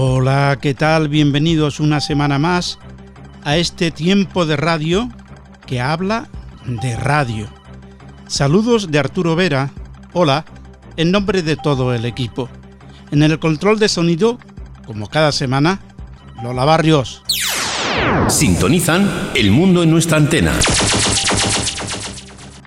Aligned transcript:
Hola, 0.00 0.56
¿qué 0.62 0.74
tal? 0.74 1.08
Bienvenidos 1.08 1.80
una 1.80 2.00
semana 2.00 2.38
más 2.38 2.78
a 3.42 3.56
este 3.56 3.90
tiempo 3.90 4.46
de 4.46 4.56
radio 4.56 5.08
que 5.66 5.80
habla 5.80 6.28
de 6.64 6.94
radio. 6.94 7.48
Saludos 8.28 8.92
de 8.92 9.00
Arturo 9.00 9.34
Vera. 9.34 9.72
Hola, 10.12 10.44
en 10.96 11.10
nombre 11.10 11.42
de 11.42 11.56
todo 11.56 11.92
el 11.92 12.04
equipo. 12.04 12.48
En 13.10 13.24
el 13.24 13.40
control 13.40 13.80
de 13.80 13.88
sonido, 13.88 14.38
como 14.86 15.08
cada 15.08 15.32
semana, 15.32 15.80
Lola 16.44 16.64
Barrios. 16.64 17.24
Sintonizan 18.28 19.32
El 19.34 19.50
mundo 19.50 19.82
en 19.82 19.90
nuestra 19.90 20.18
antena. 20.18 20.52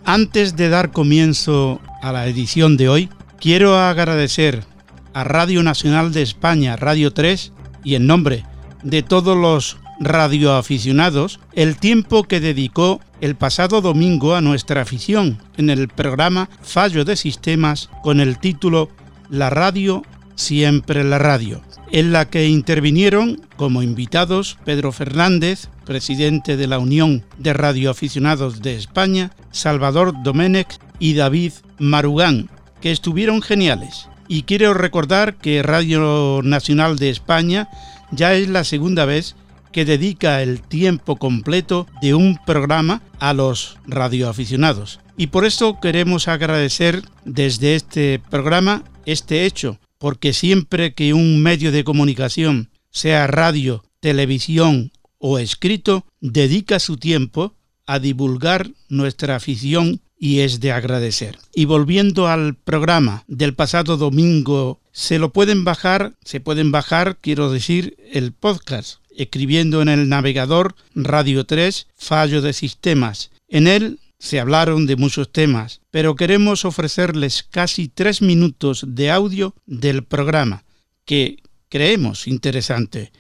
Antes 0.04 0.58
de 0.58 0.68
dar 0.68 0.92
comienzo 0.92 1.80
a 2.02 2.12
la 2.12 2.28
edición 2.28 2.76
de 2.76 2.90
hoy, 2.90 3.10
quiero 3.40 3.80
agradecer 3.80 4.66
a 5.14 5.24
Radio 5.24 5.64
Nacional 5.64 6.12
de 6.12 6.22
España, 6.22 6.76
Radio 6.76 7.14
3, 7.14 7.54
y 7.84 7.96
en 7.96 8.08
nombre 8.08 8.46
de 8.84 9.04
todos 9.04 9.38
los 9.38 9.78
radioaficionados, 10.00 11.40
el 11.54 11.78
tiempo 11.78 12.24
que 12.24 12.40
dedicó 12.40 13.00
el 13.22 13.36
pasado 13.36 13.82
domingo 13.82 14.36
a 14.36 14.42
nuestra 14.42 14.82
afición 14.82 15.38
en 15.58 15.70
el 15.70 15.88
programa 15.88 16.50
Fallo 16.62 17.06
de 17.06 17.16
Sistemas 17.16 17.90
con 18.02 18.20
el 18.20 18.40
título 18.40 18.90
La 19.30 19.52
radio, 19.52 20.04
siempre 20.36 21.04
la 21.04 21.20
radio, 21.20 21.62
en 21.92 22.12
la 22.12 22.30
que 22.30 22.48
intervinieron 22.48 23.42
como 23.58 23.84
invitados 23.84 24.58
Pedro 24.66 24.92
Fernández, 24.92 25.70
presidente 25.86 26.58
de 26.58 26.66
la 26.66 26.80
Unión 26.80 27.24
de 27.38 27.54
Radioaficionados 27.54 28.62
de 28.62 28.76
España, 28.76 29.32
Salvador 29.52 30.14
Domenech 30.24 30.80
y 30.98 31.14
David 31.14 31.54
Marugán, 31.78 32.50
que 32.82 32.92
estuvieron 32.92 33.44
geniales. 33.44 34.08
Y 34.34 34.44
quiero 34.44 34.74
recordar 34.74 35.36
que 35.36 35.62
Radio 35.62 36.40
Nacional 36.42 36.98
de 36.98 37.10
España 37.10 37.68
ya 38.14 38.34
es 38.34 38.48
la 38.48 38.64
segunda 38.64 39.04
vez 39.04 39.36
que 39.74 39.84
dedica 39.84 40.42
el 40.42 40.62
tiempo 40.62 41.18
completo 41.18 41.86
de 42.02 42.14
un 42.14 42.40
programa 42.46 43.02
a 43.20 43.34
los 43.34 43.78
radioaficionados. 43.88 45.02
Y 45.18 45.28
por 45.28 45.44
eso 45.44 45.82
queremos 45.82 46.30
agradecer 46.30 47.04
desde 47.26 47.76
este 47.76 48.22
programa 48.30 48.86
este 49.06 49.46
hecho, 49.46 49.82
porque 49.98 50.32
siempre 50.32 50.94
que 50.94 51.14
un 51.14 51.44
medio 51.44 51.74
de 51.74 51.84
comunicación, 51.84 52.70
sea 52.90 53.28
radio, 53.28 53.84
televisión 54.00 54.94
o 55.18 55.40
escrito, 55.40 56.06
dedica 56.22 56.80
su 56.80 56.96
tiempo 56.96 57.58
a 57.86 58.00
divulgar 58.00 58.72
nuestra 58.90 59.36
afición 59.36 60.02
y 60.18 60.42
es 60.42 60.60
de 60.60 60.72
agradecer. 60.72 61.40
Y 61.54 61.66
volviendo 61.66 62.28
al 62.28 62.56
programa 62.56 63.24
del 63.28 63.56
pasado 63.56 63.98
domingo, 63.98 64.80
se 64.92 65.18
lo 65.18 65.34
pueden 65.34 65.64
bajar, 65.64 66.14
se 66.24 66.40
pueden 66.40 66.72
bajar, 66.72 67.18
quiero 67.22 67.52
decir, 67.52 67.98
el 68.12 68.32
podcast, 68.32 69.00
escribiendo 69.18 69.82
en 69.82 69.90
el 69.90 70.10
navegador 70.10 70.76
Radio 70.94 71.46
3, 71.46 71.88
fallo 71.96 72.42
de 72.42 72.54
sistemas. 72.54 73.32
En 73.48 73.68
él 73.68 74.00
se 74.20 74.40
hablaron 74.40 74.86
de 74.86 74.96
muchos 74.96 75.32
temas, 75.32 75.82
pero 75.90 76.16
queremos 76.16 76.66
ofrecerles 76.66 77.42
casi 77.42 77.88
tres 77.88 78.22
minutos 78.22 78.86
de 78.88 79.10
audio 79.10 79.56
del 79.66 80.04
programa, 80.04 80.64
que 81.06 81.38
creemos 81.70 82.28
interesante 82.28 83.12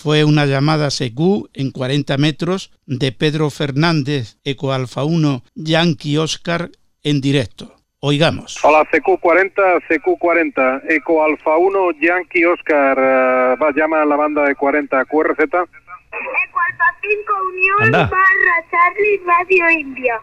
fue 0.00 0.24
una 0.24 0.46
llamada 0.46 0.90
CQ 0.90 1.50
en 1.54 1.72
40 1.72 2.18
metros 2.18 2.70
de 2.86 3.10
Pedro 3.10 3.50
Fernández, 3.50 4.36
Eco 4.44 4.72
Alfa 4.72 5.02
1, 5.02 5.42
Yankee 5.56 6.18
Oscar 6.18 6.70
en 7.02 7.20
directo. 7.20 7.74
Oigamos. 7.98 8.64
Hola, 8.64 8.86
CQ40, 8.92 9.82
CQ40, 9.88 10.82
Eco 10.88 11.24
Alfa 11.24 11.56
1, 11.56 11.90
Yankee 12.00 12.44
Oscar, 12.44 12.96
uh, 12.96 13.60
va, 13.60 13.72
llama 13.74 14.02
a 14.02 14.04
la 14.04 14.14
banda 14.14 14.44
de 14.44 14.54
40, 14.54 15.04
QRZ. 15.06 15.40
Eco 15.40 15.56
Alfa 15.56 16.94
5, 17.02 17.32
Unión 17.52 17.90
barra 17.90 18.64
Charlie 18.70 19.20
Radio 19.26 19.70
India. 19.80 20.20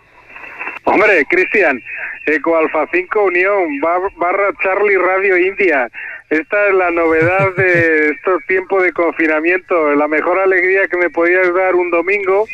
Hombre, 0.85 1.25
Cristian, 1.30 1.84
Eco 2.25 2.56
Alfa 2.56 2.88
5, 2.94 3.24
Unión 3.24 3.81
barra 3.81 4.53
Charlie 4.64 4.97
Radio 4.97 5.38
India. 5.38 5.90
Esta 6.30 6.68
es 6.68 6.74
la 6.74 6.90
novedad 6.90 7.56
de 7.56 8.09
estos 8.09 8.44
tiempos 8.47 8.81
de 8.81 8.91
confinamiento, 8.94 9.94
la 9.94 10.08
mejor 10.08 10.40
alegría 10.40 10.88
que 10.88 10.97
me 10.97 11.12
podías 11.12 11.53
dar 11.53 11.75
un 11.75 11.91
domingo 11.91 12.46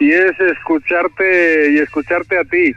y 0.00 0.10
es 0.10 0.38
escucharte 0.40 1.70
y 1.70 1.78
escucharte 1.78 2.38
a 2.38 2.44
ti. 2.44 2.74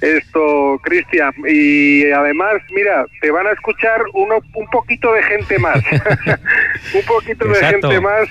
Esto, 0.00 0.80
Cristian, 0.82 1.32
y 1.46 2.10
además, 2.10 2.54
mira, 2.70 3.04
te 3.20 3.30
van 3.30 3.46
a 3.46 3.52
escuchar 3.52 4.02
uno 4.14 4.38
un 4.54 4.66
poquito 4.68 5.12
de 5.12 5.22
gente 5.22 5.58
más. 5.58 5.76
un 6.94 7.04
poquito 7.06 7.46
de 7.46 7.64
gente 7.66 8.00
más. 8.00 8.28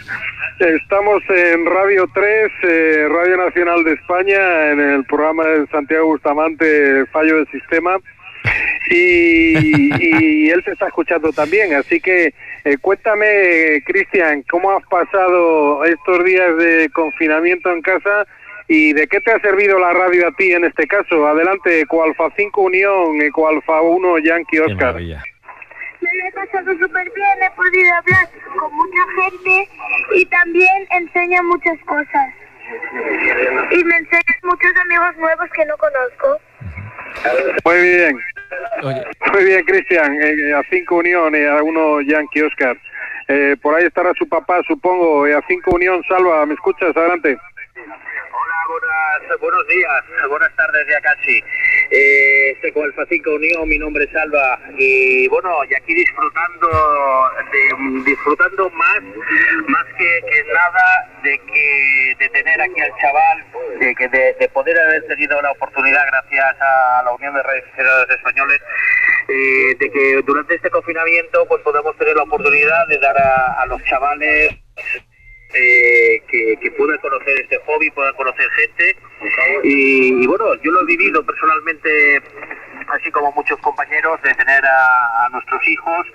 Estamos 0.60 1.22
en 1.30 1.66
Radio 1.66 2.08
3, 2.14 2.52
eh, 2.64 3.08
Radio 3.10 3.38
Nacional 3.38 3.84
de 3.84 3.94
España, 3.94 4.72
en 4.72 4.80
el 4.80 5.06
programa 5.06 5.46
de 5.46 5.68
Santiago 5.68 6.08
Bustamante, 6.08 7.06
Fallo 7.08 7.38
del 7.38 7.48
Sistema 7.48 7.98
y, 8.90 10.50
él 10.50 10.64
te 10.64 10.72
está 10.72 10.88
escuchando 10.88 11.32
también. 11.32 11.74
Así 11.74 12.00
que 12.00 12.34
eh, 12.64 12.78
cuéntame, 12.82 13.82
Cristian, 13.86 14.44
¿cómo 14.50 14.72
has 14.72 14.86
pasado 14.88 15.84
estos 15.86 16.24
días 16.24 16.58
de 16.58 16.90
confinamiento 16.94 17.72
en 17.72 17.82
casa 17.82 18.26
y 18.68 18.94
de 18.94 19.08
qué 19.08 19.20
te 19.22 19.32
ha 19.32 19.40
servido 19.40 19.80
la 19.80 19.94
radio 19.94 20.28
a 20.28 20.32
ti 20.32 20.52
en 20.52 20.66
este 20.66 20.88
caso? 20.88 21.28
Adelante, 21.28 21.82
Ecoalfa 21.82 22.30
5 22.36 22.62
Unión, 22.62 23.22
Ecoalfa 23.22 23.82
1 23.82 24.20
Yankee 24.20 24.60
Oscar. 24.60 24.96
Me 24.96 26.10
lo 26.18 26.28
he 26.28 26.32
pasado 26.34 26.72
súper 26.74 27.10
bien, 27.16 27.44
he 27.44 27.52
podido 27.56 27.94
hablar 27.94 28.28
con 28.60 28.76
mucha 28.76 29.00
gente 29.22 29.70
y 30.16 30.26
también 30.26 30.88
enseña 30.92 31.42
muchas 31.44 31.80
cosas. 31.86 32.34
Y 33.72 33.84
me 33.84 33.96
enseñas 33.96 34.38
muchos 34.44 34.72
amigos 34.82 35.18
nuevos 35.18 35.50
que 35.56 35.66
no 35.66 35.76
conozco. 35.78 36.40
Muy 37.66 37.82
bien. 37.82 38.20
Muy 39.34 39.46
bien, 39.46 39.64
Cristian. 39.64 40.18
Eh, 40.22 40.54
a 40.54 40.64
cinco 40.70 40.98
uniones, 40.98 41.50
a 41.50 41.64
uno 41.64 42.02
Yankee 42.02 42.42
Oscar. 42.42 42.78
Eh, 43.28 43.56
por 43.62 43.76
ahí 43.76 43.86
estará 43.86 44.14
su 44.14 44.28
papá, 44.28 44.62
supongo. 44.68 45.26
Eh, 45.26 45.34
a 45.34 45.42
cinco 45.48 45.72
unión, 45.76 46.04
Salva, 46.08 46.46
¿me 46.46 46.54
escuchas? 46.54 46.96
Adelante. 46.96 47.38
Hola, 48.66 49.38
buenos 49.42 49.68
días, 49.68 50.04
buenas 50.30 50.56
tardes 50.56 50.88
ya 50.88 51.02
casi. 51.02 51.44
Eh, 51.92 52.58
con 52.74 52.86
Alfa 52.86 53.06
5 53.10 53.32
Unión, 53.32 53.68
mi 53.68 53.78
nombre 53.78 54.06
es 54.06 54.12
Salva 54.12 54.58
y 54.78 55.28
bueno, 55.28 55.50
y 55.70 55.76
aquí 55.76 55.94
disfrutando 55.94 56.70
de, 57.52 58.04
disfrutando 58.06 58.70
más 58.70 59.02
más 59.68 59.86
que, 59.98 60.22
nada 60.54 61.12
de 61.24 61.38
que 61.40 62.16
de 62.20 62.30
tener 62.30 62.62
aquí 62.62 62.80
al 62.80 62.92
chaval, 63.02 63.46
de, 63.80 63.96
que 63.96 64.08
de, 64.08 64.50
poder 64.54 64.80
haber 64.80 65.08
tenido 65.08 65.42
la 65.42 65.52
oportunidad 65.52 66.06
gracias 66.08 66.56
a 66.62 67.02
la 67.04 67.12
Unión 67.12 67.34
de 67.34 67.44
Redes 67.44 67.66
Españoles 68.12 68.62
eh, 69.28 69.76
de 69.78 69.92
que 69.92 70.22
durante 70.26 70.56
este 70.56 70.70
confinamiento 70.70 71.46
pues 71.48 71.62
podamos 71.64 71.98
tener 71.98 72.16
la 72.16 72.24
oportunidad 72.24 72.88
de 72.88 72.98
dar 72.98 73.18
a 73.18 73.66
los 73.66 73.84
chavales 73.84 74.52
eh, 75.54 76.22
que, 76.28 76.58
que, 76.62 76.72
pueda 76.72 76.98
conocer 77.00 77.40
este 77.40 77.58
hobby, 77.66 77.90
pueda 77.92 78.14
conocer 78.14 78.50
gente. 78.52 78.96
Y, 79.64 80.28
bueno, 80.28 80.56
yo 80.62 80.72
lo 80.72 80.82
he 80.82 80.86
vivido 80.86 81.26
personalmente, 81.26 82.22
así 82.88 83.12
como 83.12 83.32
muchos 83.32 83.58
compañeros, 83.60 84.22
de 84.24 84.34
tener 84.34 84.64
a, 84.66 85.30
nuestros 85.32 85.68
hijos 85.68 86.08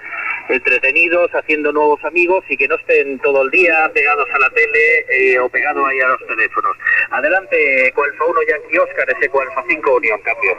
entretenidos, 0.48 1.30
haciendo 1.34 1.72
nuevos 1.72 2.02
amigos 2.04 2.44
y 2.48 2.56
que 2.56 2.68
no 2.68 2.76
estén 2.76 3.18
todo 3.18 3.42
el 3.42 3.50
día 3.50 3.90
pegados 3.92 4.26
a 4.32 4.38
la 4.38 4.50
tele 4.50 5.04
eh, 5.10 5.38
o 5.38 5.48
pegados 5.48 5.86
ahí 5.88 6.00
a 6.00 6.08
los 6.08 6.26
teléfonos. 6.26 6.76
Adelante, 7.10 7.92
Coalfa 7.94 8.24
1 8.24 8.40
Yankee 8.48 8.78
Oscar, 8.78 9.10
ese 9.10 9.28
Coalfa 9.28 9.64
5 9.68 9.96
Unión, 9.96 10.20
cambio. 10.22 10.56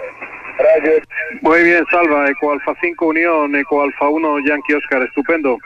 Muy 1.42 1.64
bien, 1.64 1.86
Salva, 1.90 2.30
Ecoalfa 2.30 2.76
5 2.82 3.06
Unión, 3.06 3.56
Ecoalfa 3.56 4.10
1 4.10 4.40
Yankee 4.46 4.74
Oscar, 4.74 5.04
estupendo. 5.04 5.58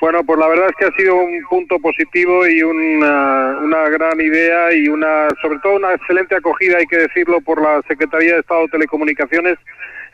Bueno, 0.00 0.24
pues 0.24 0.38
la 0.38 0.48
verdad 0.48 0.68
es 0.70 0.76
que 0.76 0.86
ha 0.86 0.96
sido 0.96 1.14
un 1.14 1.42
punto 1.48 1.78
positivo 1.78 2.46
y 2.46 2.62
una, 2.62 3.58
una, 3.60 3.88
gran 3.90 4.18
idea 4.20 4.72
y 4.72 4.88
una, 4.88 5.28
sobre 5.42 5.58
todo 5.58 5.76
una 5.76 5.92
excelente 5.92 6.34
acogida, 6.34 6.78
hay 6.78 6.86
que 6.86 6.96
decirlo, 6.96 7.40
por 7.42 7.60
la 7.60 7.82
Secretaría 7.86 8.34
de 8.34 8.40
Estado 8.40 8.62
de 8.62 8.68
Telecomunicaciones, 8.68 9.58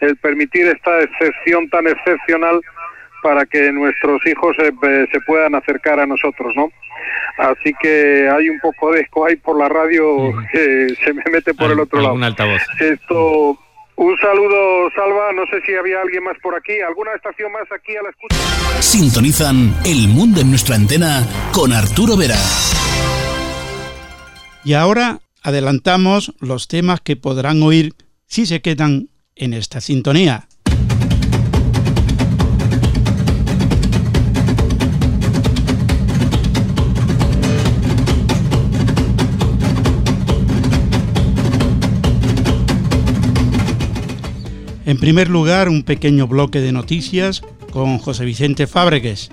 el 0.00 0.16
permitir 0.16 0.66
esta 0.66 1.00
excepción 1.00 1.68
tan 1.70 1.86
excepcional 1.86 2.60
para 3.22 3.46
que 3.46 3.70
nuestros 3.72 4.24
hijos 4.26 4.56
se, 4.56 4.72
se 5.06 5.20
puedan 5.20 5.54
acercar 5.54 6.00
a 6.00 6.06
nosotros, 6.06 6.54
¿no? 6.56 6.70
Así 7.38 7.72
que 7.80 8.28
hay 8.28 8.48
un 8.48 8.58
poco 8.60 8.92
de 8.92 9.00
eco 9.00 9.26
ahí 9.26 9.36
por 9.36 9.58
la 9.58 9.68
radio 9.68 10.32
que 10.50 10.88
se 11.04 11.12
me 11.12 11.22
mete 11.30 11.54
por 11.54 11.70
el 11.70 11.80
otro 11.80 12.00
lado. 12.00 12.14
Un 12.14 12.24
altavoz. 12.24 12.62
Esto, 12.80 13.58
un 13.96 14.16
saludo, 14.18 14.90
Salva. 14.94 15.32
No 15.32 15.44
sé 15.46 15.64
si 15.66 15.74
había 15.74 16.00
alguien 16.00 16.24
más 16.24 16.36
por 16.42 16.54
aquí. 16.54 16.72
¿Alguna 16.86 17.12
estación 17.14 17.52
más 17.52 17.70
aquí 17.72 17.96
a 17.96 18.02
la 18.02 18.10
escucha? 18.10 18.36
Sintonizan 18.80 19.74
El 19.84 20.08
Mundo 20.08 20.40
en 20.40 20.50
nuestra 20.50 20.76
antena 20.76 21.26
con 21.52 21.72
Arturo 21.72 22.16
Vera. 22.16 22.38
Y 24.64 24.74
ahora 24.74 25.20
adelantamos 25.42 26.34
los 26.40 26.68
temas 26.68 27.00
que 27.00 27.16
podrán 27.16 27.62
oír 27.62 27.94
si 28.26 28.46
se 28.46 28.60
quedan 28.60 29.10
en 29.34 29.52
esta 29.52 29.80
sintonía. 29.80 30.48
En 44.86 44.98
primer 44.98 45.28
lugar, 45.28 45.68
un 45.68 45.82
pequeño 45.82 46.28
bloque 46.28 46.60
de 46.60 46.70
noticias 46.70 47.42
con 47.72 47.98
José 47.98 48.24
Vicente 48.24 48.68
Fábregues. 48.68 49.30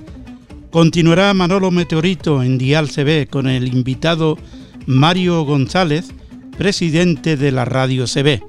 Continuará 0.72 1.32
Manolo 1.36 1.70
Meteorito 1.70 2.42
en 2.42 2.58
Dial 2.58 2.90
CB 2.90 3.30
con 3.30 3.48
el 3.48 3.68
invitado 3.68 4.40
Mario 4.88 5.44
González, 5.44 6.12
presidente 6.58 7.38
de 7.38 7.52
la 7.52 7.66
Radio 7.66 8.06
CB. 8.06 8.42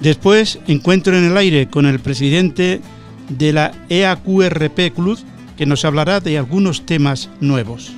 Después, 0.00 0.58
encuentro 0.66 1.16
en 1.16 1.22
el 1.22 1.36
aire 1.36 1.68
con 1.68 1.86
el 1.86 2.00
presidente 2.00 2.80
de 3.28 3.52
la 3.52 3.70
EAQRP 3.88 4.92
Club, 4.92 5.20
que 5.56 5.64
nos 5.64 5.84
hablará 5.84 6.18
de 6.18 6.38
algunos 6.38 6.86
temas 6.86 7.30
nuevos. 7.38 7.92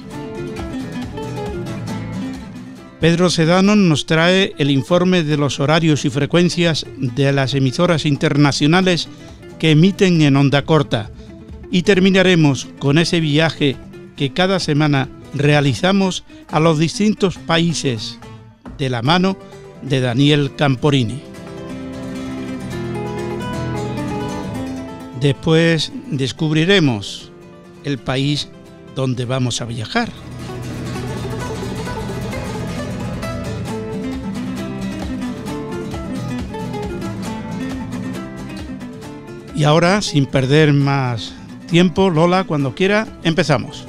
Pedro 3.00 3.30
Sedano 3.30 3.76
nos 3.76 4.04
trae 4.04 4.52
el 4.58 4.70
informe 4.70 5.22
de 5.22 5.38
los 5.38 5.58
horarios 5.58 6.04
y 6.04 6.10
frecuencias 6.10 6.84
de 6.98 7.32
las 7.32 7.54
emisoras 7.54 8.04
internacionales 8.04 9.08
que 9.58 9.70
emiten 9.70 10.20
en 10.20 10.36
onda 10.36 10.66
corta. 10.66 11.10
Y 11.70 11.82
terminaremos 11.82 12.68
con 12.78 12.98
ese 12.98 13.20
viaje 13.20 13.76
que 14.16 14.34
cada 14.34 14.60
semana 14.60 15.08
realizamos 15.32 16.24
a 16.48 16.60
los 16.60 16.78
distintos 16.78 17.38
países 17.38 18.18
de 18.76 18.90
la 18.90 19.00
mano 19.00 19.38
de 19.80 20.00
Daniel 20.00 20.54
Camporini. 20.54 21.22
Después 25.22 25.90
descubriremos 26.10 27.30
el 27.84 27.96
país 27.96 28.48
donde 28.94 29.24
vamos 29.24 29.62
a 29.62 29.64
viajar. 29.64 30.10
Y 39.60 39.64
ahora, 39.64 40.00
sin 40.00 40.24
perder 40.24 40.72
más 40.72 41.34
tiempo, 41.68 42.08
Lola, 42.08 42.44
cuando 42.44 42.74
quiera, 42.74 43.06
empezamos. 43.24 43.86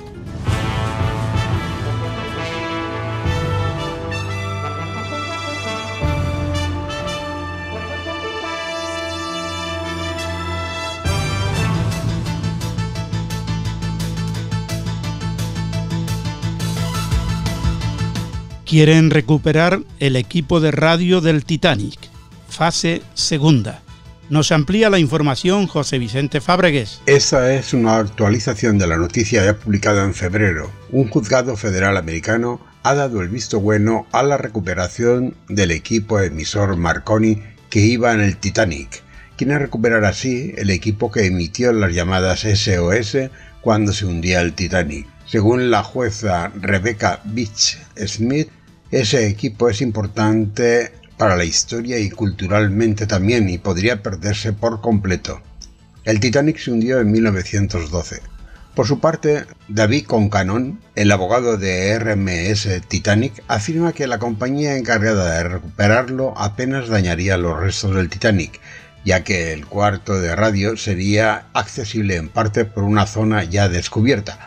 Quieren 18.66 19.10
recuperar 19.10 19.80
el 20.02 20.18
equipo 20.18 20.60
de 20.60 20.72
radio 20.72 21.22
del 21.22 21.46
Titanic, 21.46 21.98
fase 22.50 23.02
segunda. 23.14 23.82
Nos 24.32 24.54
amplía 24.54 24.90
la 24.90 24.98
información 24.98 25.68
José 25.68 26.00
Vicente 26.00 26.40
Fábregues. 26.40 27.02
Esta 27.06 27.54
es 27.54 27.74
una 27.74 27.98
actualización 27.98 28.78
de 28.78 28.88
la 28.88 28.96
noticia 28.96 29.44
ya 29.44 29.58
publicada 29.58 30.06
en 30.06 30.14
febrero. 30.14 30.72
Un 30.90 31.10
juzgado 31.10 31.58
federal 31.58 31.98
americano 31.98 32.62
ha 32.84 32.94
dado 32.94 33.22
el 33.22 33.28
visto 33.28 33.60
bueno 33.60 34.08
a 34.14 34.24
la 34.24 34.38
recuperación 34.38 35.36
del 35.50 35.72
equipo 35.72 36.18
emisor 36.22 36.78
Marconi 36.78 37.44
que 37.70 37.82
iba 37.82 38.14
en 38.14 38.22
el 38.22 38.38
Titanic. 38.38 39.04
Quiere 39.36 39.60
recuperar 39.60 40.06
así 40.06 40.54
el 40.56 40.70
equipo 40.70 41.12
que 41.12 41.26
emitió 41.26 41.74
las 41.74 41.94
llamadas 41.94 42.46
SOS 42.46 43.18
cuando 43.60 43.92
se 43.92 44.06
hundía 44.06 44.40
el 44.40 44.54
Titanic. 44.54 45.08
Según 45.26 45.70
la 45.70 45.84
jueza 45.84 46.54
Rebecca 46.56 47.20
Beach 47.26 47.80
Smith, 48.08 48.48
ese 48.92 49.28
equipo 49.28 49.68
es 49.68 49.82
importante 49.82 51.01
para 51.22 51.38
la 51.38 51.46
historia 51.46 52.00
y 52.00 52.10
culturalmente 52.10 53.06
también 53.06 53.48
y 53.48 53.60
podría 53.60 54.02
perderse 54.02 54.54
por 54.54 54.82
completo. 54.82 55.40
El 56.04 56.20
Titanic 56.20 56.58
se 56.58 56.72
hundió 56.72 57.00
en 57.00 57.12
1912. 57.12 58.24
Por 58.74 58.88
su 58.88 59.00
parte, 59.00 59.46
David 59.68 60.08
Concanon, 60.08 60.82
el 60.96 61.12
abogado 61.12 61.58
de 61.58 62.00
RMS 62.00 62.82
Titanic, 62.88 63.44
afirma 63.48 63.94
que 63.94 64.08
la 64.08 64.18
compañía 64.18 64.76
encargada 64.76 65.38
de 65.38 65.44
recuperarlo 65.44 66.34
apenas 66.38 66.88
dañaría 66.88 67.38
los 67.38 67.60
restos 67.60 67.96
del 67.96 68.10
Titanic, 68.10 68.60
ya 69.06 69.24
que 69.24 69.54
el 69.54 69.68
cuarto 69.68 70.20
de 70.20 70.36
radio 70.36 70.76
sería 70.76 71.46
accesible 71.54 72.16
en 72.16 72.30
parte 72.30 72.66
por 72.66 72.84
una 72.84 73.06
zona 73.06 73.44
ya 73.44 73.70
descubierta. 73.70 74.40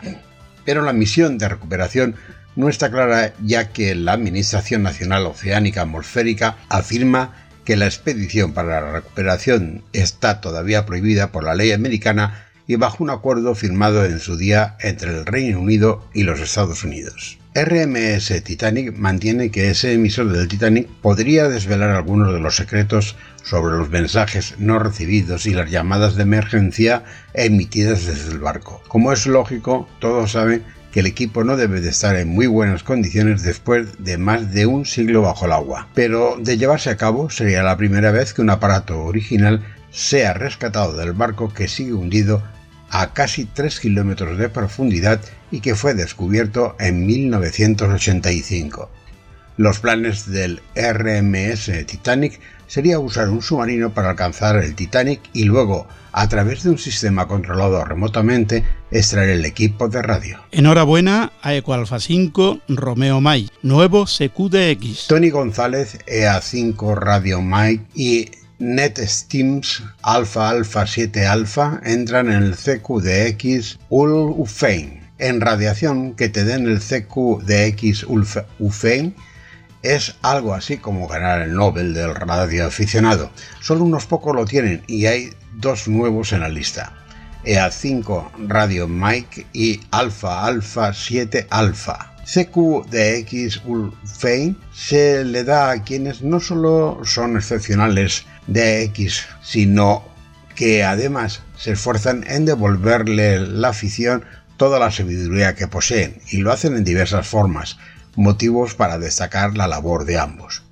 Pero 0.65 0.81
la 0.81 0.91
misión 0.91 1.37
de 1.37 1.47
recuperación 1.47 2.17
no 2.55 2.69
está 2.69 2.89
clara 2.89 3.33
ya 3.43 3.69
que 3.69 3.95
la 3.95 4.13
Administración 4.13 4.83
Nacional 4.83 5.25
Oceánica 5.25 5.81
Atmosférica 5.81 6.57
afirma 6.69 7.33
que 7.65 7.75
la 7.75 7.85
expedición 7.85 8.53
para 8.53 8.81
la 8.81 8.91
recuperación 8.91 9.83
está 9.91 10.39
todavía 10.39 10.85
prohibida 10.85 11.31
por 11.31 11.43
la 11.43 11.55
ley 11.55 11.71
americana 11.71 12.45
y 12.67 12.75
bajo 12.77 13.03
un 13.03 13.09
acuerdo 13.09 13.55
firmado 13.55 14.05
en 14.05 14.19
su 14.19 14.37
día 14.37 14.75
entre 14.79 15.11
el 15.11 15.25
Reino 15.25 15.59
Unido 15.59 16.07
y 16.13 16.23
los 16.23 16.39
Estados 16.39 16.83
Unidos. 16.83 17.37
RMS 17.55 18.43
Titanic 18.43 18.97
mantiene 18.97 19.49
que 19.49 19.69
ese 19.69 19.93
emisor 19.93 20.31
del 20.31 20.49
Titanic 20.49 20.89
podría 21.01 21.47
desvelar 21.47 21.91
algunos 21.91 22.33
de 22.33 22.39
los 22.41 22.57
secretos 22.57 23.15
sobre 23.43 23.77
los 23.77 23.89
mensajes 23.89 24.55
no 24.57 24.77
recibidos 24.77 25.45
y 25.45 25.53
las 25.53 25.71
llamadas 25.71 26.15
de 26.15 26.23
emergencia 26.23 27.03
emitidas 27.33 28.07
desde 28.07 28.31
el 28.31 28.39
barco. 28.39 28.81
Como 28.89 29.13
es 29.13 29.25
lógico, 29.25 29.87
todos 29.99 30.33
saben 30.33 30.63
que 30.95 31.01
el 31.01 31.07
equipo 31.07 31.43
no 31.43 31.57
debe 31.57 31.81
de 31.81 31.89
estar 31.89 32.15
en 32.15 32.29
muy 32.29 32.47
buenas 32.47 32.83
condiciones 32.83 33.43
después 33.43 34.01
de 34.01 34.17
más 34.17 34.53
de 34.53 34.65
un 34.65 34.85
siglo 34.85 35.23
bajo 35.23 35.45
el 35.45 35.51
agua. 35.51 35.89
Pero 35.93 36.37
de 36.39 36.57
llevarse 36.57 36.89
a 36.89 36.95
cabo 36.95 37.29
sería 37.29 37.63
la 37.63 37.75
primera 37.75 38.11
vez 38.11 38.33
que 38.33 38.41
un 38.41 38.49
aparato 38.49 39.03
original 39.03 39.61
sea 39.91 40.33
rescatado 40.33 40.95
del 40.95 41.11
barco 41.11 41.53
que 41.53 41.67
sigue 41.67 41.91
hundido 41.91 42.41
a 42.89 43.11
casi 43.11 43.43
3 43.43 43.77
kilómetros 43.81 44.37
de 44.37 44.47
profundidad 44.47 45.19
y 45.51 45.59
que 45.59 45.75
fue 45.75 45.95
descubierto 45.95 46.77
en 46.79 47.05
1985. 47.05 48.89
Los 49.57 49.79
planes 49.79 50.31
del 50.31 50.61
RMS 50.77 51.71
Titanic 51.87 52.39
sería 52.67 52.99
usar 52.99 53.27
un 53.31 53.41
submarino 53.41 53.93
para 53.93 54.11
alcanzar 54.11 54.55
el 54.63 54.75
Titanic 54.75 55.19
y 55.33 55.43
luego, 55.43 55.89
a 56.17 56.29
través 56.29 56.63
de 56.63 56.69
un 56.69 56.77
sistema 56.77 57.27
controlado 57.27 57.83
remotamente, 57.83 58.63
extraer 58.89 59.31
el 59.31 59.43
equipo 59.43 59.89
de 59.89 60.01
radio. 60.01 60.39
Enhorabuena 60.51 61.33
a 61.41 61.53
Ecoalfa 61.53 61.99
5 61.99 62.61
Romeo 62.69 63.19
Mai, 63.19 63.49
nuevo 63.61 64.05
CQDX. 64.05 65.07
Tony 65.07 65.29
González, 65.29 65.99
EA5 66.07 66.95
Radio 66.95 67.41
Mike 67.41 67.83
y 67.95 68.31
NetSteams 68.59 69.83
Alpha 70.03 70.49
Alpha 70.49 70.87
7 70.87 71.27
Alpha 71.27 71.81
entran 71.83 72.31
en 72.31 72.43
el 72.43 72.55
CQDX 72.55 73.79
Ulfein. 73.89 75.01
En 75.17 75.41
radiación 75.41 76.13
que 76.13 76.29
te 76.29 76.45
den 76.45 76.65
el 76.67 76.79
CQDX 76.79 78.05
Ulfein 78.59 79.15
es 79.81 80.15
algo 80.21 80.53
así 80.53 80.77
como 80.77 81.09
ganar 81.09 81.41
el 81.41 81.53
Nobel 81.53 81.93
del 81.93 82.15
radio 82.15 82.67
aficionado. 82.67 83.31
Solo 83.59 83.83
unos 83.83 84.05
pocos 84.05 84.33
lo 84.33 84.45
tienen 84.45 84.81
y 84.87 85.07
hay 85.07 85.31
dos 85.57 85.87
nuevos 85.87 86.33
en 86.33 86.41
la 86.41 86.49
lista. 86.49 86.93
EA5 87.45 88.47
Radio 88.47 88.87
Mike 88.87 89.47
y 89.53 89.81
Alpha 89.91 90.45
Alpha 90.45 90.93
7 90.93 91.47
Alpha. 91.49 92.15
CQDX 92.25 93.61
Ulfein 93.65 94.57
se 94.73 95.23
le 95.23 95.43
da 95.43 95.69
a 95.69 95.83
quienes 95.83 96.23
no 96.23 96.39
solo 96.39 97.01
son 97.03 97.37
excepcionales 97.37 98.25
de 98.47 98.83
X, 98.83 99.27
sino 99.43 100.03
que 100.55 100.83
además 100.83 101.43
se 101.55 101.73
esfuerzan 101.73 102.25
en 102.27 102.45
devolverle 102.45 103.39
la 103.39 103.69
afición 103.69 104.25
toda 104.57 104.79
la 104.79 104.89
sabiduría 104.89 105.53
que 105.53 105.67
poseen 105.67 106.17
y 106.31 106.37
lo 106.37 106.51
hacen 106.51 106.75
en 106.75 106.83
diversas 106.83 107.27
formas, 107.27 107.77
motivos 108.15 108.73
para 108.73 108.97
destacar 108.97 109.55
la 109.55 109.67
labor 109.67 110.05
de 110.05 110.17
ambos. 110.17 110.63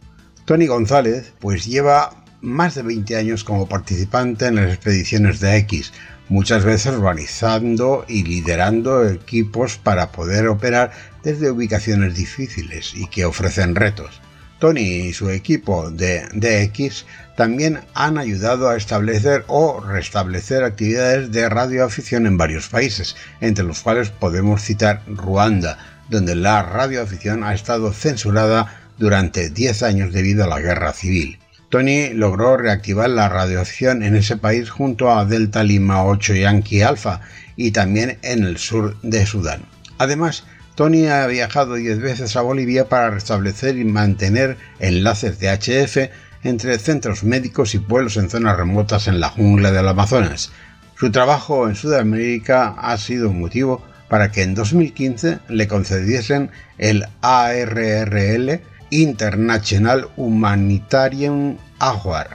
Tony 0.46 0.66
González 0.66 1.34
pues 1.40 1.66
lleva 1.66 2.23
más 2.44 2.76
de 2.76 2.84
20 2.84 3.16
años 3.16 3.46
como 3.46 3.70
participante 3.70 4.48
en 4.48 4.56
las 4.56 4.74
expediciones 4.74 5.40
de 5.40 5.56
X, 5.60 5.94
muchas 6.28 6.66
veces 6.66 6.94
organizando 6.94 8.06
y 8.08 8.24
liderando 8.24 9.08
equipos 9.08 9.78
para 9.78 10.12
poder 10.12 10.48
operar 10.48 10.92
desde 11.24 11.50
ubicaciones 11.50 12.16
difíciles 12.16 12.94
y 12.96 13.08
que 13.08 13.24
ofrecen 13.24 13.76
retos. 13.76 14.22
Tony 14.60 14.82
y 14.82 15.14
su 15.14 15.30
equipo 15.30 15.90
de 15.90 16.28
DX 16.34 17.06
también 17.38 17.80
han 17.94 18.18
ayudado 18.18 18.70
a 18.70 18.76
establecer 18.76 19.46
o 19.48 19.80
restablecer 19.80 20.64
actividades 20.64 21.32
de 21.32 21.48
radioafición 21.48 22.28
en 22.28 22.38
varios 22.38 22.68
países, 22.68 23.16
entre 23.40 23.64
los 23.64 23.82
cuales 23.82 24.10
podemos 24.10 24.62
citar 24.62 25.02
Ruanda, 25.08 25.78
donde 26.10 26.36
la 26.36 26.62
radioafición 26.62 27.44
ha 27.44 27.54
estado 27.54 27.94
censurada 27.94 28.82
durante 28.98 29.50
10 29.50 29.84
años 29.84 30.14
debido 30.14 30.44
a 30.44 30.48
la 30.48 30.60
guerra 30.60 30.92
civil. 30.92 31.40
Tony 31.74 32.10
logró 32.10 32.56
reactivar 32.56 33.10
la 33.10 33.30
radioafición 33.30 34.03
en 34.03 34.15
ese 34.15 34.38
país 34.38 34.70
junto 34.70 35.12
a 35.12 35.25
Delta 35.25 35.63
Lima 35.63 36.06
8 36.06 36.36
Yankee 36.36 36.84
Alpha 36.84 37.22
y 37.56 37.72
también 37.72 38.20
en 38.22 38.44
el 38.44 38.60
sur 38.60 38.96
de 39.01 39.25
Sudán. 39.25 39.63
Además, 39.98 40.44
Tony 40.75 41.08
ha 41.08 41.25
viajado 41.25 41.74
10 41.74 42.00
veces 42.00 42.36
a 42.36 42.42
Bolivia 42.42 42.89
para 42.89 43.10
restablecer 43.10 43.75
y 43.80 43.86
mantener 43.86 44.56
enlaces 44.77 45.39
de 45.39 45.50
HF 45.50 46.12
entre 46.44 46.77
centros 46.77 47.24
médicos 47.24 47.74
y 47.74 47.80
pueblos 47.80 48.18
en 48.18 48.30
zonas 48.30 48.56
remotas 48.56 49.08
en 49.08 49.20
la 49.20 49.30
jungla 49.30 49.72
del 49.72 49.88
Amazonas. 49.88 50.51
Su 50.96 51.10
trabajo 51.10 51.68
en 51.68 51.74
Sudamérica 51.74 52.75
ha 52.77 52.96
sido 53.00 53.32
un 53.32 53.39
motivo 53.39 53.84
para 54.10 54.32
que 54.32 54.44
en 54.44 54.53
2015 54.53 55.39
le 55.50 55.68
concediesen 55.68 56.51
el 56.77 57.08
ARRL 57.24 58.62
International 58.94 60.08
Humanitarian 60.18 61.58
Award. 61.80 62.28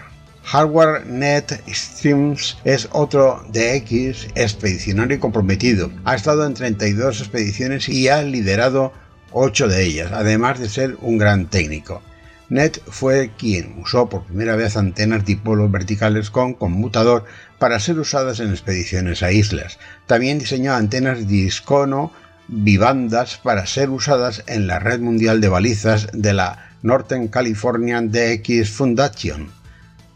Hardware 0.43 1.07
Net 1.07 1.63
Streams 1.69 2.59
es 2.65 2.89
otro 2.91 3.45
DX 3.53 4.27
expedicionario 4.35 5.21
comprometido. 5.21 5.93
Ha 6.05 6.17
estado 6.17 6.45
en 6.45 6.55
32 6.55 7.21
expediciones 7.21 7.89
y 7.89 8.09
ha 8.09 8.23
liderado 8.23 8.93
8 9.31 9.69
de 9.69 9.85
ellas, 9.85 10.11
además 10.13 10.59
de 10.59 10.69
ser 10.69 10.97
un 11.01 11.17
gran 11.17 11.47
técnico. 11.47 12.03
Net 12.49 12.81
fue 12.89 13.31
quien 13.39 13.79
usó 13.81 14.09
por 14.09 14.25
primera 14.25 14.57
vez 14.57 14.77
antenas 14.77 15.25
dipolos 15.25 15.71
verticales 15.71 16.31
con 16.31 16.55
conmutador 16.55 17.25
para 17.61 17.79
ser 17.79 18.01
usadas 18.01 18.41
en 18.41 18.51
expediciones 18.51 19.23
a 19.23 19.31
islas. 19.31 19.79
También 20.07 20.41
diseñó 20.41 20.73
antenas 20.73 21.29
discono 21.29 22.11
bibandas 22.49 23.37
para 23.37 23.67
ser 23.67 23.91
usadas 23.91 24.43
en 24.47 24.67
la 24.67 24.79
red 24.79 25.01
mundial 25.01 25.41
de 25.41 25.49
balizas 25.49 26.09
de 26.13 26.33
la 26.33 26.71
Northern 26.83 27.29
California 27.29 28.01
DX 28.01 28.71
Foundation. 28.71 29.51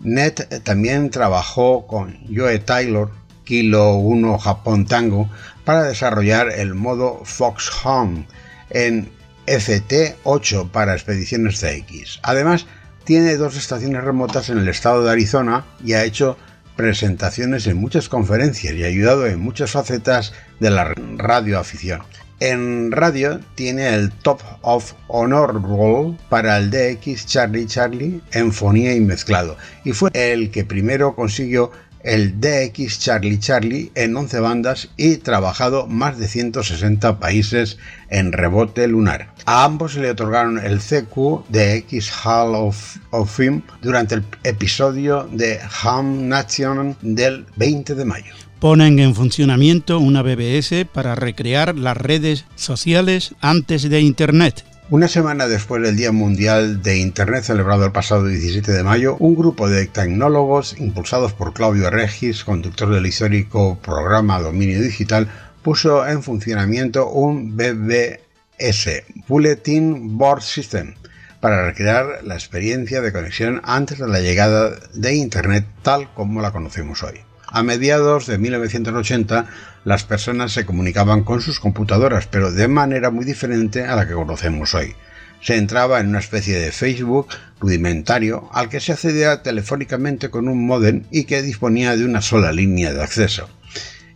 Net 0.01 0.62
también 0.65 1.11
trabajó 1.11 1.87
con 1.87 2.19
Joe 2.35 2.59
Taylor, 2.59 3.11
Kilo 3.45 3.95
1 3.95 4.39
Japón 4.39 4.87
Tango, 4.87 5.29
para 5.65 5.85
desarrollar 5.85 6.51
el 6.51 6.75
modo 6.75 7.21
Fox 7.25 7.71
Home 7.85 8.27
en 8.71 9.11
FT8 9.47 10.71
para 10.71 10.95
expediciones 10.95 11.61
CX. 11.61 12.21
Además, 12.23 12.67
tiene 13.05 13.37
dos 13.37 13.57
estaciones 13.57 14.03
remotas 14.05 14.49
en 14.49 14.59
el 14.59 14.69
estado 14.69 15.05
de 15.05 15.11
Arizona 15.11 15.65
y 15.85 15.93
ha 15.93 16.05
hecho 16.05 16.37
presentaciones 16.77 17.67
en 17.67 17.77
muchas 17.77 18.09
conferencias 18.09 18.75
y 18.75 18.85
ha 18.85 18.87
ayudado 18.87 19.27
en 19.27 19.41
muchas 19.41 19.73
facetas 19.73 20.33
de 20.59 20.71
la 20.71 20.95
radioafición. 21.17 22.03
En 22.45 22.91
radio 22.91 23.39
tiene 23.55 23.95
el 23.95 24.11
Top 24.11 24.41
of 24.63 24.95
Honor 25.07 25.63
Role 25.63 26.19
para 26.29 26.59
el 26.59 26.73
DX 26.73 27.25
Charlie 27.25 27.69
Charlie 27.69 28.21
en 28.33 28.53
fonía 28.53 28.97
y 28.97 29.01
mezclado 29.01 29.57
y 29.85 29.93
fue 29.93 30.11
el 30.13 30.51
que 30.51 30.65
primero 30.65 31.15
consiguió 31.15 31.71
el 32.03 32.41
DX 32.41 32.99
Charlie 32.99 33.39
Charlie 33.39 33.93
en 33.95 34.17
11 34.17 34.41
bandas 34.41 34.89
y 34.97 35.19
trabajado 35.19 35.87
más 35.87 36.19
de 36.19 36.27
160 36.27 37.21
países 37.21 37.79
en 38.11 38.33
rebote 38.33 38.89
lunar. 38.89 39.33
A 39.47 39.63
ambos 39.63 39.93
se 39.93 40.01
le 40.01 40.11
otorgaron 40.11 40.59
el 40.59 40.81
CQ 40.81 41.45
DX 41.49 42.11
Hall 42.25 42.57
of, 42.57 42.97
Fame 43.27 43.63
durante 43.83 44.17
el 44.17 44.25
episodio 44.43 45.29
de 45.31 45.61
Ham 45.85 46.27
Nation 46.27 46.97
del 47.03 47.47
20 47.55 47.95
de 47.95 48.05
mayo 48.05 48.35
ponen 48.62 49.00
en 49.00 49.16
funcionamiento 49.16 49.99
una 49.99 50.23
BBS 50.23 50.87
para 50.92 51.16
recrear 51.16 51.76
las 51.76 51.97
redes 51.97 52.45
sociales 52.54 53.35
antes 53.40 53.90
de 53.90 54.00
Internet. 54.00 54.64
Una 54.88 55.09
semana 55.09 55.49
después 55.49 55.83
del 55.83 55.97
Día 55.97 56.12
Mundial 56.12 56.81
de 56.81 57.00
Internet 57.00 57.42
celebrado 57.42 57.87
el 57.87 57.90
pasado 57.90 58.25
17 58.26 58.71
de 58.71 58.85
mayo, 58.85 59.16
un 59.19 59.35
grupo 59.35 59.69
de 59.69 59.88
tecnólogos 59.88 60.78
impulsados 60.78 61.33
por 61.33 61.54
Claudio 61.54 61.90
Regis, 61.90 62.45
conductor 62.45 62.88
del 62.88 63.04
histórico 63.04 63.81
programa 63.83 64.38
Dominio 64.38 64.81
Digital, 64.81 65.28
puso 65.62 66.07
en 66.07 66.23
funcionamiento 66.23 67.11
un 67.11 67.57
BBS, 67.57 69.02
Bulletin 69.26 70.16
Board 70.16 70.42
System, 70.42 70.95
para 71.40 71.66
recrear 71.66 72.21
la 72.23 72.35
experiencia 72.35 73.00
de 73.00 73.11
conexión 73.11 73.61
antes 73.64 73.99
de 73.99 74.07
la 74.07 74.21
llegada 74.21 74.71
de 74.95 75.16
Internet 75.16 75.66
tal 75.83 76.14
como 76.14 76.40
la 76.40 76.52
conocemos 76.52 77.02
hoy. 77.02 77.23
A 77.54 77.62
mediados 77.62 78.26
de 78.26 78.38
1980 78.38 79.44
las 79.85 80.04
personas 80.04 80.52
se 80.52 80.64
comunicaban 80.64 81.23
con 81.23 81.42
sus 81.42 81.61
computadoras, 81.61 82.26
pero 82.26 82.50
de 82.50 82.66
manera 82.66 83.11
muy 83.11 83.26
diferente 83.26 83.85
a 83.85 83.94
la 83.94 84.09
que 84.09 84.14
conocemos 84.14 84.75
hoy. 84.75 84.94
Se 85.42 85.59
entraba 85.59 86.00
en 86.00 86.09
una 86.09 86.21
especie 86.21 86.59
de 86.59 86.73
Facebook 86.73 87.28
rudimentario 87.61 88.49
al 88.54 88.71
que 88.71 88.80
se 88.80 88.92
accedía 88.92 89.42
telefónicamente 89.42 90.30
con 90.30 90.49
un 90.49 90.66
modem 90.66 91.02
y 91.11 91.25
que 91.25 91.42
disponía 91.42 91.94
de 91.94 92.06
una 92.06 92.23
sola 92.23 92.52
línea 92.52 92.94
de 92.94 93.02
acceso. 93.02 93.50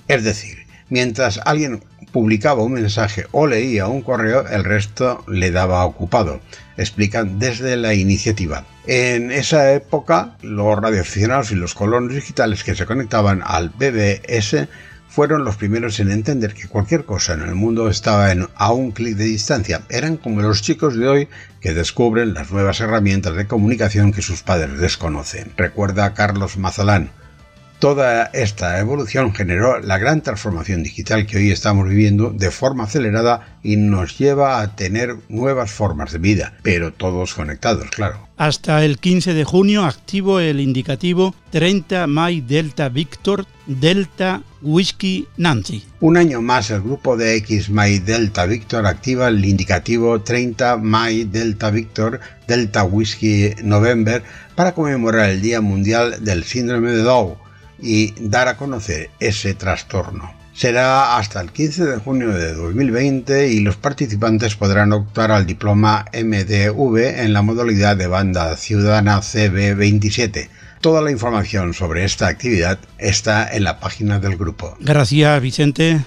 Es 0.09 0.25
decir, 0.25 0.67
mientras 0.89 1.39
alguien 1.45 1.85
publicaba 2.13 2.63
un 2.63 2.73
mensaje 2.73 3.27
o 3.33 3.47
leía 3.47 3.89
un 3.89 4.03
correo, 4.03 4.47
el 4.49 4.65
resto 4.65 5.25
le 5.29 5.51
daba 5.51 5.85
ocupado, 5.85 6.41
explican 6.77 7.39
desde 7.39 7.77
la 7.77 7.95
iniciativa. 7.95 8.65
En 8.87 9.33
esa 9.33 9.73
época, 9.73 10.37
los 10.43 10.79
radioaficionados 10.79 11.51
y 11.51 11.57
los 11.57 11.75
colonos 11.75 12.15
digitales 12.15 12.65
que 12.65 12.75
se 12.75 12.87
conectaban 12.87 13.43
al 13.45 13.71
BBS 13.71 14.69
fueron 15.09 15.45
los 15.45 15.57
primeros 15.57 15.99
en 15.99 16.11
entender 16.11 16.53
que 16.53 16.69
cualquier 16.69 17.07
cosa 17.07 17.33
en 17.33 17.41
el 17.41 17.55
mundo 17.55 17.89
estaba 17.89 18.31
a 18.55 18.73
un 18.73 18.93
clic 18.93 19.17
de 19.17 19.25
distancia. 19.25 19.81
Eran 19.89 20.19
como 20.19 20.43
los 20.43 20.61
chicos 20.61 20.95
de 20.95 21.09
hoy 21.09 21.29
que 21.61 21.73
descubren 21.73 22.35
las 22.35 22.51
nuevas 22.53 22.81
herramientas 22.81 23.35
de 23.35 23.47
comunicación 23.47 24.13
que 24.13 24.21
sus 24.21 24.43
padres 24.43 24.79
desconocen. 24.79 25.53
Recuerda 25.57 26.13
Carlos 26.13 26.59
Mazalán. 26.59 27.11
Toda 27.79 28.31
esta 28.33 28.79
evolución 28.79 29.35
generó 29.35 29.81
la 29.81 29.99
gran 29.99 30.23
transformación 30.23 30.83
digital 30.83 31.27
que 31.27 31.37
hoy 31.37 31.51
estamos 31.51 31.87
viviendo 31.87 32.31
de 32.31 32.51
forma 32.51 32.85
acelerada 32.85 33.59
y 33.63 33.77
nos 33.77 34.17
lleva 34.17 34.63
a 34.63 34.75
tener 34.75 35.17
nuevas 35.29 35.71
formas 35.71 36.11
de 36.13 36.19
vida, 36.19 36.55
pero 36.63 36.95
todos 36.95 37.35
conectados, 37.35 37.91
claro. 37.91 38.27
Hasta 38.39 38.83
el 38.83 38.99
15 38.99 39.35
de 39.35 39.45
junio 39.45 39.85
activo 39.85 40.41
el 40.41 40.61
indicativo 40.61 41.35
30 41.51 42.07
My 42.07 42.41
Delta 42.41 42.89
Victor 42.89 43.47
Delta 43.67 44.43
Whiskey 44.63 45.27
Nancy. 45.37 45.85
Un 46.01 46.17
año 46.17 46.41
más 46.41 46.71
el 46.71 46.81
grupo 46.81 47.19
de 47.19 47.37
X 47.37 47.69
My 47.69 47.99
Delta 47.99 48.47
Victor 48.47 48.87
activa 48.87 49.29
el 49.29 49.45
indicativo 49.45 50.23
30 50.23 50.79
My 50.79 51.25
Delta 51.25 51.71
Victor 51.71 52.21
Delta 52.49 52.85
Whiskey 52.85 53.55
November 53.63 54.23
para 54.55 54.73
conmemorar 54.73 55.29
el 55.29 55.43
Día 55.43 55.61
Mundial 55.61 56.25
del 56.25 56.45
Síndrome 56.45 56.93
de 56.93 57.03
Dow 57.03 57.37
y 57.81 58.15
dar 58.19 58.49
a 58.49 58.57
conocer 58.57 59.11
ese 59.21 59.55
trastorno. 59.55 60.35
Será 60.53 61.19
hasta 61.19 61.43
el 61.43 61.53
15 61.53 61.85
de 61.85 61.99
junio 61.99 62.31
de 62.31 62.55
2020 62.55 63.49
y 63.49 63.61
los 63.61 63.77
participantes 63.77 64.57
podrán 64.57 64.93
optar 64.95 65.31
al 65.31 65.45
diploma 65.45 66.07
MDV 66.15 67.21
en 67.21 67.35
la 67.35 67.43
modalidad 67.43 67.95
de 67.95 68.07
banda 68.07 68.57
ciudadana 68.57 69.19
CB27. 69.19 70.49
Toda 70.81 71.03
la 71.03 71.11
información 71.11 71.75
sobre 71.75 72.05
esta 72.05 72.29
actividad 72.29 72.79
está 72.97 73.55
en 73.55 73.65
la 73.65 73.81
página 73.81 74.19
del 74.19 74.39
grupo. 74.39 74.77
Gracias, 74.81 75.43
Vicente. 75.43 76.01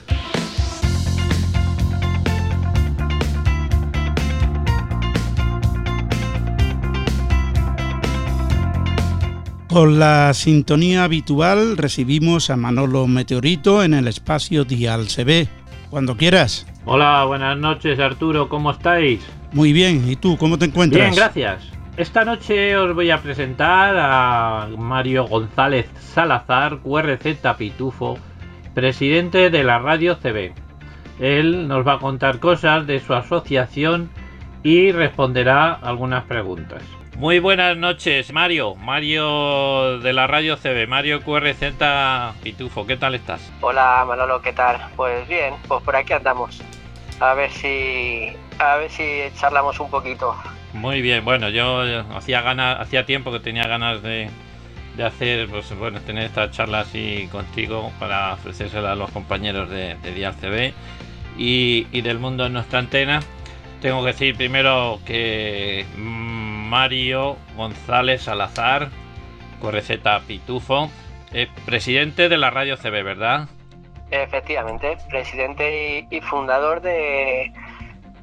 Con 9.69 9.99
la 9.99 10.33
sintonía 10.33 11.03
habitual 11.03 11.77
recibimos 11.77 12.49
a 12.49 12.57
Manolo 12.57 13.05
Meteorito 13.05 13.83
en 13.83 13.93
el 13.93 14.07
espacio 14.07 14.65
Dial 14.65 15.05
CB. 15.05 15.47
Cuando 15.91 16.17
quieras. 16.17 16.65
Hola, 16.85 17.23
buenas 17.25 17.55
noches 17.55 17.99
Arturo, 17.99 18.49
¿cómo 18.49 18.71
estáis? 18.71 19.23
Muy 19.53 19.71
bien, 19.71 20.09
¿y 20.09 20.15
tú 20.15 20.37
cómo 20.37 20.57
te 20.57 20.65
encuentras? 20.65 21.03
Bien, 21.03 21.15
gracias. 21.15 21.61
Esta 21.97 22.25
noche 22.25 22.75
os 22.77 22.95
voy 22.95 23.11
a 23.11 23.21
presentar 23.21 23.95
a 23.95 24.69
Mario 24.75 25.27
González 25.27 25.85
Salazar, 25.99 26.79
QRZ 26.79 27.37
Pitufo, 27.55 28.17
presidente 28.73 29.51
de 29.51 29.63
la 29.63 29.77
radio 29.77 30.17
CB. 30.17 30.51
Él 31.19 31.67
nos 31.67 31.85
va 31.85 31.93
a 31.93 31.99
contar 31.99 32.39
cosas 32.39 32.87
de 32.87 32.99
su 33.01 33.13
asociación 33.13 34.09
y 34.63 34.91
responderá 34.91 35.73
algunas 35.73 36.23
preguntas. 36.23 36.81
Muy 37.19 37.39
buenas 37.39 37.75
noches, 37.75 38.31
Mario. 38.31 38.75
Mario 38.75 39.99
de 39.99 40.13
la 40.13 40.25
radio 40.25 40.55
CB, 40.55 40.87
Mario 40.87 41.21
QRZ 41.21 41.73
Pitufo, 42.41 42.87
¿qué 42.87 42.95
tal 42.95 43.13
estás? 43.13 43.41
Hola 43.59 44.05
Manolo, 44.07 44.41
¿qué 44.41 44.53
tal? 44.53 44.79
Pues 44.95 45.27
bien, 45.27 45.53
pues 45.67 45.83
por 45.83 45.97
aquí 45.97 46.13
andamos. 46.13 46.61
A 47.19 47.33
ver 47.33 47.51
si 47.51 48.29
a 48.57 48.77
ver 48.77 48.89
si 48.89 49.03
charlamos 49.37 49.77
un 49.81 49.89
poquito. 49.89 50.33
Muy 50.71 51.01
bien, 51.01 51.25
bueno, 51.25 51.49
yo 51.49 51.81
hacía 52.15 52.41
ganas, 52.41 52.79
hacía 52.79 53.05
tiempo 53.05 53.33
que 53.33 53.41
tenía 53.41 53.67
ganas 53.67 54.01
de, 54.01 54.29
de 54.95 55.03
hacer, 55.03 55.49
pues 55.49 55.77
bueno, 55.77 55.99
tener 55.99 56.23
esta 56.23 56.49
charla 56.51 56.79
así 56.79 57.27
contigo 57.33 57.91
para 57.99 58.35
ofrecérsela 58.35 58.93
a 58.93 58.95
los 58.95 59.11
compañeros 59.11 59.69
de, 59.69 59.95
de 59.95 60.13
Dial 60.13 60.35
CB 60.35 60.73
y, 61.37 61.85
y 61.91 61.99
del 61.99 62.17
mundo 62.17 62.45
en 62.45 62.53
nuestra 62.53 62.79
antena. 62.79 63.19
Tengo 63.81 64.01
que 64.03 64.07
decir 64.07 64.37
primero 64.37 64.99
que 65.05 65.85
Mario 66.69 67.37
González 67.55 68.21
Salazar, 68.21 68.89
Correceta 69.59 70.19
Pitufo, 70.21 70.89
presidente 71.65 72.29
de 72.29 72.37
la 72.37 72.51
radio 72.51 72.77
CB, 72.77 73.03
¿verdad? 73.03 73.49
Efectivamente, 74.11 74.97
presidente 75.09 76.07
y, 76.09 76.21
fundador 76.21 76.81
de, 76.81 77.51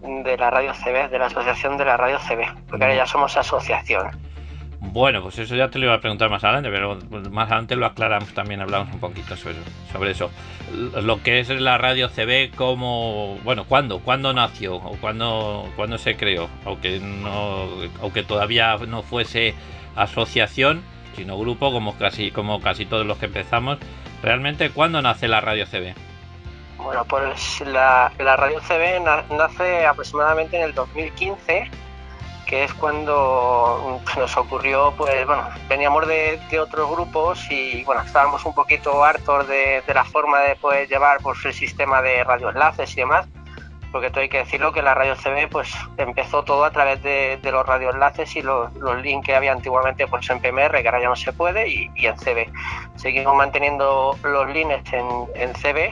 de 0.01 0.37
la 0.37 0.51
radio 0.51 0.73
CB, 0.73 1.11
de 1.11 1.19
la 1.19 1.27
asociación 1.27 1.77
de 1.77 1.85
la 1.85 1.97
radio 1.97 2.19
CB, 2.19 2.69
porque 2.69 2.85
ahora 2.85 2.97
ya 2.97 3.07
somos 3.07 3.37
asociación. 3.37 4.11
Bueno, 4.81 5.23
pues 5.23 5.39
eso 5.39 5.57
ya 5.57 5.69
te 5.69 5.79
lo 5.79 5.87
iba 5.87 5.95
a 5.95 6.01
preguntar 6.01 6.29
más 6.31 6.45
adelante, 6.45 6.71
pero 6.71 6.99
más 7.31 7.47
adelante 7.47 7.77
lo 7.77 7.87
aclaramos 7.87 8.33
también, 8.35 8.61
hablamos 8.61 8.93
un 8.93 9.01
poquito 9.01 9.37
sobre, 9.37 9.57
sobre 9.93 10.11
eso. 10.11 10.31
Lo 11.03 11.23
que 11.23 11.41
es 11.41 11.49
la 11.49 11.79
radio 11.79 12.09
CB, 12.09 12.55
como, 12.55 13.39
bueno, 13.43 13.65
¿cuándo? 13.65 14.01
¿Cuándo 14.01 14.33
nació? 14.33 14.77
¿O 14.77 14.97
cuándo, 15.01 15.71
se 15.99 16.17
creó? 16.17 16.49
Aunque, 16.65 17.01
no, 17.01 17.69
aunque 18.03 18.23
todavía 18.23 18.77
no 18.87 19.03
fuese 19.03 19.55
asociación, 19.97 20.83
sino 21.15 21.39
grupo, 21.39 21.73
como 21.73 21.97
casi, 21.97 22.31
como 22.31 22.61
casi 22.61 22.85
todos 22.85 23.07
los 23.07 23.17
que 23.19 23.27
empezamos. 23.27 23.79
¿Realmente 24.23 24.71
cuándo 24.71 25.01
nace 25.01 25.29
la 25.29 25.41
radio 25.41 25.67
CB? 25.67 25.95
Bueno, 26.79 27.05
pues 27.07 27.63
la, 27.67 28.13
la 28.19 28.37
radio 28.37 28.61
CB 28.61 29.03
nace 29.35 29.87
aproximadamente 29.87 30.59
en 30.59 30.65
el 30.65 30.75
2015 30.75 31.71
que 32.47 32.65
es 32.65 32.73
cuando 32.75 34.01
nos 34.17 34.37
ocurrió, 34.37 34.95
pues 34.97 35.27
bueno, 35.27 35.49
veníamos 35.69 36.07
de, 36.07 36.39
otros 36.61 36.89
grupos 36.91 37.45
y 37.51 37.83
bueno, 37.85 38.03
estábamos 38.03 38.45
un 38.47 38.55
poquito 38.55 39.05
hartos 39.05 39.47
de, 39.49 39.83
la 39.93 40.05
forma 40.05 40.41
de 40.41 40.57
poder 40.57 40.89
llevar 40.89 41.19
pues, 41.23 41.45
el 41.45 41.53
sistema 41.53 42.01
de 42.01 42.25
radioenlaces 42.25 42.93
y 42.93 42.97
demás, 42.97 43.27
porque 43.91 44.11
todo 44.11 44.21
hay 44.21 44.29
que 44.29 44.39
decirlo 44.39 44.73
que 44.73 44.81
la 44.81 44.95
radio 44.95 45.17
CB 45.17 45.49
pues 45.51 45.75
empezó 45.97 46.45
todo 46.45 46.65
a 46.65 46.71
través 46.71 47.03
de, 47.03 47.39
los 47.43 47.67
radioenlaces 47.67 48.37
y 48.37 48.43
los, 48.43 48.71
links 49.03 49.27
que 49.27 49.35
había 49.35 49.53
antiguamente 49.53 50.07
pues 50.07 50.31
en 50.31 50.41
PMR, 50.41 50.83
que 50.83 50.89
ahora 50.89 51.01
ya 51.01 51.09
no 51.09 51.17
se 51.17 51.33
puede, 51.33 51.69
y, 51.69 51.91
en 51.97 52.17
CB. 52.17 52.51
Seguimos 52.95 53.35
manteniendo 53.35 54.17
los 54.23 54.49
links 54.51 54.93
en, 54.93 55.07
en 55.35 55.53
CB 55.53 55.91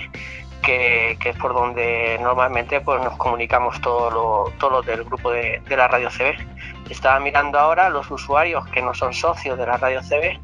que, 0.65 1.19
es 1.25 1.37
por 1.37 1.55
donde 1.55 2.19
normalmente 2.21 2.81
pues, 2.81 3.03
nos 3.03 3.17
comunicamos 3.17 3.81
todos 3.81 4.13
los 4.61 4.87
del 4.87 5.05
grupo 5.05 5.31
de, 5.31 5.63
la 5.69 5.89
radio 5.89 6.09
CB. 6.11 6.91
Estaba 6.91 7.21
mirando 7.21 7.59
ahora 7.59 7.89
los 7.91 8.11
usuarios 8.11 8.67
que 8.69 8.83
no 8.83 8.95
son 8.95 9.13
socios 9.13 9.59
de 9.59 9.67
la 9.67 9.77
radio 9.77 10.01
CB. 10.01 10.41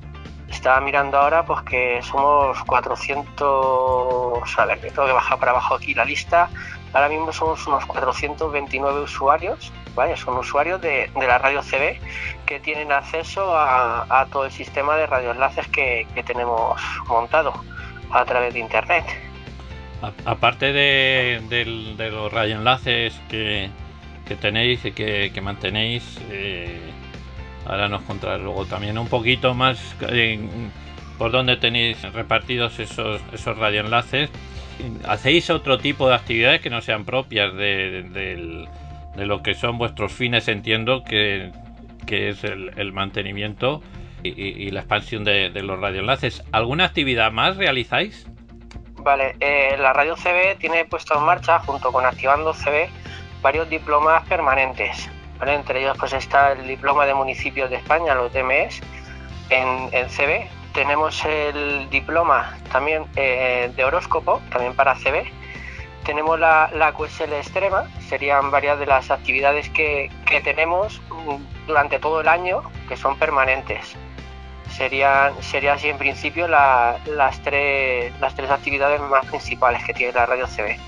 Estaba 0.49 0.81
mirando 0.81 1.19
ahora 1.19 1.45
pues 1.45 1.63
que 1.63 2.01
somos 2.03 2.63
400, 2.65 4.59
a 4.59 4.65
ver, 4.67 4.81
tengo 4.81 5.07
que 5.07 5.13
bajar 5.13 5.39
para 5.39 5.53
abajo 5.53 5.75
aquí 5.77 5.95
la 5.95 6.05
lista. 6.05 6.51
Ahora 6.93 7.09
mismo 7.09 7.33
somos 7.33 7.65
unos 7.69 7.87
429 7.87 9.03
usuarios, 9.03 9.73
¿vale? 9.95 10.17
Son 10.17 10.37
usuarios 10.37 10.81
de, 10.81 11.09
la 11.15 11.39
radio 11.39 11.63
CB 11.63 12.01
que 12.47 12.59
tienen 12.59 12.91
acceso 12.91 13.57
a, 13.57 14.27
todo 14.33 14.47
el 14.47 14.51
sistema 14.51 14.97
de 14.97 15.07
radioenlaces 15.07 15.69
que, 15.69 16.07
que 16.15 16.23
tenemos 16.25 16.83
montado 17.07 17.53
a 18.11 18.25
través 18.25 18.53
de 18.53 18.59
internet 18.59 19.30
aparte 20.25 20.73
de, 20.73 22.11
los 22.11 22.33
radioenlaces 22.33 23.19
que, 23.29 23.71
tenéis 24.41 24.85
y 24.85 24.93
que, 24.93 25.41
mantenéis, 25.43 26.19
eh, 26.31 26.79
ahora 27.67 27.89
nos 27.89 28.03
contarás 28.03 28.41
luego 28.41 28.65
también 28.65 28.97
un 28.99 29.09
poquito 29.09 29.55
más 29.55 29.79
por 31.19 31.33
dónde 31.33 31.57
tenéis 31.57 32.01
repartidos 32.13 32.79
esos, 32.79 33.21
radioenlaces. 33.45 34.31
¿Hacéis 35.07 35.51
otro 35.51 35.79
tipo 35.79 36.09
de 36.09 36.15
actividades 36.15 36.63
que 36.63 36.71
no 36.71 36.81
sean 36.81 37.05
propias 37.05 37.55
de, 37.55 38.67
lo 39.17 39.43
que 39.43 39.55
son 39.55 39.77
vuestros 39.77 40.13
fines? 40.13 40.49
Entiendo 40.49 41.05
que, 41.05 41.51
es 42.09 42.45
el, 42.45 42.93
mantenimiento 42.93 43.83
y, 44.23 44.71
la 44.71 44.81
expansión 44.81 45.25
de 45.25 45.63
los 45.63 45.79
radioenlaces. 45.79 46.43
¿Alguna 46.53 46.85
actividad 46.85 47.33
más 47.33 47.57
realizáis? 47.57 48.27
Vale, 49.03 49.35
eh, 49.41 49.77
la 49.79 49.95
radio 49.95 50.15
CB 50.15 50.59
tiene 50.59 50.85
puesto 50.85 51.17
en 51.17 51.25
marcha, 51.25 51.59
junto 51.61 51.91
con 51.91 52.05
Activando 52.05 52.53
CB, 52.53 52.91
varios 53.41 53.69
diplomas 53.71 54.27
permanentes. 54.29 55.09
Entre 55.41 55.81
ellos 55.81 55.97
pues 55.99 56.13
está 56.13 56.53
el 56.53 56.67
diploma 56.67 57.07
de 57.07 57.15
municipios 57.15 57.71
de 57.71 57.77
España, 57.77 58.15
los 58.15 58.31
DMS, 58.33 58.83
en, 59.49 59.89
en 59.93 60.09
CB. 60.09 60.49
Tenemos 60.75 61.25
el 61.25 61.89
diploma 61.89 62.59
también 62.71 63.07
eh, 63.17 63.73
de 63.75 63.85
horóscopo, 63.85 64.43
también 64.51 64.75
para 64.77 64.95
CB. 64.95 65.25
Tenemos 66.05 66.39
la, 66.39 66.71
la 66.75 66.93
QSL 66.93 67.33
extrema, 67.33 67.89
serían 68.07 68.51
varias 68.51 68.79
de 68.79 68.87
las 68.87 69.11
actividades 69.11 69.71
que, 69.71 70.11
que 70.27 70.41
tenemos 70.43 71.01
mm, 71.09 71.67
durante 71.67 71.99
todo 71.99 72.21
el 72.21 72.29
año, 72.29 72.63
que 72.87 72.99
son 72.99 73.19
permanentes 73.19 73.97
serían, 74.71 75.41
sería 75.43 75.75
así 75.75 75.89
en 75.89 75.99
principio 75.99 76.49
las, 76.49 77.41
tres, 77.43 78.19
las 78.21 78.35
tres 78.35 78.51
actividades 78.51 79.01
más 79.01 79.27
principales 79.27 79.85
que 79.85 79.95
tiene 79.95 80.13
la 80.13 80.27
radio 80.27 80.47
CB. 80.47 80.79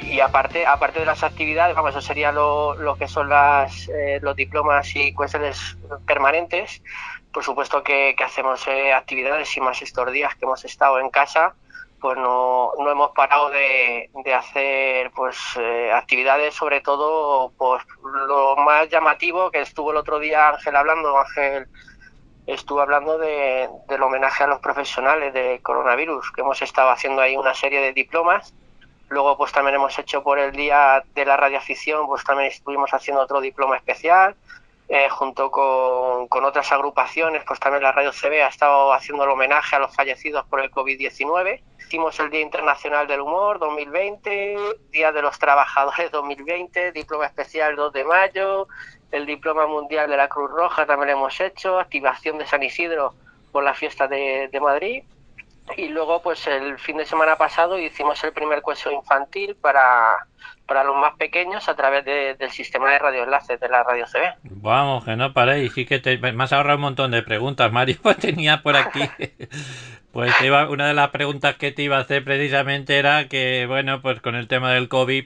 Y 0.00 0.20
aparte, 0.20 0.66
aparte 0.66 1.00
de 1.00 1.06
las 1.06 1.22
actividades, 1.22 1.74
vamos, 1.74 1.90
eso 1.90 2.00
sería 2.00 2.30
lo, 2.32 2.96
que 2.98 3.08
son 3.08 3.28
las, 3.28 3.88
eh, 3.88 4.18
los 4.20 4.36
diplomas 4.36 4.94
y 4.94 5.12
cuestiones 5.14 5.76
permanentes. 6.06 6.82
Por 7.32 7.42
supuesto 7.42 7.82
que, 7.82 8.14
hacemos 8.24 8.66
eh, 8.68 8.92
actividades 8.92 9.56
y 9.56 9.60
más 9.60 9.80
estos 9.82 10.12
días 10.12 10.34
que 10.34 10.44
hemos 10.44 10.64
estado 10.64 10.98
en 10.98 11.10
casa, 11.10 11.54
pues 12.04 12.18
no, 12.18 12.72
no 12.78 12.90
hemos 12.90 13.12
parado 13.12 13.48
de, 13.48 14.10
de 14.24 14.34
hacer 14.34 15.10
pues 15.12 15.38
eh, 15.58 15.90
actividades, 15.90 16.54
sobre 16.54 16.82
todo 16.82 17.50
pues 17.56 17.82
lo 18.28 18.56
más 18.56 18.90
llamativo 18.90 19.50
que 19.50 19.62
estuvo 19.62 19.90
el 19.90 19.96
otro 19.96 20.18
día 20.18 20.50
Ángel 20.50 20.76
hablando, 20.76 21.18
Ángel 21.18 21.66
estuve 22.46 22.82
hablando 22.82 23.18
de, 23.18 23.68
del 23.88 24.02
homenaje 24.02 24.44
a 24.44 24.46
los 24.46 24.60
profesionales 24.60 25.32
de 25.32 25.60
coronavirus, 25.62 26.30
que 26.32 26.42
hemos 26.42 26.60
estado 26.62 26.90
haciendo 26.90 27.22
ahí 27.22 27.36
una 27.36 27.54
serie 27.54 27.80
de 27.80 27.92
diplomas. 27.92 28.54
Luego, 29.08 29.36
pues 29.36 29.52
también 29.52 29.76
hemos 29.76 29.98
hecho 29.98 30.22
por 30.22 30.38
el 30.38 30.52
Día 30.52 31.04
de 31.14 31.24
la 31.24 31.36
Radioafición, 31.36 32.06
pues 32.06 32.24
también 32.24 32.50
estuvimos 32.50 32.92
haciendo 32.92 33.22
otro 33.22 33.40
diploma 33.40 33.76
especial. 33.76 34.34
Eh, 34.86 35.08
junto 35.08 35.50
con, 35.50 36.28
con, 36.28 36.44
otras 36.44 36.70
agrupaciones, 36.70 37.42
pues 37.46 37.58
también 37.58 37.82
la 37.82 37.92
Radio 37.92 38.12
CB 38.12 38.44
ha 38.44 38.48
estado 38.48 38.92
haciendo 38.92 39.24
el 39.24 39.30
homenaje 39.30 39.76
a 39.76 39.78
los 39.78 39.94
fallecidos 39.94 40.44
por 40.44 40.60
el 40.60 40.70
COVID-19. 40.70 41.62
Hicimos 41.78 42.20
el 42.20 42.28
Día 42.28 42.42
Internacional 42.42 43.06
del 43.06 43.22
Humor 43.22 43.58
2020, 43.60 44.56
Día 44.90 45.10
de 45.10 45.22
los 45.22 45.38
Trabajadores 45.38 46.10
2020, 46.10 46.92
diploma 46.92 47.24
especial 47.24 47.76
2 47.76 47.92
de 47.94 48.04
mayo, 48.04 48.68
el 49.14 49.26
diploma 49.26 49.66
mundial 49.66 50.10
de 50.10 50.16
la 50.16 50.28
Cruz 50.28 50.50
Roja 50.50 50.86
también 50.86 51.12
lo 51.12 51.18
hemos 51.18 51.40
hecho, 51.40 51.78
activación 51.78 52.36
de 52.36 52.46
San 52.46 52.62
Isidro 52.64 53.14
por 53.52 53.62
la 53.62 53.72
fiesta 53.72 54.08
de, 54.08 54.50
Madrid. 54.60 55.04
Y 55.76 55.88
luego, 55.88 56.20
pues 56.20 56.46
el 56.48 56.78
fin 56.78 56.96
de 56.96 57.06
semana 57.06 57.36
pasado 57.36 57.78
hicimos 57.78 58.22
el 58.24 58.32
primer 58.32 58.60
curso 58.60 58.90
infantil 58.90 59.54
para, 59.54 60.26
para 60.66 60.82
los 60.82 60.96
más 60.96 61.16
pequeños 61.16 61.68
a 61.68 61.76
través 61.76 62.04
del 62.04 62.50
sistema 62.50 62.90
de 62.90 62.98
radioenlaces 62.98 63.60
de 63.60 63.68
la 63.68 63.84
radio 63.84 64.04
CB. 64.04 64.34
Vamos, 64.42 65.04
que 65.04 65.14
no 65.14 65.32
paréis. 65.32 65.72
Sí 65.72 65.86
que 65.86 66.00
te, 66.00 66.18
me 66.18 66.44
has 66.44 66.52
ahorrado 66.52 66.76
un 66.76 66.82
montón 66.82 67.12
de 67.12 67.22
preguntas, 67.22 67.70
Mario. 67.70 67.96
tenía 68.20 68.62
por 68.62 68.76
aquí. 68.76 69.08
pues 70.12 70.34
iba, 70.42 70.68
una 70.68 70.88
de 70.88 70.94
las 70.94 71.10
preguntas 71.10 71.54
que 71.54 71.70
te 71.70 71.82
iba 71.82 71.96
a 71.96 72.00
hacer 72.00 72.24
precisamente 72.24 72.98
era 72.98 73.28
que, 73.28 73.66
bueno, 73.68 74.02
pues 74.02 74.20
con 74.20 74.34
el 74.34 74.48
tema 74.48 74.72
del 74.72 74.88
COVID 74.88 75.24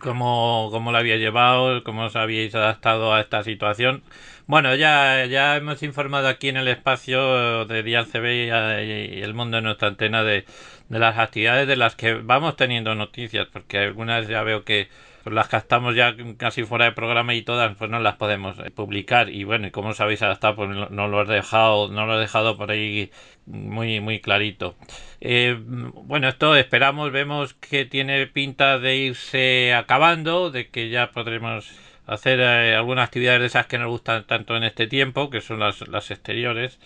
cómo, 0.00 0.68
cómo 0.70 0.92
lo 0.92 0.98
había 0.98 1.16
llevado, 1.16 1.82
cómo 1.84 2.04
os 2.06 2.16
habíais 2.16 2.54
adaptado 2.54 3.14
a 3.14 3.20
esta 3.20 3.42
situación. 3.42 4.02
Bueno, 4.46 4.74
ya, 4.74 5.26
ya 5.26 5.56
hemos 5.56 5.82
informado 5.82 6.28
aquí 6.28 6.48
en 6.48 6.56
el 6.56 6.68
espacio 6.68 7.64
de 7.66 7.82
Dial 7.82 8.06
CB 8.06 8.46
y, 8.46 9.22
el 9.22 9.34
mundo 9.34 9.56
de 9.56 9.62
nuestra 9.62 9.88
antena 9.88 10.22
de, 10.22 10.44
de 10.88 10.98
las 10.98 11.18
actividades 11.18 11.66
de 11.68 11.76
las 11.76 11.96
que 11.96 12.14
vamos 12.14 12.56
teniendo 12.56 12.94
noticias, 12.94 13.48
porque 13.52 13.78
algunas 13.78 14.28
ya 14.28 14.42
veo 14.42 14.64
que 14.64 14.88
pues 15.26 15.34
las 15.34 15.48
captamos 15.48 15.96
ya 15.96 16.14
casi 16.36 16.62
fuera 16.62 16.84
de 16.84 16.92
programa 16.92 17.34
y 17.34 17.42
todas 17.42 17.74
pues 17.76 17.90
no 17.90 17.98
las 17.98 18.14
podemos 18.14 18.56
eh, 18.60 18.70
publicar 18.70 19.28
y 19.28 19.42
bueno, 19.42 19.66
y 19.66 19.72
como 19.72 19.88
os 19.88 20.00
habéis 20.00 20.22
adaptado 20.22 20.54
pues 20.54 20.70
no 20.70 21.08
lo 21.08 21.22
he 21.22 21.24
dejado, 21.26 21.88
no 21.88 22.06
lo 22.06 22.16
he 22.16 22.20
dejado 22.20 22.56
por 22.56 22.70
ahí 22.70 23.10
muy 23.44 23.98
muy 23.98 24.20
clarito. 24.20 24.76
Eh, 25.20 25.58
bueno, 25.58 26.28
esto 26.28 26.54
esperamos, 26.54 27.10
vemos 27.10 27.54
que 27.54 27.84
tiene 27.84 28.28
pinta 28.28 28.78
de 28.78 28.94
irse 28.98 29.74
acabando, 29.74 30.52
de 30.52 30.68
que 30.68 30.90
ya 30.90 31.10
podremos 31.10 31.72
hacer 32.06 32.38
eh, 32.38 32.76
algunas 32.76 33.06
actividades 33.06 33.40
de 33.40 33.46
esas 33.46 33.66
que 33.66 33.78
nos 33.78 33.88
gustan 33.88 34.28
tanto 34.28 34.56
en 34.56 34.62
este 34.62 34.86
tiempo, 34.86 35.28
que 35.28 35.40
son 35.40 35.58
las, 35.58 35.88
las 35.88 36.12
exteriores. 36.12 36.78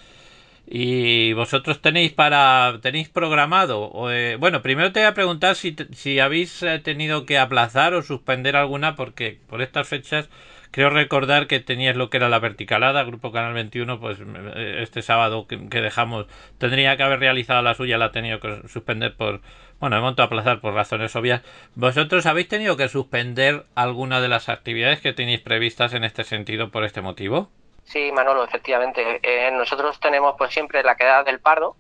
Y 0.67 1.33
vosotros 1.33 1.81
tenéis 1.81 2.13
para 2.13 2.79
tenéis 2.81 3.09
programado 3.09 3.91
eh, 4.11 4.37
bueno 4.39 4.63
primero 4.63 4.93
te 4.93 5.01
voy 5.01 5.09
a 5.09 5.15
preguntar 5.15 5.57
si, 5.57 5.75
si 5.93 6.21
habéis 6.21 6.63
eh, 6.63 6.79
tenido 6.79 7.27
que 7.27 7.39
aplazar 7.39 7.95
o 7.95 8.03
suspender 8.03 8.55
alguna 8.57 8.95
porque 8.95 9.41
por 9.49 9.63
estas 9.63 9.89
fechas 9.89 10.29
creo 10.71 10.91
recordar 10.91 11.47
que 11.49 11.61
teníais 11.61 11.97
lo 11.97 12.09
que 12.09 12.19
era 12.19 12.29
la 12.29 12.39
verticalada 12.39 13.03
grupo 13.03 13.33
canal 13.33 13.53
21 13.55 13.99
pues 13.99 14.19
este 14.55 15.03
sábado 15.03 15.47
que, 15.49 15.57
dejamos 15.81 16.27
tendría 16.59 16.97
que 16.97 17.03
haber 17.03 17.21
realizado 17.21 17.63
la 17.63 17.75
suya 17.75 17.99
la 17.99 18.07
ha 18.07 18.13
tenido 18.13 18.39
que 18.39 18.69
suspender 18.69 19.17
por 19.17 19.41
bueno 19.81 19.97
he 19.97 20.01
montado 20.01 20.25
a 20.25 20.27
aplazar 20.27 20.61
por 20.61 20.75
razones 20.75 21.17
obvias. 21.17 21.43
Vosotros 21.75 22.27
habéis 22.27 22.49
tenido 22.49 22.77
que 22.77 22.89
suspender 22.89 23.65
alguna 23.75 24.21
de 24.21 24.29
las 24.29 24.49
actividades 24.49 25.01
que 25.01 25.13
tenéis 25.13 25.41
previstas 25.41 25.95
en 25.95 26.05
este 26.05 26.23
sentido 26.25 26.71
por 26.71 26.85
este 26.85 27.01
motivo 27.01 27.51
Sí, 27.85 28.13
Manolo, 28.13 28.45
efectivamente. 28.45 29.21
Eh, 29.23 29.51
nosotros 29.51 29.99
tenemos 30.01 30.35
pues 30.39 30.53
siempre 30.53 30.83
la 30.83 30.97
quedada 30.97 31.25
del 31.25 31.41
Pardo, 31.41 31.77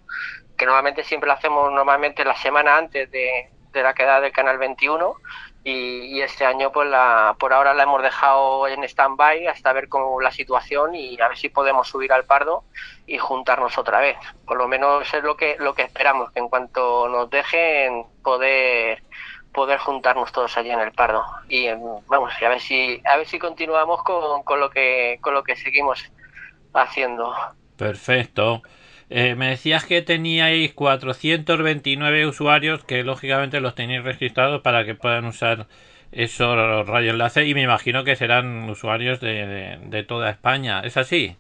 que 0.57 0.67
normalmente 0.67 1.05
siempre 1.05 1.29
lo 1.29 1.35
hacemos 1.35 1.73
normalmente 1.73 2.25
la 2.25 2.37
semana 2.37 2.77
antes 2.77 3.11
de, 3.11 3.49
la 3.73 3.95
quedada 3.95 4.21
del 4.21 4.33
Canal 4.33 4.59
21 4.59 5.15
y, 5.63 6.21
este 6.21 6.45
año 6.45 6.73
pues 6.73 6.89
la, 6.89 7.37
por 7.39 7.53
ahora 7.53 7.75
la 7.75 7.85
hemos 7.85 8.03
dejado 8.03 8.67
en 8.67 8.83
stand-by 8.85 9.47
hasta 9.47 9.73
ver 9.73 9.89
cómo 9.89 10.21
la 10.21 10.31
situación 10.33 10.95
y 10.95 11.21
a 11.21 11.29
ver 11.29 11.39
si 11.39 11.49
podemos 11.49 11.89
subir 11.89 12.13
al 12.13 12.25
Pardo 12.25 12.65
y 13.07 13.19
juntarnos 13.19 13.79
otra 13.79 14.01
vez. 14.01 14.17
Por 14.47 14.59
lo 14.59 14.69
menos 14.69 15.13
es 15.15 15.23
lo 15.23 15.37
que, 15.37 15.57
lo 15.61 15.75
que 15.75 15.83
esperamos, 15.83 16.33
que 16.33 16.41
en 16.41 16.49
cuanto 16.49 17.09
nos 17.09 17.31
dejen 17.31 18.05
poder 18.23 19.03
poder 19.53 19.79
juntarnos 19.79 20.33
todos 20.33 20.57
allí 20.57 20.71
en 20.71 20.81
el 20.81 20.93
Pardo. 20.93 21.25
Y 21.49 21.69
vamos 22.07 22.33
a 22.41 22.49
ver 22.49 22.61
si 22.61 23.01
a 23.05 23.17
ver 23.17 23.27
si 23.27 23.39
continuamos 23.39 24.03
con, 24.03 24.43
con 24.43 24.61
lo 24.61 24.71
que 24.71 25.19
con 25.21 25.35
lo 25.35 25.43
que 25.43 25.57
seguimos 25.57 26.11
haciendo. 26.73 27.35
Perfecto. 27.77 28.63
Eh, 29.09 29.35
me 29.35 29.49
decías 29.49 29.85
que 29.85 30.03
teníais 30.03 30.73
429 30.73 32.27
usuarios 32.27 32.85
que 32.85 33.03
lógicamente 33.03 33.61
los 33.61 33.75
tenéis 33.75 34.05
registrados 34.05 34.63
para 34.63 34.85
que 34.85 34.95
puedan 34.95 35.25
usar 35.25 35.67
esos 36.13 36.87
radioenlaces 36.87 37.47
y 37.47 37.55
me 37.55 37.63
imagino 37.63 38.05
que 38.05 38.15
serán 38.17 38.69
usuarios 38.71 39.21
de, 39.21 39.79
de, 39.83 40.03
toda 40.05 40.31
España. 40.31 40.81
Es 40.85 40.97
así 40.97 41.37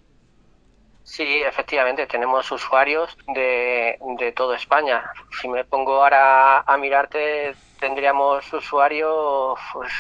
Sí, 1.04 1.42
efectivamente, 1.42 2.06
tenemos 2.06 2.50
usuarios 2.52 3.16
de, 3.34 3.98
de 4.18 4.32
toda 4.32 4.56
España. 4.56 5.10
Si 5.40 5.48
me 5.48 5.64
pongo 5.64 6.02
ahora 6.02 6.60
a 6.60 6.76
mirarte, 6.76 7.54
tendríamos 7.80 8.52
usuarios 8.52 9.58
pues, 9.72 9.92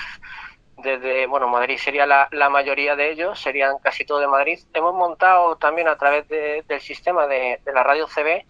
desde, 0.76 1.26
bueno, 1.26 1.48
Madrid 1.48 1.78
sería 1.78 2.06
la, 2.06 2.28
la, 2.30 2.48
mayoría 2.48 2.96
de 2.96 3.10
ellos, 3.10 3.40
serían 3.40 3.78
casi 3.82 4.04
todo 4.04 4.20
de 4.20 4.26
Madrid. 4.26 4.58
Hemos 4.72 4.94
montado 4.94 5.56
también 5.56 5.88
a 5.88 5.96
través 5.96 6.28
del 6.28 6.80
sistema 6.80 7.26
de, 7.26 7.60
la 7.72 7.82
radio 7.82 8.06
CB 8.06 8.44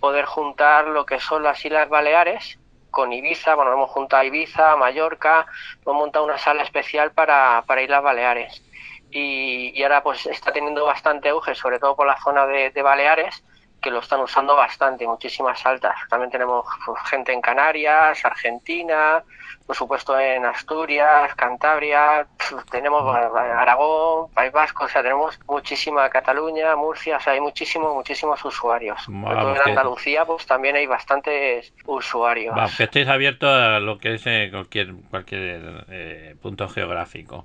poder 0.00 0.24
juntar 0.24 0.86
lo 0.88 1.06
que 1.06 1.18
son 1.18 1.42
las 1.42 1.64
Islas 1.64 1.88
Baleares 1.88 2.58
con 2.90 3.12
Ibiza, 3.12 3.56
bueno, 3.56 3.72
hemos 3.72 3.90
juntado 3.90 4.22
a 4.22 4.24
Ibiza, 4.24 4.76
Mallorca, 4.76 5.46
hemos 5.82 5.96
montado 5.96 6.24
una 6.24 6.38
sala 6.38 6.62
especial 6.62 7.10
para, 7.10 7.64
para 7.66 7.82
Islas 7.82 8.02
Baleares. 8.02 8.62
Y, 9.10 9.72
y, 9.74 9.82
ahora 9.82 10.02
pues 10.02 10.26
está 10.26 10.52
teniendo 10.52 10.84
bastante 10.84 11.28
auge, 11.28 11.54
sobre 11.54 11.80
todo 11.80 11.96
por 11.96 12.06
la 12.06 12.20
zona 12.20 12.46
de, 12.46 12.70
de 12.70 12.82
Baleares, 12.82 13.42
que 13.84 13.90
lo 13.90 13.98
están 13.98 14.20
usando 14.20 14.56
bastante, 14.56 15.06
muchísimas 15.06 15.64
altas. 15.66 15.94
También 16.08 16.30
tenemos 16.30 16.64
pues, 16.86 16.98
gente 17.04 17.34
en 17.34 17.42
Canarias, 17.42 18.24
Argentina, 18.24 19.22
por 19.66 19.76
supuesto 19.76 20.18
en 20.18 20.46
Asturias, 20.46 21.34
Cantabria, 21.34 22.26
tenemos 22.70 23.02
Aragón, 23.14 24.30
País 24.32 24.52
Vasco, 24.52 24.84
o 24.84 24.88
sea, 24.88 25.02
tenemos 25.02 25.38
muchísima 25.46 26.08
Cataluña, 26.08 26.74
Murcia, 26.76 27.18
o 27.18 27.20
sea, 27.20 27.34
hay 27.34 27.40
muchísimos, 27.42 27.94
muchísimos 27.94 28.42
usuarios. 28.42 28.98
en 29.06 29.68
Andalucía, 29.68 30.24
pues 30.24 30.46
también 30.46 30.76
hay 30.76 30.86
bastantes 30.86 31.74
usuarios. 31.84 32.54
que 32.78 32.84
estéis 32.84 33.08
abiertos 33.08 33.50
a 33.50 33.80
lo 33.80 33.98
que 33.98 34.14
es 34.14 34.26
eh, 34.26 34.48
cualquier, 34.50 34.94
cualquier 35.10 35.84
eh, 35.90 36.36
punto 36.40 36.70
geográfico. 36.70 37.44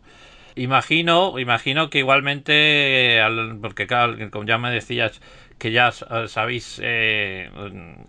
Imagino, 0.55 1.37
imagino 1.37 1.89
que 1.89 1.99
igualmente, 1.99 3.21
porque 3.61 3.87
claro, 3.87 4.15
como 4.31 4.45
ya 4.45 4.57
me 4.57 4.71
decías, 4.71 5.21
que 5.59 5.71
ya 5.71 5.91
sabéis, 5.91 6.79
eh, 6.81 7.51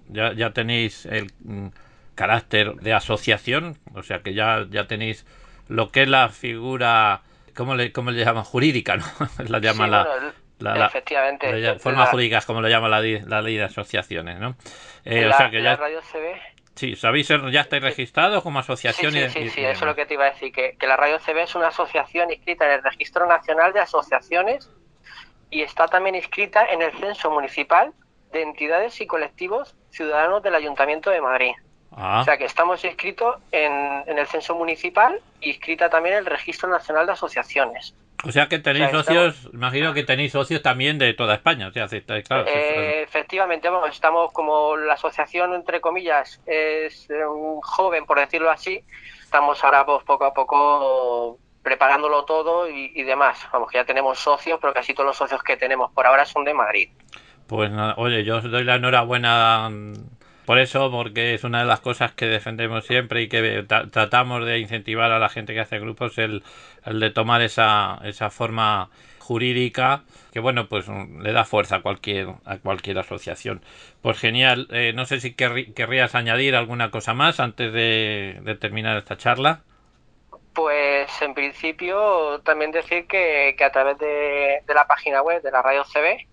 ya, 0.09 0.33
ya, 0.33 0.51
tenéis 0.51 1.05
el 1.05 1.27
mm, 1.41 1.69
carácter 2.15 2.75
de 2.77 2.93
asociación, 2.95 3.77
o 3.95 4.03
sea 4.03 4.21
que 4.21 4.35
ya, 4.35 4.67
ya 4.71 4.87
tenéis 4.87 5.27
lo 5.69 5.91
que 5.91 6.03
es 6.03 6.09
la 6.09 6.29
figura, 6.29 7.23
¿cómo 7.55 7.75
le, 7.75 7.93
cómo 7.93 8.13
le 8.13 8.25
llaman? 8.25 8.45
Jurídica, 8.45 8.97
¿no? 8.97 9.05
la 9.49 9.59
llama 9.59 9.87
la, 10.59 10.87
efectivamente. 10.87 11.79
forma 11.79 12.07
jurídica 12.07 12.39
es 12.39 12.47
como 12.47 12.61
lo 12.61 12.69
llama 12.69 12.89
la, 12.89 13.01
la 13.01 13.43
ley 13.43 13.57
de 13.57 13.65
asociaciones, 13.65 14.39
¿no? 14.39 14.57
Eh, 15.05 15.27
o 15.27 15.33
sea 15.33 15.51
que 15.51 15.63
ya... 15.63 15.77
Radio 15.77 16.01
CB 16.01 16.51
Sí, 16.77 16.97
¿sabéis? 16.97 17.29
Ya 17.29 17.61
estáis 17.61 17.83
registrados 17.83 18.43
como 18.43 18.59
asociación. 18.59 19.13
Sí, 19.13 19.29
sí, 19.29 19.51
sí, 19.51 19.61
eso 19.63 19.81
es 19.81 19.83
lo 19.83 19.95
que 19.95 20.07
te 20.07 20.15
iba 20.15 20.25
a 20.25 20.31
decir, 20.31 20.51
que, 20.51 20.77
que, 20.79 20.87
la 20.87 20.97
Radio 20.97 21.19
CB 21.19 21.43
es 21.43 21.55
una 21.55 21.69
asociación 21.69 22.31
inscrita 22.31 22.65
en 22.65 22.73
el 22.73 22.83
Registro 22.83 23.27
Nacional 23.27 23.75
de 23.75 23.81
Asociaciones 23.81 24.71
y 25.51 25.63
está 25.63 25.89
también 25.89 26.15
inscrita 26.15 26.65
en 26.67 26.83
el 26.83 26.93
Censo 26.93 27.31
Municipal 27.31 27.93
de 28.33 28.43
Entidades 28.43 29.01
y 29.01 29.07
Colectivos 29.07 29.75
Ciudadanos 29.91 30.43
del 30.43 30.55
Ayuntamiento 30.55 31.11
de 31.11 31.21
Madrid. 31.21 31.53
Ah. 31.93 32.21
O 32.21 32.25
sea 32.25 32.39
que 32.39 32.45
estamos 32.45 32.85
inscritos 32.85 33.37
en, 33.51 34.05
el 34.07 34.27
Censo 34.27 34.55
Municipal 34.55 35.21
y 35.41 35.51
inscrita 35.51 35.91
también 35.91 36.15
en 36.15 36.19
el 36.21 36.27
Registro 36.27 36.69
Nacional 36.69 37.07
de 37.07 37.13
Asociaciones. 37.13 37.95
O 38.23 38.31
sea 38.31 38.49
que 38.49 38.59
tenéis 38.59 38.91
socios, 38.91 39.49
imagino 39.53 39.95
que 39.95 40.03
tenéis 40.05 40.33
socios 40.33 40.61
también 40.61 40.99
de 40.99 41.15
toda 41.15 41.35
España. 41.35 41.69
O 41.69 41.73
sea, 41.73 41.89
claro, 41.89 42.47
eh, 42.47 43.03
efectivamente, 43.03 43.69
estamos 43.91 44.31
como 44.33 44.77
la 44.77 44.93
asociación, 44.93 45.55
entre 45.55 45.81
comillas, 45.81 46.41
es 46.45 47.09
un 47.11 47.61
joven, 47.63 48.05
por 48.05 48.21
decirlo 48.21 48.51
así. 48.51 48.85
Estamos 49.23 49.65
ahora 49.65 49.87
pues, 49.87 50.05
poco 50.05 50.25
a 50.27 50.35
poco 50.35 51.39
preparándolo 51.62 52.25
todo 52.25 52.68
y, 52.68 53.03
demás. 53.03 53.38
Vamos, 53.53 53.70
que 53.70 53.79
ya 53.79 53.85
tenemos 53.85 54.18
socios, 54.18 54.59
pero 54.61 54.73
casi 54.73 54.94
todos 54.94 55.07
los 55.07 55.16
socios 55.16 55.42
que 55.42 55.57
tenemos 55.57 55.90
por 55.92 56.07
ahora 56.07 56.25
son 56.25 56.44
de 56.44 56.55
Madrid. 56.55 56.88
Pues 57.46 57.70
oye, 57.96 58.25
yo 58.25 58.37
os 58.37 58.51
doy 58.51 58.64
la 58.64 58.77
enhorabuena 58.77 59.68
mm, 59.70 59.94
por 60.46 60.59
eso, 60.59 60.90
porque 60.90 61.35
es 61.35 61.44
una 61.44 61.61
de 61.61 61.66
las 61.66 61.81
cosas 61.81 62.12
que 62.12 62.27
defendemos 62.27 62.87
siempre 62.87 63.23
y 63.23 63.29
que 63.29 63.64
tratamos 63.90 64.44
de 64.46 64.59
incentivar 64.59 65.12
a 65.12 65.18
la 65.18 65.29
gente 65.29 65.53
que 65.53 65.61
hace 65.61 65.79
grupos, 65.81 66.16
el, 66.18 66.42
el 66.87 67.01
de 67.01 67.11
tomar 67.11 67.42
esa, 67.42 67.99
esa 68.05 68.31
forma 68.31 68.88
jurídica 69.18 70.03
que 70.33 70.40
bueno 70.40 70.66
pues 70.66 70.88
mm, 70.88 71.20
le 71.20 71.33
da 71.33 71.44
fuerza 71.44 71.77
a 71.77 71.83
cualquier 71.83 72.35
a 72.44 72.59
cualquier 72.59 72.99
asociación 72.99 73.62
pues 74.03 74.18
genial 74.18 74.66
eh, 74.73 74.92
no 74.92 75.05
sé 75.05 75.20
si 75.20 75.35
querrías 75.35 76.16
añadir 76.16 76.57
alguna 76.57 76.90
cosa 76.90 77.14
más 77.14 77.38
antes 77.38 77.73
de 77.73 78.57
terminar 78.61 78.96
esta 78.96 79.16
charla 79.16 79.62
pues 80.55 81.11
en 81.23 81.35
principio 81.35 82.41
también 82.43 82.71
decir 82.71 83.07
que, 83.07 83.57
a 83.61 83.73
través 83.73 83.99
de, 83.99 84.63
la 84.69 84.87
página 84.87 85.23
web 85.23 85.43
de 85.43 85.51
la 85.51 85.63
radio 85.63 85.85
CB 85.85 86.27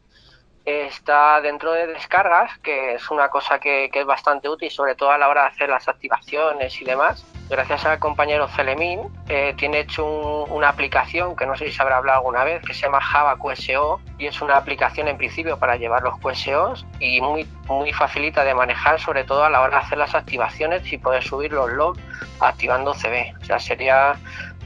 está 0.67 1.39
dentro 1.39 1.71
de 1.71 1.88
descargas, 1.88 2.58
que 2.60 2.95
es 2.95 3.10
una 3.10 3.30
cosa 3.30 3.58
que, 3.58 3.89
es 3.91 4.06
bastante 4.06 4.49
útil, 4.49 4.69
sobre 4.69 4.95
todo 4.95 5.12
a 5.12 5.17
la 5.17 5.30
hora 5.30 5.43
de 5.43 5.47
hacer 5.47 5.69
las 5.69 5.88
activaciones 5.88 6.82
y 6.82 6.86
demás. 6.86 7.25
Gracias 7.49 7.86
al 7.86 7.99
compañero 7.99 8.49
Celemín, 8.49 8.99
eh, 9.30 9.53
tiene 9.58 9.80
hecho 9.80 10.43
una 10.45 10.67
aplicación 10.67 11.38
que 11.38 11.45
no 11.45 11.56
sé 11.56 11.67
si 11.67 11.71
se 11.71 11.82
habrá 11.82 11.97
hablado 11.97 12.19
alguna 12.19 12.43
vez, 12.43 12.62
que 12.62 12.73
se 12.73 12.82
llama 12.82 12.99
Java 12.99 13.38
QSO 13.38 14.01
y 14.17 14.25
es 14.25 14.41
una 14.41 14.58
aplicación 14.58 15.08
en 15.08 15.15
principio 15.15 15.58
para 15.58 15.77
llevar 15.77 16.03
los 16.03 16.19
QSOs 16.19 16.86
y 16.99 17.21
muy, 17.21 17.47
muy 17.67 17.93
facilita 17.93 18.43
de 18.43 18.53
manejar, 18.53 18.99
sobre 18.99 19.23
todo 19.23 19.45
a 19.45 19.49
la 19.49 19.62
hora 19.62 19.80
de 19.80 19.86
hacer 19.86 19.97
las 19.97 20.13
activaciones 20.13 20.91
y 20.91 20.97
poder 20.97 21.23
subir 21.23 21.53
los 21.53 21.71
logs 21.71 22.01
activando 22.41 22.93
CB. 22.93 23.36
O 23.41 23.45
sea, 23.45 23.60
sería 23.60 24.17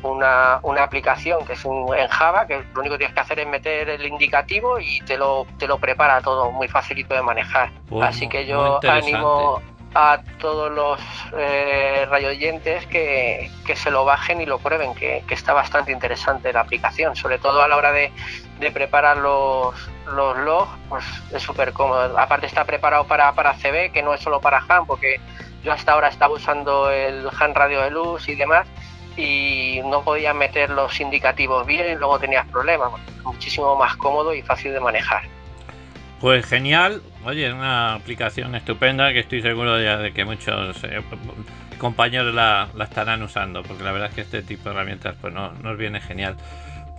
una, 0.03 0.59
una, 0.63 0.83
aplicación 0.83 1.45
que 1.45 1.53
es 1.53 1.65
un, 1.65 1.95
en 1.95 2.07
Java, 2.07 2.47
que 2.47 2.63
lo 2.73 2.81
único 2.81 2.95
que 2.95 2.99
tienes 2.99 3.13
que 3.13 3.19
hacer 3.21 3.39
es 3.39 3.47
meter 3.47 3.89
el 3.89 4.05
indicativo 4.05 4.79
y 4.79 4.99
te 5.01 5.17
lo, 5.17 5.45
te 5.57 5.67
lo 5.67 5.77
prepara 5.77 6.21
todo 6.21 6.51
muy 6.51 6.67
facilito 6.67 7.13
de 7.13 7.21
manejar. 7.21 7.71
Así 8.01 8.27
que 8.27 8.45
yo 8.45 8.79
animo 8.87 9.61
a 9.93 10.21
todos 10.39 10.71
los 10.71 10.99
eh, 11.37 12.05
radioyentes 12.09 12.85
que, 12.85 13.51
que, 13.65 13.75
se 13.75 13.91
lo 13.91 14.05
bajen 14.05 14.39
y 14.39 14.45
lo 14.45 14.57
prueben, 14.59 14.95
que, 14.95 15.23
que, 15.27 15.33
está 15.33 15.53
bastante 15.53 15.91
interesante 15.91 16.53
la 16.53 16.61
aplicación, 16.61 17.15
sobre 17.15 17.39
todo 17.39 17.61
a 17.61 17.67
la 17.67 17.75
hora 17.75 17.91
de, 17.91 18.11
de 18.59 18.71
preparar 18.71 19.17
los, 19.17 19.75
los 20.13 20.37
logs, 20.37 20.71
pues 20.87 21.03
es 21.33 21.41
súper 21.41 21.73
cómodo. 21.73 22.17
Aparte 22.17 22.45
está 22.45 22.63
preparado 22.63 23.05
para, 23.05 23.33
para 23.33 23.53
CB, 23.53 23.91
que 23.91 24.01
no 24.01 24.13
es 24.13 24.21
solo 24.21 24.39
para 24.39 24.63
Han, 24.69 24.85
porque 24.85 25.19
yo 25.63 25.73
hasta 25.73 25.91
ahora 25.91 26.07
estaba 26.07 26.33
usando 26.33 26.89
el 26.89 27.27
Han 27.39 27.53
Radio 27.53 27.81
de 27.81 27.91
luz 27.91 28.29
y 28.29 28.35
demás, 28.35 28.67
y 29.17 29.81
no 29.85 30.03
podías 30.03 30.35
meter 30.35 30.69
los 30.69 30.99
indicativos 30.99 31.65
bien 31.65 31.91
y 31.91 31.95
luego 31.95 32.19
tenías 32.19 32.47
problemas. 32.47 32.91
Muchísimo 33.23 33.75
más 33.75 33.95
cómodo 33.97 34.33
y 34.33 34.41
fácil 34.41 34.73
de 34.73 34.79
manejar. 34.79 35.23
Pues 36.19 36.45
genial, 36.45 37.01
oye, 37.25 37.47
es 37.47 37.53
una 37.53 37.95
aplicación 37.95 38.53
estupenda 38.55 39.11
que 39.11 39.19
estoy 39.19 39.41
seguro 39.41 39.75
de, 39.75 39.97
de 39.97 40.13
que 40.13 40.23
muchos, 40.23 40.83
eh, 40.83 41.01
compañeros 41.81 42.31
la, 42.35 42.69
estarán 42.79 43.23
usando, 43.23 43.63
porque 43.63 43.83
la 43.83 43.91
verdad 43.91 44.09
es 44.09 44.15
que 44.15 44.21
este 44.21 44.43
tipo 44.43 44.65
de 44.65 44.75
herramientas 44.75 45.15
pues 45.19 45.33
no, 45.33 45.51
nos 45.53 45.77
viene 45.79 45.99
genial. 45.99 46.35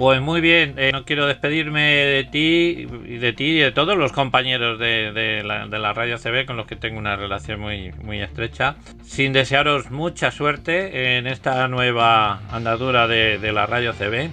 Pues 0.03 0.21
muy 0.21 0.41
bien, 0.41 0.75
eh, 0.79 0.91
no 0.91 1.05
quiero 1.05 1.29
despedirme 1.29 1.81
de 1.81 2.25
ti 2.25 2.88
y 3.07 3.19
de 3.19 3.33
ti 3.33 3.45
y 3.45 3.59
de 3.61 3.71
todos 3.71 3.97
los 3.97 4.11
compañeros 4.11 4.81
de, 4.81 5.43
la, 5.45 5.93
radio 5.93 6.19
CB 6.19 6.45
con 6.45 6.57
los 6.57 6.67
que 6.67 6.75
tengo 6.75 6.99
una 6.99 7.15
relación 7.15 7.61
muy, 7.61 7.93
muy 8.03 8.21
estrecha, 8.21 8.75
sin 9.05 9.33
desearos 9.33 9.93
mucha 9.93 10.33
suerte 10.33 11.19
en 11.19 11.29
esta 11.29 11.69
nueva 11.69 12.41
andadura 12.51 13.07
de, 13.07 13.53
la 13.53 13.65
radio 13.67 13.93
CB 13.93 14.31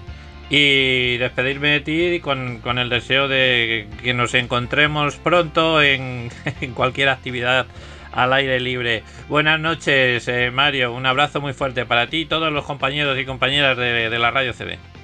y 0.49 1.17
despedirme 1.17 1.67
de 1.67 1.79
ti 1.81 2.19
con, 2.19 2.61
con, 2.61 2.79
el 2.79 2.89
deseo 2.89 3.27
de 3.27 3.87
que 4.01 4.15
nos 4.15 4.33
encontremos 4.33 5.17
pronto 5.17 5.79
en, 5.83 6.31
cualquier 6.73 7.09
actividad 7.09 7.67
al 8.11 8.33
aire 8.33 8.59
libre. 8.59 9.03
Buenas 9.27 9.59
noches, 9.59 10.27
eh, 10.29 10.49
Mario. 10.49 10.95
Un 10.95 11.05
abrazo 11.05 11.41
muy 11.41 11.53
fuerte 11.53 11.85
para 11.85 12.07
ti 12.07 12.21
y 12.21 12.25
todos 12.25 12.51
los 12.51 12.65
compañeros 12.65 13.19
y 13.19 13.25
compañeras 13.25 13.77
de 13.77 14.17
la 14.17 14.31
radio 14.31 14.51
CB. 14.51 14.98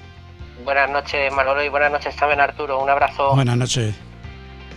Buenas 0.66 0.90
noches, 0.90 1.32
Manolo, 1.32 1.64
y 1.64 1.70
buenas 1.70 1.92
noches 1.92 2.16
también, 2.16 2.42
Arturo. 2.42 2.82
Un 2.82 2.90
abrazo. 2.90 3.36
Buenas 3.36 3.56
noches. 3.56 3.96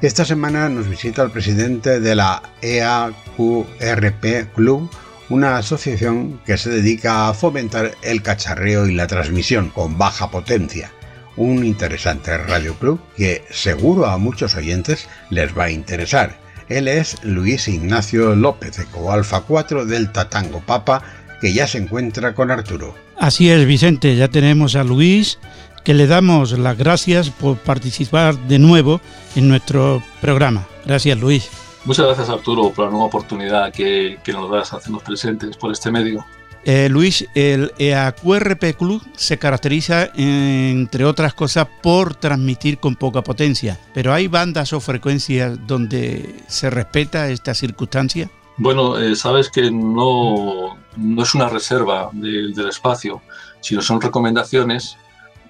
Esta 0.00 0.24
semana 0.24 0.68
nos 0.68 0.88
visita 0.88 1.24
el 1.24 1.32
presidente 1.32 1.98
de 1.98 2.14
la 2.14 2.40
EAQRP 2.62 4.54
Club, 4.54 4.88
una 5.28 5.56
asociación 5.56 6.40
que 6.46 6.56
se 6.56 6.70
dedica 6.70 7.28
a 7.28 7.34
fomentar 7.34 7.96
el 8.02 8.22
cacharreo 8.22 8.86
y 8.86 8.94
la 8.94 9.08
transmisión 9.08 9.70
con 9.70 9.98
baja 9.98 10.30
potencia. 10.30 10.92
Un 11.36 11.64
interesante 11.64 12.38
radio 12.38 12.74
club 12.74 13.00
que 13.16 13.42
seguro 13.50 14.06
a 14.06 14.18
muchos 14.18 14.54
oyentes 14.54 15.08
les 15.30 15.58
va 15.58 15.64
a 15.64 15.70
interesar. 15.72 16.38
Él 16.68 16.86
es 16.86 17.16
Luis 17.24 17.66
Ignacio 17.66 18.36
López, 18.36 18.78
Alfa 19.10 19.40
4 19.40 19.84
del 19.84 20.12
Tatango 20.12 20.60
Papa, 20.60 21.02
que 21.40 21.52
ya 21.52 21.66
se 21.66 21.78
encuentra 21.78 22.34
con 22.34 22.52
Arturo. 22.52 22.94
Así 23.18 23.50
es, 23.50 23.66
Vicente, 23.66 24.14
ya 24.14 24.28
tenemos 24.28 24.76
a 24.76 24.84
Luis 24.84 25.40
que 25.84 25.94
le 25.94 26.06
damos 26.06 26.58
las 26.58 26.76
gracias 26.76 27.30
por 27.30 27.56
participar 27.58 28.36
de 28.46 28.58
nuevo 28.58 29.00
en 29.34 29.48
nuestro 29.48 30.02
programa. 30.20 30.66
Gracias, 30.84 31.18
Luis. 31.18 31.50
Muchas 31.84 32.06
gracias, 32.06 32.28
Arturo, 32.28 32.70
por 32.70 32.86
la 32.86 32.90
nueva 32.90 33.06
oportunidad 33.06 33.72
que, 33.72 34.18
nos 34.26 34.50
das 34.50 34.72
a 34.72 34.76
hacernos 34.76 35.02
presentes 35.02 35.56
por 35.56 35.72
este 35.72 35.90
medio. 35.90 36.24
Eh, 36.64 36.88
Luis, 36.90 37.26
el 37.34 37.72
EAQRP 37.78 38.76
Club 38.76 39.02
se 39.16 39.38
caracteriza, 39.38 40.10
entre 40.14 41.04
otras 41.04 41.32
cosas, 41.32 41.66
por 41.82 42.14
transmitir 42.14 42.78
con 42.78 42.96
poca 42.96 43.22
potencia. 43.22 43.78
¿Pero 43.94 44.12
hay 44.12 44.26
bandas 44.28 44.72
o 44.72 44.80
frecuencias 44.80 45.58
donde 45.66 46.34
se 46.46 46.68
respeta 46.68 47.30
esta 47.30 47.54
circunstancia? 47.54 48.28
Bueno, 48.58 48.98
eh, 48.98 49.16
sabes 49.16 49.48
que 49.48 49.70
no, 49.70 50.76
no 50.96 51.22
es 51.22 51.34
una 51.34 51.48
reserva 51.48 52.10
del 52.12 52.68
espacio, 52.68 53.22
sino 53.60 53.80
son 53.80 54.00
recomendaciones 54.00 54.98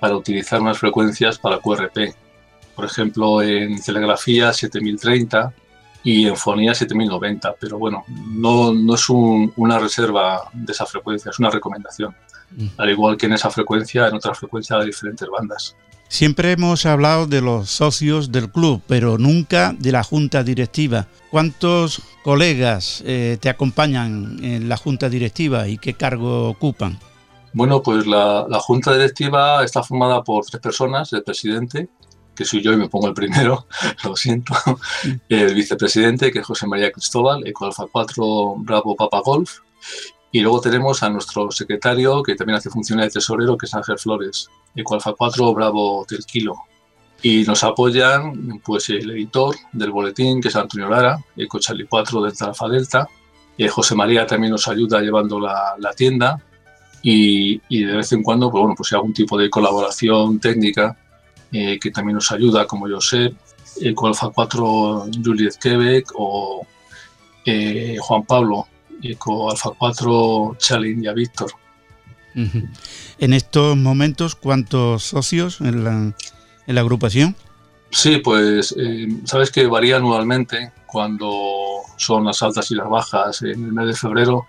para 0.01 0.17
utilizar 0.17 0.61
unas 0.61 0.79
frecuencias 0.79 1.39
para 1.39 1.59
QRP. 1.59 2.15
Por 2.75 2.85
ejemplo, 2.85 3.43
en 3.43 3.81
telegrafía 3.83 4.53
7030 4.53 5.53
y 6.05 6.27
en 6.27 6.37
fonía 6.37 6.75
7090. 6.75 7.55
Pero 7.61 7.79
bueno, 7.79 8.05
no, 8.29 8.73
no 8.73 8.95
es 8.95 9.09
una 9.09 9.79
reserva 9.79 10.49
de 10.53 10.73
esa 10.73 10.87
frecuencia, 10.87 11.31
es 11.31 11.39
una 11.39 11.51
recomendación. 11.51 12.15
Mm. 12.57 12.67
Al 12.79 12.91
igual 12.91 13.17
que 13.17 13.27
en 13.27 13.33
esa 13.33 13.51
frecuencia, 13.51 14.09
en 14.09 14.15
otra 14.15 14.35
frecuencia 14.35 14.79
de 14.79 14.87
diferentes 14.87 15.29
bandas. 15.29 15.77
Siempre 16.09 16.53
hemos 16.53 16.87
hablado 16.87 17.27
de 17.27 17.43
los 17.43 17.69
socios 17.69 18.33
del 18.33 18.51
club, 18.51 18.81
pero 18.87 19.19
nunca 19.19 19.75
de 19.79 19.93
la 19.93 20.03
junta 20.03 20.43
directiva. 20.43 21.07
¿Cuántos 21.31 22.01
colegas 22.25 23.03
eh, 23.05 23.37
te 23.39 23.51
acompañan 23.51 24.43
en 24.43 24.71
la 24.71 24.79
junta 24.79 25.11
directiva 25.11 25.69
y 25.69 25.77
qué 25.77 25.93
cargo 25.93 26.49
ocupan? 26.49 26.99
Bueno, 27.59 27.83
pues 27.83 28.07
la, 28.07 28.47
junta 28.61 28.93
directiva 28.93 29.65
está 29.65 29.83
formada 29.83 30.23
por 30.23 30.47
tres 30.47 30.63
personas, 30.63 31.13
el 31.13 31.25
presidente, 31.25 31.89
que 32.33 32.45
soy 32.45 32.63
yo 32.63 32.73
y 32.73 32.77
me 32.77 32.89
pongo 32.89 33.09
el 33.09 33.15
primero, 33.15 33.67
lo 34.05 34.15
siento, 34.15 34.55
el 35.29 35.55
vicepresidente, 35.57 36.31
que 36.31 36.39
es 36.39 36.47
José 36.47 36.69
María 36.69 36.93
Cristóbal, 36.93 37.45
Eco 37.45 37.65
Alfa 37.65 37.87
4 37.91 38.55
Bravo 38.59 38.95
Papa 38.95 39.23
Golf, 39.25 39.59
y 40.31 40.39
luego 40.39 40.61
tenemos 40.61 41.03
a 41.03 41.11
nuestro 41.11 41.51
secretario, 41.51 42.23
que 42.23 42.37
también 42.37 42.59
hace 42.59 42.71
función 42.71 43.01
de 43.01 43.11
tesorero, 43.11 43.57
que 43.57 43.67
es 43.67 43.75
Ángel 43.75 43.99
Flores, 43.99 44.49
Eco 44.77 44.95
Alfa 44.95 45.15
4 45.15 45.53
Bravo 45.53 46.07
del 46.09 46.25
Kilo. 46.27 46.55
Y 47.23 47.43
nos 47.43 47.65
apoyan 47.65 48.61
pues, 48.65 48.89
el 48.91 49.11
editor 49.11 49.57
del 49.73 49.91
boletín, 49.91 50.41
que 50.41 50.47
es 50.47 50.55
Antonio 50.55 50.89
Lara, 50.89 51.19
Eco 51.37 51.59
Charlie 51.59 51.89
4 51.89 52.23
Delta 52.23 52.45
Alfa 52.45 52.69
Delta, 52.69 53.09
y 53.57 53.67
José 53.67 53.97
María 53.97 54.29
también 54.29 54.53
nos 54.53 54.69
ayuda 54.69 55.01
llevando 55.01 55.41
la, 55.41 55.75
la 55.81 55.93
tienda, 55.93 56.41
y, 57.03 57.85
de 57.85 57.97
vez 57.97 58.13
en 58.13 58.23
cuando, 58.23 58.51
pues 58.51 58.61
bueno, 58.61 58.75
pues 58.77 58.93
algún 58.93 59.13
tipo 59.13 59.39
de 59.39 59.49
colaboración 59.51 60.39
técnica 60.41 60.97
eh, 61.53 61.79
que 61.79 61.91
también 61.91 62.17
nos 62.17 62.31
ayuda, 62.33 62.67
como 62.67 62.89
yo 62.89 63.01
sé, 63.01 63.35
eh, 63.81 63.95
con 63.95 64.09
Alfa 64.09 64.31
4 64.31 65.07
Juliet 65.25 65.55
Quebec 65.61 66.13
o 66.15 66.67
eh, 67.45 67.97
Juan 68.01 68.25
Pablo, 68.25 68.67
y 69.01 69.15
con 69.15 69.51
Alfa 69.51 69.71
4 69.79 70.57
Chalin 70.59 71.05
y 71.05 71.07
a 71.07 71.13
Víctor. 71.13 71.53
En 73.19 73.33
estos 73.33 73.77
momentos, 73.77 74.37
¿cuántos 74.37 75.03
socios 75.03 75.61
en 75.61 75.83
la, 75.83 76.15
en 76.67 76.75
la 76.75 76.81
agrupación? 76.81 77.35
Sí, 77.91 78.19
pues 78.19 78.77
sabes 79.25 79.51
que 79.51 79.67
varía 79.67 79.97
anualmente 79.97 80.71
cuando 80.89 81.83
son 81.97 82.25
las 82.25 82.43
altas 82.43 82.71
y 82.71 82.75
las 82.75 82.89
bajas 82.89 83.43
en 83.43 83.65
el 83.65 83.73
mes 83.73 83.87
de 83.87 83.95
febrero, 83.95 84.47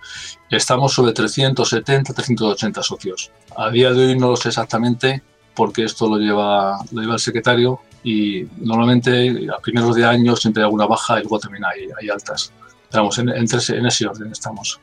estamos 0.50 0.94
sobre 0.94 1.12
370, 1.12 2.14
380 2.14 2.82
socios. 2.82 3.32
A 3.56 3.70
día 3.70 3.92
de 3.92 4.08
hoy 4.08 4.18
no 4.18 4.30
lo 4.30 4.36
sé 4.36 4.50
exactamente 4.50 5.22
porque 5.54 5.84
esto 5.84 6.08
lo 6.08 6.18
lleva, 6.18 6.80
lo 6.92 7.02
lleva 7.02 7.16
el 7.16 7.20
secretario 7.20 7.82
y 8.04 8.46
normalmente 8.58 9.48
a 9.54 9.60
primeros 9.60 9.96
de 9.96 10.06
año 10.06 10.36
siempre 10.36 10.64
hay 10.64 10.66
alguna 10.66 10.86
baja 10.86 11.20
y 11.20 11.24
luego 11.24 11.40
también 11.40 11.66
hay, 11.66 11.90
hay 12.02 12.10
altas. 12.10 12.54
Estamos 12.86 13.18
en, 13.20 13.30
en, 13.30 13.86
ese 13.86 14.08
orden 14.08 14.32
estamos. 14.32 14.80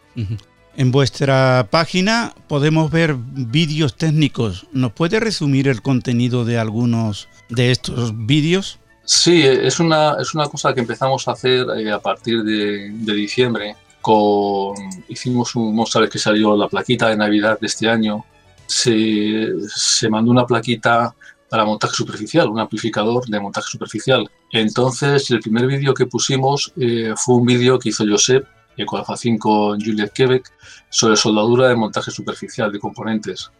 En 0.77 0.93
vuestra 0.93 1.67
página 1.71 2.35
podemos 2.47 2.91
ver 2.91 3.17
vídeos 3.19 3.97
técnicos. 3.97 4.67
¿Nos 4.73 4.93
puede 4.93 5.19
resumir 5.19 5.69
el 5.69 5.81
contenido 5.81 6.45
de 6.45 6.59
algunos 6.59 7.29
de 7.49 7.71
estos 7.71 8.13
vídeos? 8.27 8.79
Sí, 9.07 9.43
es 9.43 9.79
una, 9.79 10.17
es 10.21 10.35
una 10.35 10.49
cosa 10.49 10.75
que 10.75 10.81
empezamos 10.81 11.29
a 11.29 11.33
hacer 11.33 11.65
eh, 11.79 11.93
a 11.93 12.01
partir 12.01 12.43
de, 12.43 12.91
diciembre. 12.91 13.77
Con, 14.03 14.75
hicimos 15.09 15.55
un, 15.55 15.77
no 15.77 15.85
que 16.11 16.19
salió 16.19 16.57
la 16.57 16.69
plaquita 16.69 17.09
de 17.09 17.17
Navidad 17.17 17.59
de 17.61 17.69
este 17.69 17.89
año. 17.89 18.25
Se, 18.67 19.53
se 19.69 20.09
mandó 20.09 20.33
una 20.33 20.45
plaquita 20.45 21.15
para 21.49 21.65
montaje 21.65 21.95
superficial, 21.95 22.49
un 22.49 22.59
amplificador 22.59 23.25
de 23.27 23.39
montaje 23.39 23.69
superficial. 23.71 24.29
Entonces, 24.51 25.31
el 25.31 25.39
primer 25.39 25.69
vídeo 25.69 25.95
que 25.95 26.07
pusimos 26.07 26.73
eh, 26.77 27.15
fue 27.17 27.37
un 27.37 27.47
vídeo 27.47 27.79
que 27.79 27.91
hizo 27.91 28.05
Josep 28.05 28.45
con 28.85 28.99
Alpha 28.99 29.17
5 29.17 29.77
Juliet 29.83 30.13
Quebec 30.13 30.53
sobre 30.91 31.17
soldadura 31.17 31.69
de 31.69 31.77
montaje 31.77 32.11
superficial 32.11 32.71
de 32.71 32.79
componentes. 32.79 33.51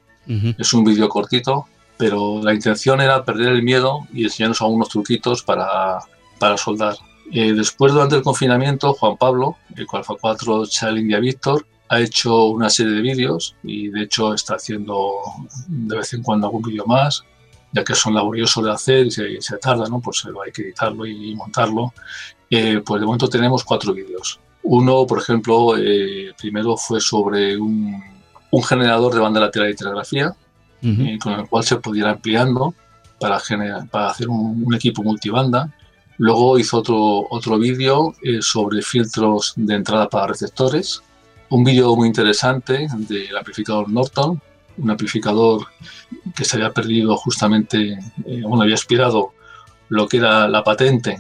Es 0.59 0.75
un 0.75 0.83
vídeo 0.83 1.09
cortito, 1.09 1.67
pero 1.99 2.41
la 2.43 2.55
intención 2.55 3.01
era 3.01 3.25
perder 3.25 3.49
el 3.49 3.63
miedo 3.63 4.07
y 4.13 4.25
enseñarnos 4.25 4.61
algunos 4.63 4.89
truquitos 4.89 5.43
para, 5.43 5.99
para 6.39 6.57
soldar. 6.57 6.97
Eh, 7.33 7.53
después, 7.53 7.93
durante 7.93 8.17
el 8.17 8.23
confinamiento, 8.23 8.95
Juan 8.95 9.17
Pablo, 9.17 9.57
el 9.77 9.87
Alpha 9.91 10.15
4 10.21 10.67
Child 10.67 10.99
India 10.99 11.19
Victor, 11.19 11.67
ha 11.89 12.01
hecho 12.01 12.47
una 12.47 12.69
serie 12.69 12.95
de 12.95 13.01
vídeos 13.01 13.55
y 13.63 13.89
de 13.89 14.03
hecho 14.03 14.35
está 14.35 14.57
haciendo 14.57 15.13
de 15.69 15.97
vez 15.97 16.13
en 16.15 16.23
cuando 16.23 16.47
algún 16.49 16.63
vídeo 16.63 16.85
más, 16.87 17.23
ya 17.73 17.85
que 17.85 17.95
son 17.95 18.15
laboriosos 18.15 18.65
de 18.65 18.73
hacer 18.73 19.07
y 19.07 19.11
se, 19.11 19.41
se 19.41 19.59
tarda, 19.59 19.89
¿no? 19.89 20.01
pues 20.01 20.25
hay 20.25 20.53
que 20.53 20.63
editarlo 20.63 21.07
y 21.07 21.35
montarlo. 21.35 21.93
Eh, 22.51 22.81
pues 22.85 23.01
de 23.01 23.07
momento 23.07 23.29
tenemos 23.29 23.65
cuatro 23.65 23.93
vídeos. 23.93 24.41
Uno, 24.63 25.07
por 25.07 25.19
ejemplo, 25.19 25.77
eh, 25.77 26.35
primero 26.39 26.77
fue 26.77 27.01
sobre 27.01 27.57
un, 27.57 28.03
generador 28.67 29.13
de 29.13 29.21
banda 29.21 29.39
lateral 29.39 29.69
de 29.69 29.75
telegrafía, 29.75 30.35
eh, 30.83 31.19
con 31.21 31.33
el 31.35 31.49
cual 31.49 31.65
se 31.65 31.77
pudiera 31.77 32.11
ampliando 32.11 32.75
para, 33.19 33.41
para 33.91 34.11
hacer 34.11 34.29
un, 34.29 34.75
equipo 34.75 35.03
multibanda. 35.03 35.73
Luego 36.19 36.59
hizo 36.59 36.79
otro, 36.79 37.27
otro 37.31 37.59
vídeo 37.59 38.15
eh, 38.23 38.39
sobre 38.41 38.83
filtros 38.83 39.53
de 39.57 39.75
entrada 39.75 40.09
para 40.09 40.29
receptores. 40.29 41.03
Un 41.51 41.65
vídeo 41.65 41.95
muy 41.95 42.09
interesante 42.09 42.89
del 42.97 43.37
amplificador 43.37 43.89
Norton, 43.89 44.41
un 44.79 44.91
amplificador 44.91 45.67
que 46.35 46.45
se 46.45 46.57
había 46.57 46.73
perdido 46.73 47.17
justamente, 47.17 47.99
bueno, 48.43 48.63
había 48.63 48.75
expirado 48.75 49.33
lo 49.89 50.09
que 50.09 50.17
era 50.17 50.49
la 50.49 50.65
patente 50.65 51.19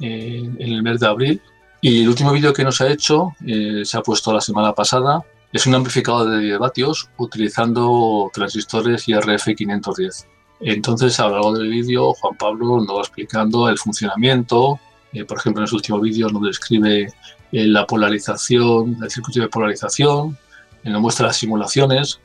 en 0.00 0.60
el 0.60 0.82
mes 0.82 1.00
de 1.00 1.06
abril 1.06 1.42
y 1.80 2.02
el 2.02 2.08
último 2.08 2.32
vídeo 2.32 2.52
que 2.52 2.64
nos 2.64 2.80
ha 2.80 2.88
hecho, 2.88 3.34
eh, 3.46 3.82
se 3.84 3.96
ha 3.96 4.02
puesto 4.02 4.32
la 4.32 4.40
semana 4.40 4.72
pasada, 4.74 5.22
es 5.52 5.66
un 5.66 5.74
amplificador 5.74 6.30
de 6.30 6.40
10 6.40 6.58
vatios 6.58 7.08
utilizando 7.16 8.30
transistores 8.32 9.08
IRF 9.08 9.54
510. 9.56 10.26
Entonces, 10.60 11.18
a 11.20 11.28
lo 11.28 11.34
largo 11.34 11.58
del 11.58 11.68
vídeo, 11.70 12.12
Juan 12.14 12.36
Pablo 12.36 12.80
nos 12.80 12.96
va 12.96 13.00
explicando 13.00 13.68
el 13.68 13.78
funcionamiento. 13.78 14.78
Eh, 15.12 15.24
por 15.24 15.38
ejemplo, 15.38 15.62
en 15.62 15.68
su 15.68 15.76
último 15.76 16.00
vídeo 16.00 16.28
nos 16.28 16.42
describe 16.42 17.04
eh, 17.04 17.66
la 17.66 17.86
polarización, 17.86 18.98
el 19.02 19.10
circuito 19.10 19.40
de 19.40 19.48
polarización, 19.48 20.36
nos 20.84 21.00
muestra 21.00 21.28
las 21.28 21.36
simulaciones. 21.36 22.20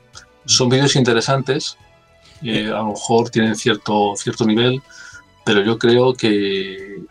Son 0.46 0.68
vídeos 0.68 0.96
interesantes, 0.96 1.78
a 2.42 2.78
lo 2.78 2.88
mejor 2.88 3.30
tienen 3.30 3.56
cierto, 3.56 4.14
cierto 4.16 4.44
nivel, 4.44 4.82
pero 5.44 5.62
yo 5.62 5.78
creo 5.78 6.14
que 6.14 7.02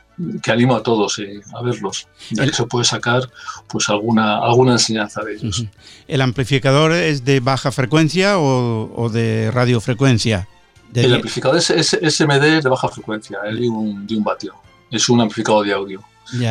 que 0.42 0.52
animo 0.52 0.76
a 0.76 0.84
todos 0.84 1.20
eh, 1.20 1.42
a 1.54 1.62
verlos, 1.62 2.08
ya 2.32 2.46
que 2.46 2.54
se 2.54 2.66
puede 2.66 2.86
sacar 2.86 3.30
pues 3.68 3.90
alguna, 3.90 4.38
alguna 4.38 4.74
enseñanza 4.74 5.24
de 5.24 5.36
ellos. 5.36 5.66
¿El 6.08 6.22
amplificador 6.22 6.92
es 6.92 7.26
de 7.26 7.40
baja 7.40 7.72
frecuencia 7.72 8.38
o, 8.40 9.10
de 9.12 9.52
radiofrecuencia? 9.52 10.48
el 10.94 11.16
amplificador 11.16 11.58
es, 11.58 11.68
SMD 11.68 12.62
de 12.62 12.70
baja 12.70 12.88
frecuencia, 12.88 13.40
es 13.50 13.60
de 13.60 13.68
un, 13.68 14.06
de 14.06 14.16
un 14.16 14.24
vatio. 14.24 14.54
Es 14.92 15.10
un 15.10 15.22
amplificador 15.22 15.66
de 15.66 15.74
audio 15.74 16.04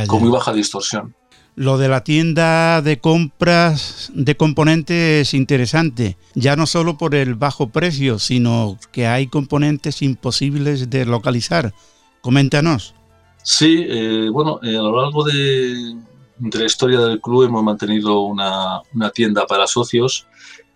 con 0.07 0.21
muy 0.21 0.31
baja 0.31 0.53
distorsión. 0.53 1.15
Lo 1.55 1.77
de 1.77 1.89
la 1.89 2.03
tienda 2.03 2.81
de 2.81 2.99
compras 2.99 4.11
de 4.15 4.37
componentes 4.37 5.29
es 5.29 5.35
interesante, 5.35 6.17
ya 6.35 6.57
no 6.57 6.67
solo 6.67 6.97
por 6.97 7.15
el 7.15 7.35
bajo 7.35 7.69
precio, 7.69 8.19
sino 8.19 8.79
que 8.91 9.07
hay 9.07 9.27
componentes 9.27 10.01
imposibles 10.01 10.89
de 10.89 11.05
localizar. 11.05 11.75
Coméntanos. 12.23 12.95
Sí, 13.43 13.85
eh, 13.89 14.29
bueno, 14.31 14.61
eh, 14.63 14.77
a 14.77 14.83
lo 14.83 15.03
largo 15.03 15.25
de, 15.25 15.97
la 16.39 16.65
historia 16.65 17.01
del 17.01 17.21
club 17.21 17.45
hemos 17.45 17.63
mantenido 17.63 18.23
una, 18.23 18.83
tienda 19.13 19.47
para 19.47 19.67
socios. 19.67 20.27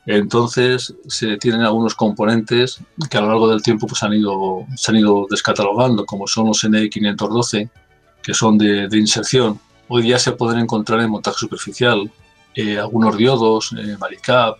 Entonces 0.04 0.94
se 1.08 1.36
tienen 1.36 1.62
algunos 1.62 1.94
componentes 1.94 2.80
que 3.10 3.18
a 3.18 3.20
lo 3.20 3.28
largo 3.28 3.48
del 3.48 3.62
tiempo 3.62 3.86
pues, 3.88 4.02
han 4.02 4.12
ido, 4.12 4.64
se 4.76 4.90
han 4.90 4.98
ido 4.98 5.26
descatalogando, 5.28 6.06
como 6.06 6.26
son 6.26 6.46
los 6.46 6.62
NE512, 6.64 7.70
que 8.22 8.34
son 8.34 8.58
de, 8.58 8.88
inserción. 8.92 9.60
Hoy 9.88 10.02
día 10.02 10.18
se 10.18 10.32
pueden 10.32 10.60
encontrar 10.60 11.00
en 11.00 11.10
montaje 11.10 11.38
superficial 11.38 12.10
eh, 12.54 12.78
algunos 12.78 13.16
diodos, 13.16 13.72
eh, 13.78 13.96
Maricap, 13.98 14.58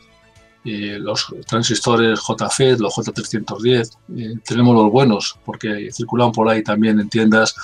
los 0.65 1.33
transistores 1.47 2.19
JFET, 2.19 2.81
los 2.81 2.93
J310. 2.97 4.43
tenemos 4.43 4.75
los 4.75 4.91
buenos, 4.91 5.39
porque 5.45 5.93
circulan 5.93 6.33
por 6.33 6.49
ahí 6.49 6.65
también 6.65 6.99
en 6.99 7.09
tiendas 7.09 7.55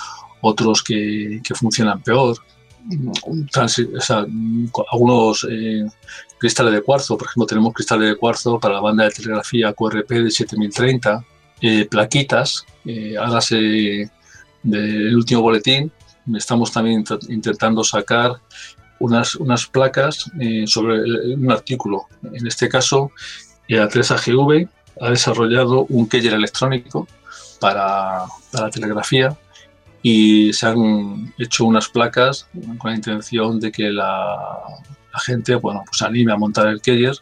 otros 0.43 0.83
que, 0.83 1.41
funcionan 1.55 2.01
peor. 2.01 2.37
algunos 4.91 5.47
eh, 5.49 5.85
cristales 6.37 6.73
de 6.73 6.81
cuarzo, 6.81 7.17
por 7.17 7.27
ejemplo, 7.27 7.47
tenemos 7.47 7.73
cristales 7.73 8.09
de 8.09 8.15
cuarzo 8.17 8.59
para 8.59 8.75
la 8.75 8.81
banda 8.81 9.05
de 9.05 9.11
telegrafía 9.11 9.73
QRP 9.73 10.09
de 10.09 10.31
7030, 10.31 11.25
eh, 11.61 11.85
plaquitas, 11.85 12.65
eh, 12.85 13.15
del 14.63 15.15
último 15.15 15.41
boletín, 15.41 15.91
estamos 16.35 16.71
también 16.71 17.03
intentando 17.29 17.83
sacar 17.83 18.33
unas, 18.99 19.35
unas 19.35 19.65
placas 19.67 20.29
eh, 20.39 20.65
sobre 20.67 21.35
un 21.35 21.51
artículo. 21.51 22.07
En 22.33 22.47
este 22.47 22.69
caso, 22.69 23.11
la 23.67 23.89
3AGV 23.89 24.67
ha 25.01 25.09
desarrollado 25.09 25.85
un 25.89 26.07
keyer 26.07 26.33
electrónico 26.33 27.07
para, 27.59 28.23
para 28.51 28.69
telegrafía 28.69 29.37
y 30.03 30.51
se 30.51 30.67
han 30.67 31.33
hecho 31.39 31.65
unas 31.65 31.87
placas 31.87 32.47
con 32.77 32.91
la 32.91 32.95
intención 32.95 33.59
de 33.59 33.71
que 33.71 33.89
la, 33.89 34.61
gente 35.25 35.55
bueno, 35.55 35.83
pues 35.87 36.01
anime 36.01 36.33
a 36.33 36.37
montar 36.37 36.67
el 36.67 36.81
Keyer 36.81 37.15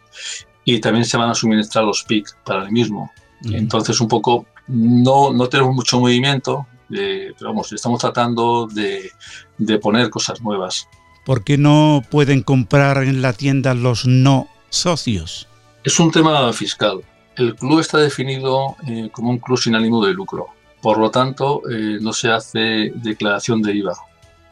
y 0.65 0.79
también 0.79 1.05
se 1.05 1.15
van 1.15 1.29
a 1.29 1.35
suministrar 1.35 1.85
los 1.85 2.03
PIC 2.03 2.35
para 2.43 2.65
el 2.65 2.71
mismo. 2.71 3.11
Entonces, 3.43 3.99
un 4.01 4.07
poco, 4.07 4.45
no, 4.67 5.31
no 5.31 5.47
tenemos 5.47 5.75
mucho 5.75 5.99
movimiento, 5.99 6.67
pero 6.89 7.33
vamos, 7.39 7.71
estamos 7.71 7.99
tratando 7.99 8.67
de, 8.67 9.11
de 9.57 9.79
poner 9.79 10.09
cosas 10.09 10.41
nuevas. 10.41 10.87
¿Por 11.25 11.43
qué 11.43 11.57
no 11.57 12.03
pueden 12.09 12.41
comprar 12.41 13.03
en 13.03 13.21
la 13.21 13.33
tienda 13.33 13.75
los 13.75 14.05
no 14.05 14.47
socios? 14.69 15.47
Es 15.83 15.99
un 15.99 16.11
tema 16.11 16.51
fiscal. 16.53 17.01
El 17.35 17.55
club 17.55 17.79
está 17.79 17.99
definido 17.99 18.75
eh, 18.87 19.09
como 19.11 19.29
un 19.29 19.37
club 19.37 19.57
sin 19.57 19.75
ánimo 19.75 20.03
de 20.05 20.13
lucro. 20.13 20.47
Por 20.81 20.97
lo 20.97 21.11
tanto, 21.11 21.61
eh, 21.69 21.99
no 22.01 22.11
se 22.11 22.31
hace 22.31 22.91
declaración 22.95 23.61
de 23.61 23.73
IVA. 23.73 23.93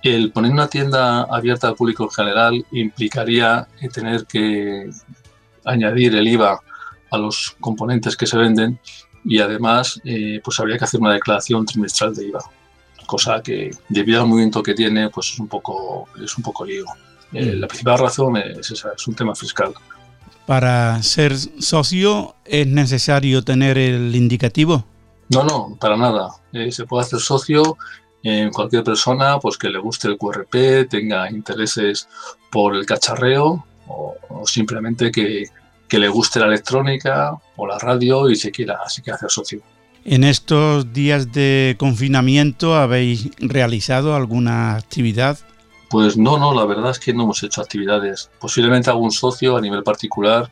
El 0.03 0.31
poner 0.31 0.51
una 0.51 0.67
tienda 0.67 1.23
abierta 1.23 1.67
al 1.67 1.75
público 1.75 2.03
en 2.03 2.11
general 2.11 2.65
implicaría 2.71 3.67
eh, 3.81 3.89
tener 3.89 4.25
que 4.25 4.89
añadir 5.65 6.15
el 6.15 6.27
IVA 6.27 6.59
a 7.11 7.17
los 7.17 7.55
componentes 7.59 8.15
que 8.15 8.27
se 8.27 8.37
venden 8.37 8.79
y 9.25 9.39
además 9.39 9.99
eh, 10.05 10.39
pues 10.43 10.59
habría 10.59 10.77
que 10.77 10.85
hacer 10.85 11.01
una 11.01 11.13
declaración 11.13 11.65
trimestral 11.65 12.15
de 12.15 12.27
IVA, 12.27 12.43
cosa 13.05 13.41
que 13.41 13.71
debido 13.89 14.21
al 14.21 14.27
movimiento 14.27 14.63
que 14.63 14.73
tiene 14.73 15.09
pues 15.09 15.31
es 15.31 15.39
un 15.39 15.47
poco, 15.47 16.07
es 16.23 16.37
un 16.37 16.43
poco 16.43 16.65
lío. 16.65 16.85
Mm. 17.31 17.59
la 17.59 17.67
principal 17.67 17.99
razón 17.99 18.37
es 18.37 18.71
esa, 18.71 18.91
es 18.95 19.07
un 19.07 19.15
tema 19.15 19.35
fiscal. 19.35 19.73
Para 20.45 21.03
ser 21.03 21.37
socio 21.37 22.35
es 22.45 22.65
necesario 22.65 23.43
tener 23.43 23.77
el 23.77 24.15
indicativo. 24.15 24.83
No, 25.29 25.43
no, 25.43 25.77
para 25.79 25.95
nada. 25.95 26.29
Eh, 26.51 26.71
se 26.71 26.85
puede 26.85 27.03
hacer 27.05 27.19
socio 27.19 27.77
en 28.23 28.51
cualquier 28.51 28.83
persona 28.83 29.39
pues, 29.39 29.57
que 29.57 29.69
le 29.69 29.79
guste 29.79 30.07
el 30.07 30.17
QRP, 30.17 30.89
tenga 30.89 31.29
intereses 31.29 32.07
por 32.51 32.75
el 32.75 32.85
cacharreo 32.85 33.65
o, 33.87 34.15
simplemente 34.45 35.11
que, 35.11 35.45
le 35.91 36.07
guste 36.07 36.39
la 36.39 36.47
electrónica 36.47 37.35
o 37.55 37.65
la 37.65 37.79
radio 37.79 38.29
y 38.29 38.35
se 38.35 38.51
quiera, 38.51 38.77
se 38.87 39.01
quiera 39.01 39.15
hacer 39.15 39.31
socio. 39.31 39.61
En 40.05 40.23
estos 40.23 40.93
días 40.93 41.31
de 41.31 41.75
confinamiento, 41.77 42.75
¿habéis 42.75 43.29
realizado 43.39 44.15
alguna 44.15 44.75
actividad? 44.75 45.39
Pues 45.89 46.15
no, 46.15 46.37
no, 46.37 46.53
la 46.53 46.65
verdad 46.65 46.91
es 46.91 46.99
que 46.99 47.13
no 47.13 47.23
hemos 47.23 47.41
hecho 47.41 47.61
actividades. 47.61 48.29
Posiblemente 48.39 48.91
algún 48.91 49.11
socio 49.11 49.57
a 49.57 49.61
nivel 49.61 49.83
particular 49.83 50.51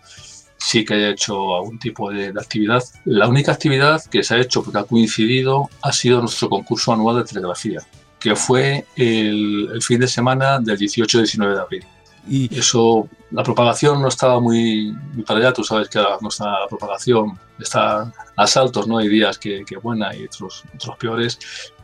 sí 0.57 0.83
que 0.83 0.95
haya 0.95 1.09
hecho 1.09 1.55
algún 1.55 1.79
tipo 1.79 2.11
de, 2.11 2.29
actividad. 2.29 2.83
La 3.05 3.27
única 3.27 3.51
actividad 3.51 4.03
que 4.05 4.23
se 4.23 4.35
ha 4.35 4.39
hecho 4.39 4.63
porque 4.63 4.79
ha 4.79 4.83
coincidido 4.83 5.69
ha 5.81 5.91
sido 5.91 6.21
nuestro 6.21 6.49
concurso 6.49 6.93
anual 6.93 7.17
de 7.17 7.23
telegrafía, 7.23 7.81
que 8.19 8.35
fue 8.35 8.85
el, 8.95 9.79
fin 9.81 9.99
de 9.99 10.07
semana 10.07 10.59
del 10.59 10.77
18 10.77 11.19
19 11.19 11.53
de 11.53 11.61
abril. 11.61 11.85
Y 12.29 12.59
eso, 12.59 13.07
la 13.31 13.43
propagación 13.43 14.01
no 14.01 14.09
estaba 14.09 14.39
muy, 14.41 14.93
para 15.25 15.39
allá, 15.39 15.53
tú 15.53 15.63
sabes 15.63 15.87
que 15.87 15.99
no 15.99 16.27
está 16.27 16.59
la 16.59 16.67
propagación, 16.67 17.39
está 17.57 18.11
a 18.35 18.47
saltos, 18.47 18.85
¿no? 18.87 18.97
Hay 18.97 19.07
días 19.07 19.37
que, 19.37 19.63
que 19.65 19.77
buena 19.77 20.13
y 20.13 20.25
otros, 20.25 20.65
otros 20.75 20.97
peores. 20.97 21.39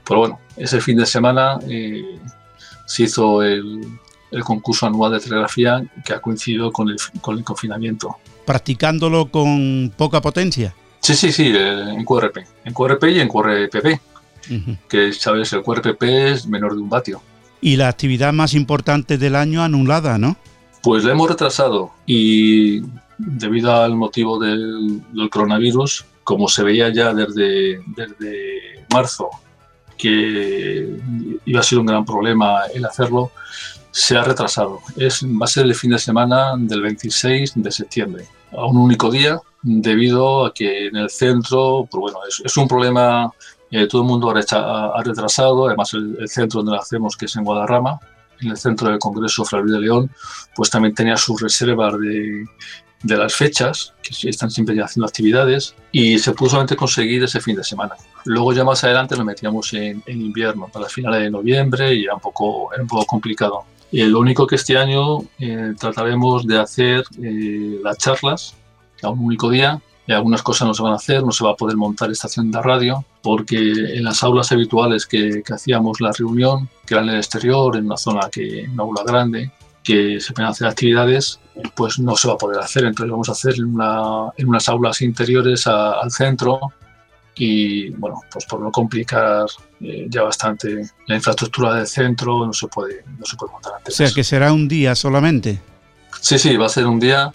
Pero 0.05 0.19
bueno, 0.19 0.39
ese 0.57 0.81
fin 0.81 0.97
de 0.97 1.05
semana 1.05 1.59
eh, 1.69 2.19
se 2.85 3.03
hizo 3.03 3.41
el, 3.41 3.81
el, 4.31 4.43
concurso 4.43 4.85
anual 4.85 5.13
de 5.13 5.21
telegrafía 5.21 5.81
que 6.03 6.13
ha 6.13 6.19
coincidido 6.19 6.73
con 6.73 6.89
el, 6.89 6.97
con 7.21 7.37
el 7.37 7.43
confinamiento. 7.45 8.17
¿Practicándolo 8.45 9.31
con 9.31 9.93
poca 9.95 10.21
potencia? 10.21 10.75
Sí, 10.99 11.15
sí, 11.15 11.31
sí, 11.31 11.51
eh, 11.53 11.89
en 11.89 12.05
QRP, 12.05 12.37
en 12.65 12.73
QRP 12.73 13.03
y 13.05 13.19
en 13.19 13.27
QRPP, 13.27 13.99
que 14.87 15.13
sabes, 15.13 15.51
el 15.53 15.61
QRPP 15.61 16.03
es 16.03 16.47
menor 16.47 16.75
de 16.75 16.81
un 16.81 16.89
vatio. 16.89 17.21
Y 17.61 17.75
la 17.75 17.89
actividad 17.89 18.33
más 18.33 18.53
importante 18.53 19.17
del 19.17 19.35
año 19.35 19.63
anulada, 19.63 20.17
¿no? 20.17 20.37
Pues 20.81 21.03
la 21.03 21.11
hemos 21.13 21.29
retrasado 21.29 21.91
y 22.05 22.81
debido 23.17 23.73
al 23.73 23.95
motivo 23.95 24.39
del, 24.39 25.01
del 25.13 25.29
coronavirus, 25.29 26.05
como 26.23 26.47
se 26.47 26.63
veía 26.63 26.93
ya 26.93 27.13
desde, 27.13 27.81
desde 27.95 28.85
marzo 28.91 29.29
que 29.97 30.97
iba 31.45 31.59
a 31.59 31.63
ser 31.63 31.79
un 31.79 31.85
gran 31.85 32.05
problema 32.05 32.63
el 32.73 32.85
hacerlo, 32.85 33.31
se 33.93 34.17
ha 34.17 34.23
retrasado. 34.23 34.81
Es, 34.97 35.23
va 35.23 35.45
a 35.45 35.47
ser 35.47 35.65
el 35.65 35.75
fin 35.75 35.91
de 35.91 35.99
semana 35.99 36.55
del 36.57 36.81
26 36.81 37.53
de 37.55 37.71
septiembre, 37.71 38.25
a 38.51 38.65
un 38.65 38.77
único 38.77 39.11
día, 39.11 39.39
debido 39.61 40.45
a 40.45 40.53
que 40.53 40.87
en 40.87 40.95
el 40.95 41.09
centro, 41.09 41.87
pues 41.89 42.01
bueno, 42.01 42.19
es, 42.27 42.41
es 42.43 42.57
un 42.57 42.67
problema 42.67 43.31
eh, 43.75 43.87
todo 43.87 44.01
el 44.03 44.07
mundo 44.07 44.29
ha, 44.29 45.01
retrasado, 45.03 45.67
además 45.67 45.93
el, 45.95 46.15
el, 46.19 46.29
centro 46.29 46.59
donde 46.59 46.73
lo 46.73 46.81
hacemos, 46.81 47.17
que 47.17 47.25
es 47.25 47.35
en 47.35 47.43
Guadarrama, 47.43 47.99
en 48.41 48.49
el 48.51 48.57
centro 48.57 48.89
del 48.89 48.99
Congreso 48.99 49.45
Fray 49.45 49.63
de 49.65 49.79
León, 49.79 50.11
pues 50.55 50.69
también 50.69 50.93
tenía 50.93 51.17
sus 51.17 51.41
reservas 51.41 51.99
de, 51.99 52.45
de 53.01 53.17
las 53.17 53.33
fechas, 53.33 53.93
que 54.03 54.29
están 54.29 54.51
siempre 54.51 54.79
haciendo 54.79 55.07
actividades, 55.07 55.73
y 55.91 56.19
se 56.19 56.33
pudo 56.33 56.51
solamente 56.51 56.75
conseguir 56.75 57.23
ese 57.23 57.41
fin 57.41 57.55
de 57.55 57.63
semana. 57.63 57.95
Luego 58.25 58.53
ya 58.53 58.63
más 58.63 58.83
adelante 58.83 59.15
nos 59.15 59.25
metíamos 59.25 59.73
en, 59.73 60.03
en 60.05 60.21
invierno, 60.21 60.69
para 60.71 60.87
finales 60.87 61.21
de 61.21 61.31
noviembre, 61.31 61.95
y 61.95 62.03
era 62.03 62.13
un 62.13 62.21
poco, 62.21 62.71
era 62.73 62.83
un 62.83 62.87
poco 62.87 63.07
complicado. 63.07 63.65
Y 63.93 64.01
lo 64.05 64.19
único 64.19 64.47
que 64.47 64.55
este 64.55 64.75
año 64.75 65.19
eh, 65.37 65.75
trataremos 65.79 66.47
de 66.47 66.57
hacer 66.57 67.03
eh, 67.21 67.79
las 67.83 67.95
charlas 67.99 68.55
a 69.03 69.09
un 69.09 69.19
único 69.19 69.51
día, 69.51 69.79
y 70.07 70.13
algunas 70.13 70.41
cosas 70.41 70.67
no 70.67 70.73
se 70.73 70.81
van 70.81 70.93
a 70.93 70.95
hacer, 70.95 71.23
no 71.23 71.31
se 71.31 71.45
va 71.45 71.51
a 71.51 71.55
poder 71.55 71.77
montar 71.77 72.09
estación 72.09 72.49
de 72.49 72.59
radio, 72.59 73.05
porque 73.21 73.59
en 73.59 74.03
las 74.03 74.23
aulas 74.23 74.51
habituales 74.51 75.05
que, 75.05 75.43
que 75.45 75.53
hacíamos 75.53 76.01
la 76.01 76.11
reunión, 76.11 76.67
que 76.87 76.95
era 76.95 77.03
en 77.03 77.09
el 77.09 77.17
exterior, 77.17 77.77
en 77.77 77.85
una 77.85 77.97
zona 77.97 78.29
que, 78.31 78.67
una 78.73 78.81
aula 78.81 79.03
grande, 79.05 79.51
que 79.83 80.19
se 80.19 80.33
pueden 80.33 80.49
hacer 80.49 80.67
actividades, 80.67 81.39
pues 81.75 81.99
no 81.99 82.15
se 82.15 82.27
va 82.29 82.33
a 82.33 82.37
poder 82.37 82.61
hacer. 82.61 82.85
Entonces 82.85 83.11
vamos 83.11 83.29
a 83.29 83.33
hacer 83.33 83.53
en, 83.59 83.75
una, 83.75 84.31
en 84.37 84.49
unas 84.49 84.67
aulas 84.69 85.03
interiores 85.03 85.67
al 85.67 86.09
centro 86.09 86.59
y 87.35 87.89
bueno, 87.91 88.21
pues 88.31 88.45
por 88.45 88.59
no 88.61 88.71
complicar 88.71 89.45
eh, 89.81 90.05
ya 90.09 90.23
bastante 90.23 90.89
la 91.07 91.15
infraestructura 91.15 91.75
del 91.75 91.87
centro, 91.87 92.45
no 92.45 92.53
se 92.53 92.67
puede, 92.67 93.03
no 93.17 93.25
se 93.25 93.35
puede 93.35 93.51
montar 93.51 93.73
antes. 93.77 93.93
O 93.93 93.97
sea, 93.97 94.11
que 94.13 94.23
será 94.23 94.53
un 94.53 94.67
día 94.67 94.95
solamente. 94.95 95.59
Sí, 96.21 96.37
sí, 96.37 96.55
va 96.57 96.67
a 96.67 96.69
ser 96.69 96.85
un 96.85 96.99
día. 96.99 97.31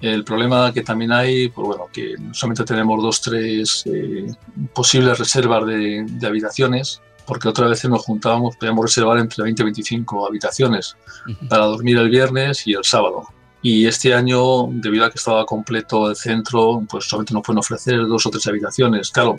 El 0.00 0.24
problema 0.24 0.72
que 0.72 0.82
también 0.82 1.12
hay, 1.12 1.48
pues 1.48 1.66
bueno, 1.66 1.84
que 1.92 2.14
solamente 2.32 2.64
tenemos 2.64 3.00
dos, 3.02 3.20
tres 3.20 3.84
eh, 3.86 4.26
posibles 4.74 5.18
reservas 5.18 5.64
de, 5.66 6.04
de, 6.08 6.26
habitaciones, 6.26 7.00
porque 7.24 7.48
otras 7.48 7.70
veces 7.70 7.88
nos 7.88 8.02
juntábamos, 8.02 8.56
podíamos 8.56 8.84
reservar 8.86 9.18
entre 9.18 9.44
20 9.44 9.62
y 9.62 9.64
25 9.64 10.26
habitaciones 10.26 10.96
uh 11.26 11.30
-huh. 11.30 11.48
para 11.48 11.66
dormir 11.66 11.98
el 11.98 12.10
viernes 12.10 12.66
y 12.66 12.72
el 12.72 12.84
sábado. 12.84 13.28
Y 13.62 13.86
este 13.86 14.12
año, 14.12 14.66
debido 14.72 15.04
a 15.04 15.10
que 15.10 15.18
estaba 15.18 15.46
completo 15.46 16.10
el 16.10 16.16
centro, 16.16 16.82
pues 16.90 17.04
solamente 17.04 17.32
nos 17.32 17.42
pueden 17.44 17.60
ofrecer 17.60 18.06
dos 18.06 18.26
o 18.26 18.30
tres 18.30 18.46
habitaciones. 18.48 19.10
Claro, 19.10 19.36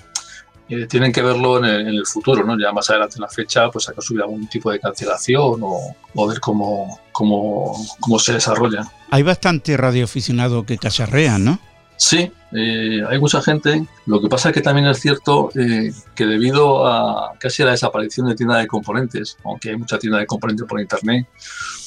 eh, 0.69 0.87
tienen 0.87 1.11
que 1.11 1.21
verlo 1.21 1.57
en 1.57 1.65
el, 1.65 1.81
en 1.81 1.87
el, 1.87 2.05
futuro, 2.05 2.43
¿no? 2.45 2.57
Ya 2.57 2.71
más 2.71 2.89
adelante 2.89 3.15
en 3.17 3.21
la 3.21 3.27
fecha, 3.27 3.69
pues 3.69 3.91
que 3.93 4.01
subir 4.01 4.21
algún 4.21 4.47
tipo 4.47 4.71
de 4.71 4.79
cancelación 4.79 5.59
o, 5.61 5.95
o 6.15 6.27
ver 6.27 6.39
cómo, 6.39 6.99
cómo, 7.11 7.73
cómo 7.99 8.17
se 8.17 8.33
desarrolla. 8.33 8.89
Hay 9.11 9.23
bastante 9.23 9.75
radioaficionado 9.75 10.65
que 10.65 10.77
cacharrean, 10.77 11.43
¿no? 11.43 11.59
Sí, 11.97 12.31
eh, 12.51 13.01
hay 13.07 13.19
mucha 13.19 13.41
gente. 13.41 13.85
Lo 14.05 14.21
que 14.21 14.27
pasa 14.27 14.49
es 14.49 14.55
que 14.55 14.61
también 14.61 14.87
es 14.87 14.99
cierto 14.99 15.49
eh, 15.55 15.91
que 16.15 16.25
debido 16.25 16.85
a 16.87 17.33
casi 17.39 17.63
a 17.63 17.67
la 17.67 17.71
desaparición 17.71 18.27
de 18.27 18.35
tiendas 18.35 18.59
de 18.59 18.67
componentes, 18.67 19.37
aunque 19.43 19.69
hay 19.69 19.77
mucha 19.77 19.97
tienda 19.97 20.19
de 20.19 20.25
componentes 20.25 20.67
por 20.67 20.79
internet, 20.79 21.27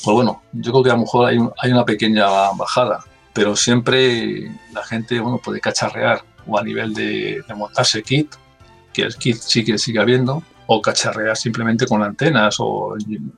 pues 0.05 0.15
bueno, 0.15 0.43
yo 0.53 0.73
creo 0.73 0.85
que 0.85 0.91
a 0.91 0.95
lo 0.95 1.01
mejor 1.01 1.29
hay, 1.29 1.39
un, 1.39 1.53
hay 1.59 1.73
una 1.73 1.85
pequeña 1.85 2.27
bajada, 2.53 3.05
pero 3.33 3.57
siempre 3.57 4.51
la 4.73 4.83
gente 4.85 5.21
bueno, 5.21 5.39
puede 5.39 5.61
cacharrear 5.61 6.23
o 6.47 6.59
a 6.59 6.63
nivel 6.63 6.95
de, 6.95 7.43
de 7.47 7.55
montarse 7.55 8.03
kit, 8.03 8.35
que 8.93 9.03
el 9.03 9.17
kit 9.17 9.37
sí 9.37 9.65
que 9.65 9.79
sigue 9.79 9.99
habiendo, 9.99 10.43
o 10.67 10.83
cacharrear 10.83 11.37
simplemente 11.37 11.87
con 11.87 12.03
antenas. 12.03 12.57
O 12.59 12.97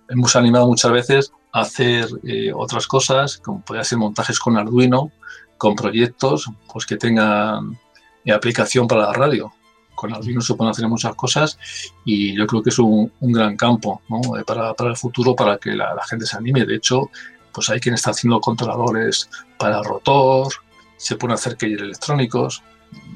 hemos 0.09 0.37
animado 0.37 0.67
muchas 0.67 0.93
veces 0.93 1.33
a 1.53 1.61
hacer 1.61 2.09
eh, 2.25 2.53
otras 2.55 2.87
cosas, 2.87 3.39
como 3.39 3.61
podría 3.63 3.85
ser 3.85 3.99
montajes 3.99 4.39
con 4.39 4.57
Arduino, 4.57 5.11
con 5.59 5.75
proyectos 5.75 6.51
pues, 6.73 6.87
que 6.87 6.97
tengan 6.97 7.79
eh, 8.25 8.33
aplicación 8.33 8.87
para 8.89 9.03
la 9.03 9.13
radio. 9.13 9.53
Con 9.95 10.15
Arduino 10.15 10.41
se 10.41 10.55
pueden 10.55 10.71
hacer 10.71 10.87
muchas 10.89 11.15
cosas 11.17 11.59
y 12.05 12.37
yo 12.37 12.47
creo 12.47 12.63
que 12.63 12.71
es 12.71 12.79
un, 12.79 13.13
un 13.21 13.33
gran 13.33 13.57
campo 13.57 14.01
¿no? 14.09 14.39
Eh, 14.39 14.45
para, 14.45 14.73
para, 14.75 14.91
el 14.91 14.97
futuro 14.97 15.35
para 15.35 15.59
que 15.59 15.75
la, 15.75 15.93
la, 15.95 16.05
gente 16.05 16.25
se 16.25 16.37
anime. 16.37 16.65
De 16.65 16.77
hecho, 16.77 17.11
pues 17.53 17.69
hay 17.69 17.81
quien 17.81 17.97
está 17.97 18.13
haciendo 18.13 18.41
controladores 18.41 19.29
para 19.59 19.83
rotor, 19.83 20.53
se 20.97 21.17
pueden 21.17 21.35
hacer 21.35 21.57
keyers 21.57 21.83
electrónicos 21.83 22.63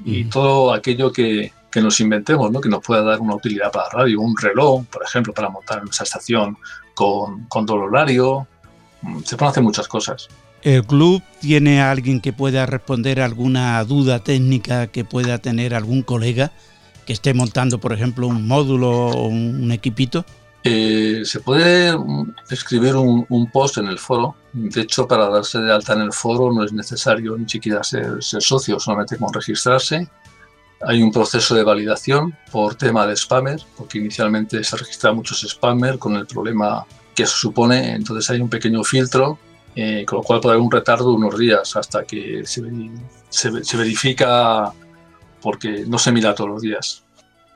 y 0.05 0.25
todo 0.25 0.75
aquello 0.75 1.13
que, 1.13 1.53
que 1.73 1.81
nos 1.81 1.99
inventemos, 2.01 2.51
¿no? 2.53 2.61
que 2.61 2.69
nos 2.69 2.85
pueda 2.85 3.03
dar 3.03 3.21
una 3.21 3.35
utilidad 3.35 3.73
para 3.73 3.87
la 3.87 3.91
radio, 3.91 4.21
un 4.21 4.37
reloj, 4.37 4.85
por 4.87 5.03
ejemplo, 5.03 5.33
para 5.33 5.49
montar 5.49 5.79
en 5.79 5.85
nuestra 5.85 6.05
estación 6.05 6.59
con 6.95 7.45
control 7.47 7.85
horario. 7.85 8.47
Mm, 9.01 9.21
se 9.21 9.37
pueden 9.37 9.51
hacer 9.51 9.63
muchas 9.63 9.89
cosas. 9.89 10.29
¿El 10.63 10.85
club 10.87 11.23
tiene 11.41 11.83
alguien 11.83 12.21
que 12.21 12.33
pueda 12.33 12.67
responder 12.67 13.21
alguna 13.21 13.83
duda 13.85 14.21
técnica 14.21 14.87
que 14.87 15.05
pueda 15.05 15.39
tener 15.39 15.75
algún 15.75 16.03
colega 16.03 16.53
que 17.05 17.13
esté 17.13 17.35
montando, 17.35 17.81
por 17.81 17.93
ejemplo, 17.93 18.29
un 18.29 18.47
módulo 18.47 19.09
o 19.09 19.27
un 19.27 19.73
equipito? 19.73 20.25
Eh, 20.65 21.23
se 21.25 21.41
puede 21.41 21.93
escribir 22.49 22.95
un, 22.95 23.51
post 23.53 23.79
en 23.79 23.89
el 23.89 23.99
foro. 23.99 24.37
De 24.53 24.83
hecho, 24.83 25.09
para 25.09 25.29
darse 25.29 25.59
de 25.59 25.73
alta 25.73 25.95
en 25.95 26.03
el 26.03 26.13
foro 26.13 26.53
no 26.53 26.63
es 26.65 26.73
necesario 26.73 27.37
ni 27.37 27.49
siquiera 27.49 27.83
ser, 27.83 28.19
socio, 28.21 28.79
solamente 28.79 29.17
con 29.17 29.33
registrarse. 29.33 30.09
Hay 30.87 31.03
un 31.03 31.11
proceso 31.11 31.57
de 31.57 31.65
validación 31.65 32.37
por 32.53 32.77
tema 32.77 33.07
de 33.07 33.17
spammer, 33.17 33.61
porque 33.77 33.99
inicialmente 33.99 34.63
se 34.63 34.77
registran 34.77 35.17
muchos 35.17 35.41
spammer 35.41 35.99
con 35.99 36.15
el 36.15 36.27
problema 36.27 36.87
que 37.17 37.27
se 37.27 37.37
supone. 37.37 37.95
Entonces 37.95 38.31
hay 38.31 38.41
un 38.41 38.49
pequeño 38.49 38.85
filtro 38.85 39.39
eh, 39.75 40.05
con 40.07 40.19
lo 40.19 40.23
cual 40.23 40.41
puede 40.41 40.55
haber 40.55 40.65
un 40.65 40.71
retardo 40.71 41.11
de 41.11 41.17
unos 41.17 41.39
días 41.39 41.77
hasta 41.77 42.05
que 42.05 42.43
se, 42.45 42.63
se, 43.29 43.65
se, 43.65 43.77
verifica 43.77 44.73
porque 45.41 45.85
no 45.87 45.99
se 45.99 46.13
mira 46.13 46.35
todos 46.35 46.51
los 46.51 46.63
días. 46.63 47.05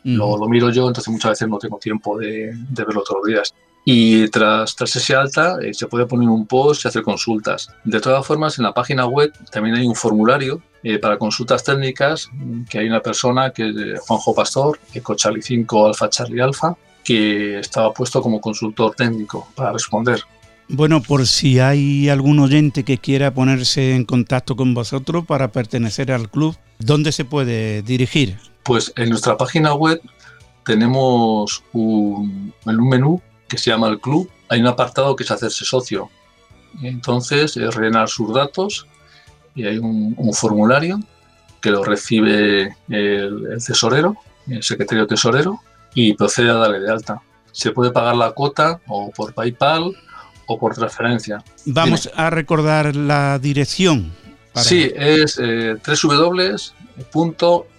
Lo, 0.04 0.36
lo, 0.38 0.48
miro 0.48 0.70
yo, 0.70 0.86
entonces 0.86 1.12
muchas 1.12 1.32
veces 1.32 1.48
no 1.48 1.58
tengo 1.58 1.78
tiempo 1.78 2.16
de, 2.16 2.52
de 2.54 2.84
verlo 2.84 3.02
todos 3.02 3.22
los 3.22 3.26
días. 3.26 3.54
Y 3.88 4.28
tras, 4.30 4.74
tras 4.74 4.96
ese 4.96 5.14
alta 5.14 5.58
eh, 5.62 5.72
se 5.72 5.86
puede 5.86 6.06
poner 6.06 6.28
un 6.28 6.44
post 6.44 6.84
y 6.84 6.88
hacer 6.88 7.04
consultas. 7.04 7.68
De 7.84 8.00
todas 8.00 8.26
formas, 8.26 8.58
en 8.58 8.64
la 8.64 8.74
página 8.74 9.06
web 9.06 9.32
también 9.52 9.76
hay 9.76 9.86
un 9.86 9.94
formulario 9.94 10.60
eh, 10.82 10.98
para 10.98 11.18
consultas 11.18 11.62
técnicas, 11.62 12.28
que 12.68 12.80
hay 12.80 12.88
una 12.88 13.00
persona 13.00 13.50
que 13.50 13.68
es 13.68 14.00
Juanjo 14.00 14.34
Pastor, 14.34 14.80
Eco 14.92 15.14
Charlie 15.14 15.40
5 15.40 15.86
Alfa 15.86 16.10
Charlie 16.10 16.40
Alfa, 16.40 16.76
que 17.04 17.60
estaba 17.60 17.92
puesto 17.92 18.20
como 18.20 18.40
consultor 18.40 18.92
técnico 18.96 19.46
para 19.54 19.72
responder. 19.72 20.20
Bueno, 20.68 21.00
por 21.00 21.26
si 21.28 21.60
hay 21.60 22.08
algún 22.08 22.40
oyente 22.40 22.84
que 22.84 22.98
quiera 22.98 23.32
ponerse 23.32 23.94
en 23.94 24.04
contacto 24.04 24.56
con 24.56 24.74
vosotros 24.74 25.24
para 25.24 25.52
pertenecer 25.52 26.10
al 26.10 26.28
club, 26.28 26.56
¿dónde 26.80 27.12
se 27.12 27.24
puede 27.24 27.82
dirigir? 27.82 28.36
Pues 28.64 28.92
en 28.96 29.10
nuestra 29.10 29.36
página 29.36 29.74
web 29.74 30.00
tenemos 30.64 31.62
un, 31.72 32.52
en 32.66 32.80
un 32.80 32.88
menú 32.88 33.22
que 33.46 33.58
se 33.58 33.70
llama 33.70 33.88
el 33.88 34.00
club, 34.00 34.28
hay 34.48 34.60
un 34.60 34.66
apartado 34.66 35.14
que 35.14 35.22
es 35.22 35.30
hacerse 35.30 35.64
socio. 35.64 36.10
Entonces 36.82 37.56
es 37.56 37.74
rellenar 37.74 38.08
sus 38.08 38.34
datos 38.34 38.88
y 39.54 39.66
hay 39.66 39.78
un, 39.78 40.16
formulario 40.34 40.98
que 41.60 41.70
lo 41.70 41.84
recibe 41.84 42.74
el, 42.88 43.46
el 43.52 43.64
tesorero, 43.64 44.16
el 44.48 44.64
secretario 44.64 45.06
tesorero, 45.06 45.60
y 45.94 46.12
procede 46.14 46.50
a 46.50 46.54
darle 46.54 46.80
de 46.80 46.90
alta. 46.90 47.22
Se 47.52 47.70
puede 47.70 47.92
pagar 47.92 48.16
la 48.16 48.32
cuota 48.32 48.80
o 48.88 49.10
por 49.12 49.32
PayPal 49.32 49.96
o 50.47 50.59
por 50.59 50.74
transferencia. 50.74 51.44
Vamos 51.64 52.05
Dime. 52.05 52.14
a 52.16 52.30
recordar 52.30 52.97
la 52.97 53.38
dirección. 53.38 54.12
Para... 54.53 54.64
Sí, 54.64 54.90
es 54.94 55.38
eh, 55.42 55.76
www.eaqrp.com. 55.86 57.70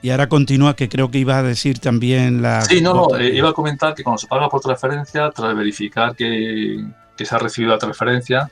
Y 0.00 0.10
ahora 0.10 0.28
continúa, 0.28 0.76
que 0.76 0.88
creo 0.88 1.10
que 1.10 1.18
iba 1.18 1.38
a 1.38 1.42
decir 1.42 1.80
también 1.80 2.40
la... 2.40 2.62
Sí, 2.62 2.80
no, 2.80 2.94
no, 2.94 3.16
eh, 3.16 3.34
iba 3.34 3.48
a 3.50 3.52
comentar 3.52 3.94
que 3.94 4.04
cuando 4.04 4.18
se 4.18 4.28
paga 4.28 4.48
por 4.48 4.60
transferencia, 4.60 5.30
tras 5.34 5.56
verificar 5.56 6.14
que, 6.14 6.86
que 7.16 7.24
se 7.24 7.34
ha 7.34 7.38
recibido 7.38 7.72
la 7.72 7.78
transferencia, 7.78 8.48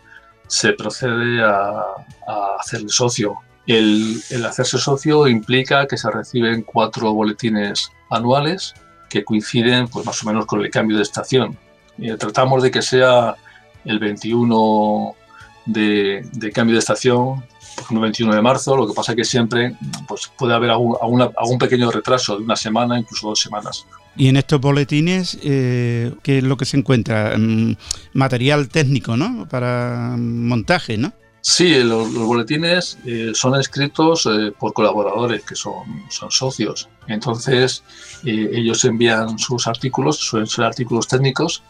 se 0.49 0.73
procede 0.73 1.43
a, 1.43 1.85
hacerle 2.59 2.89
socio. 2.89 3.37
El, 3.67 4.21
hacerse 4.47 4.79
socio 4.79 5.27
implica 5.27 5.87
que 5.87 5.97
se 5.97 6.11
reciben 6.11 6.63
cuatro 6.63 7.13
boletines 7.13 7.91
anuales 8.11 8.75
que 9.09 9.25
coinciden 9.25 9.89
pues, 9.89 10.07
más 10.07 10.23
o 10.23 10.27
menos 10.27 10.47
con 10.47 10.61
el 10.61 10.71
cambio 10.71 10.97
de 10.97 11.03
estación. 11.03 11.57
Tratamos 12.19 12.63
de 12.63 12.71
que 12.71 12.83
sea 12.83 13.37
el 13.85 13.99
21 13.99 15.15
de, 15.67 16.29
de 16.33 16.53
cambio 16.53 16.75
de 16.75 16.81
estación 16.81 17.43
el 17.91 17.99
21 17.99 18.35
de 18.35 18.43
marzo, 18.43 18.77
lo 18.77 18.87
que 18.87 18.95
pasa 18.95 19.13
es 19.13 19.17
que 19.17 19.25
siempre 19.25 19.77
pues, 20.09 20.31
puede 20.37 20.55
haber 20.55 20.71
algún, 20.71 20.97
algún, 21.01 21.59
pequeño 21.59 21.91
retraso 21.91 22.37
de 22.37 22.45
una 22.45 22.57
semana, 22.57 22.99
incluso 22.99 23.29
dos 23.29 23.41
semanas. 23.41 23.87
Y 24.17 24.29
en 24.29 24.37
estos 24.37 24.61
boletines, 24.61 25.39
eh, 25.43 26.13
¿qué 26.23 26.39
es 26.39 26.45
lo 26.45 26.57
que 26.57 26.65
se 26.65 26.77
encuentra? 26.77 27.37
Mm, 27.37 27.77
material 28.15 28.69
técnico, 28.69 29.17
¿no? 29.17 29.47
Para 29.49 30.17
montaje, 30.19 30.97
¿no? 30.97 31.13
Sí, 31.43 31.81
los, 31.83 32.13
boletines 32.13 32.99
eh, 33.05 33.31
son 33.35 33.55
escritos 33.61 34.27
eh, 34.27 34.53
por 34.59 34.73
colaboradores 34.73 35.45
que 35.45 35.55
son, 35.55 35.85
son 36.09 36.31
socios. 36.31 36.89
Entonces, 37.07 37.85
ellos 38.25 38.85
envían 38.85 39.39
sus 39.39 39.69
artículos, 39.69 40.17
suelen 40.17 40.49
ser 40.49 40.65
artículos 40.65 41.07
técnicos, 41.07 41.63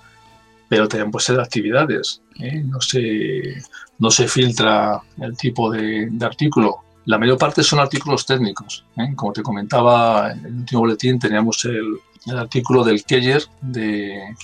pero 0.69 0.89
también 0.89 1.11
puede 1.11 1.25
ser 1.25 1.41
actividades. 1.41 2.23
No 2.64 2.81
sé 2.81 3.62
no 3.99 4.11
se 4.11 4.29
filtra 4.29 5.01
el 5.21 5.37
tipo 5.37 5.71
de, 5.71 6.11
artículo. 6.21 6.79
La 7.07 7.19
mayor 7.19 7.39
parte 7.39 7.62
son 7.62 7.79
artículos 7.79 8.27
técnicos. 8.27 8.85
¿eh? 8.97 9.12
Como 9.14 9.33
te 9.33 9.43
comentaba 9.43 10.33
en 10.33 10.45
el 10.45 10.55
último 10.55 10.81
boletín, 10.81 11.19
teníamos 11.19 11.64
el, 11.64 11.99
artículo 12.37 12.83
del 12.83 13.05
Keller 13.05 13.45
de, 13.61 14.35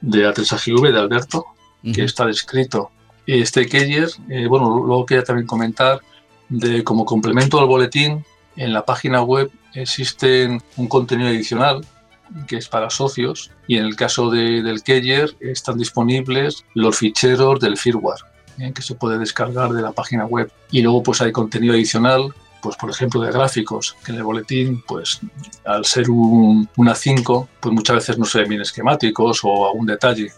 de 0.00 0.26
ATSAGV 0.26 0.92
de 0.92 0.98
Alberto, 1.00 1.46
que 1.92 2.04
está 2.04 2.24
descrito. 2.26 2.92
Este 3.26 3.66
Keller, 3.66 4.08
eh, 4.28 4.46
bueno, 4.46 4.84
luego 4.86 5.04
quería 5.04 5.24
también 5.24 5.46
comentar 5.46 6.00
de 6.48 6.84
como 6.84 7.04
complemento 7.04 7.58
al 7.58 7.66
boletín, 7.66 8.24
en 8.56 8.72
la 8.72 8.84
página 8.84 9.22
web 9.22 9.50
existe 9.74 10.58
un 10.76 10.86
contenido 10.88 11.28
adicional 11.28 11.84
que 12.46 12.56
es 12.56 12.68
para 12.68 12.90
socios 12.90 13.50
y 13.66 13.76
en 13.76 13.84
el 13.84 13.96
caso 13.96 14.30
de, 14.30 14.62
del 14.62 14.82
Keller 14.82 15.36
están 15.40 15.78
disponibles 15.78 16.64
los 16.74 16.98
ficheros 16.98 17.60
del 17.60 17.76
firmware 17.76 18.22
¿eh? 18.60 18.72
que 18.72 18.82
se 18.82 18.94
puede 18.94 19.18
descargar 19.18 19.70
de 19.70 19.82
la 19.82 19.92
página 19.92 20.26
web. 20.26 20.50
Y 20.70 20.82
luego 20.82 21.02
pues 21.02 21.20
hay 21.20 21.32
contenido 21.32 21.74
adicional, 21.74 22.34
pues 22.60 22.76
por 22.76 22.90
ejemplo 22.90 23.20
de 23.20 23.32
gráficos, 23.32 23.96
que 24.04 24.12
en 24.12 24.18
el 24.18 24.24
boletín, 24.24 24.82
pues 24.86 25.20
al 25.64 25.84
ser 25.84 26.10
un, 26.10 26.68
una 26.76 26.94
5, 26.94 27.48
pues 27.60 27.74
muchas 27.74 27.96
veces 27.96 28.18
no 28.18 28.24
se 28.24 28.40
ven 28.40 28.48
bien 28.48 28.62
esquemáticos 28.62 29.40
o 29.44 29.66
algún 29.66 29.86
detalle. 29.86 30.32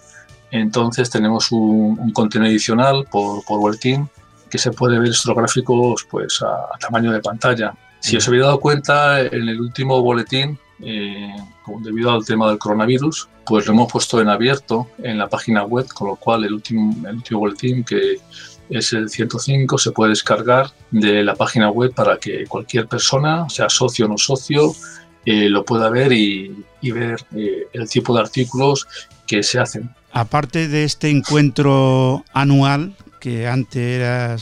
Entonces 0.51 1.11
tenemos 1.11 1.53
un, 1.53 2.13
contenido 2.13 2.51
adicional 2.51 3.07
por, 3.11 3.45
por, 3.45 3.61
boletín 3.61 4.09
que 4.51 4.59
se 4.59 4.73
puede 4.73 4.99
ver 4.99 5.11
estos 5.11 5.35
gráficos 5.35 6.07
pues 6.11 6.43
a, 6.43 6.77
tamaño 6.79 7.13
de 7.13 7.21
pantalla. 7.21 7.73
Si 8.01 8.17
os 8.17 8.27
habéis 8.27 8.43
dado 8.43 8.59
cuenta, 8.59 9.21
en 9.21 9.49
el 9.49 9.61
último 9.61 10.01
boletín, 10.03 10.59
eh, 10.83 11.37
debido 11.83 12.11
al 12.11 12.25
tema 12.25 12.49
del 12.49 12.59
coronavirus, 12.59 13.29
pues 13.47 13.67
lo 13.67 13.73
hemos 13.73 13.93
puesto 13.93 14.21
en 14.21 14.29
abierto 14.29 14.89
en 15.03 15.19
la 15.19 15.29
página 15.29 15.65
web, 15.65 15.87
con 15.93 16.09
lo 16.09 16.17
cual 16.17 16.45
el 16.45 16.55
último, 16.55 16.95
el 17.09 17.17
último 17.17 17.41
boletín 17.41 17.85
que 17.85 18.19
es 18.71 18.93
el 18.93 19.11
105 19.11 19.79
se 19.79 19.91
puede 19.91 20.11
descargar 20.11 20.71
de 20.91 21.25
la 21.25 21.35
página 21.35 21.71
web 21.71 21.93
para 21.93 22.19
que 22.19 22.47
cualquier 22.47 22.87
persona, 22.87 23.49
sea 23.49 23.69
socio 23.69 24.07
o 24.07 24.09
no 24.09 24.19
socio, 24.19 24.75
eh, 25.27 25.49
lo 25.49 25.65
pueda 25.65 25.91
ver 25.91 26.13
y, 26.13 26.65
ver 26.83 27.21
eh, 27.37 27.67
el 27.73 27.89
tipo 27.89 28.15
de 28.15 28.21
artículos 28.21 28.87
que 29.27 29.43
se 29.43 29.59
hacen. 29.59 29.91
Aparte 30.13 30.69
de 30.69 30.85
este 30.85 31.11
encuentro 31.11 32.25
anual, 32.33 32.95
que 33.21 33.47
antes 33.47 33.83
era, 33.83 34.37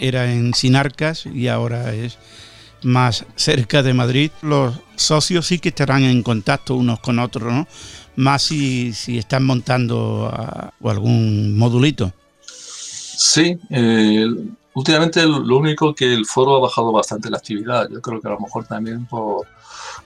era 0.00 0.32
en 0.32 0.54
Sinarcas 0.54 1.26
y 1.26 1.48
ahora 1.48 1.92
es 1.92 2.18
más 2.82 3.24
cerca 3.34 3.82
de 3.82 3.94
Madrid, 3.94 4.30
los 4.42 4.74
socios 4.96 5.46
sí 5.46 5.58
que 5.58 5.70
estarán 5.70 6.02
en 6.04 6.22
contacto 6.22 6.74
unos 6.74 7.00
con 7.00 7.18
otros, 7.18 7.52
¿no? 7.52 7.66
más 8.16 8.42
si, 8.42 8.92
si 8.92 9.18
están 9.18 9.44
montando 9.44 10.32
algún 10.82 11.56
modulito. 11.56 12.12
Sí, 12.40 13.58
eh, 13.70 14.26
últimamente 14.74 15.24
lo 15.24 15.56
único 15.58 15.94
que 15.94 16.12
el 16.12 16.26
foro 16.26 16.56
ha 16.56 16.60
bajado 16.60 16.92
bastante 16.92 17.30
la 17.30 17.38
actividad. 17.38 17.88
Yo 17.90 18.00
creo 18.00 18.20
que 18.20 18.28
a 18.28 18.32
lo 18.32 18.40
mejor 18.40 18.66
también 18.66 19.06
por, 19.06 19.46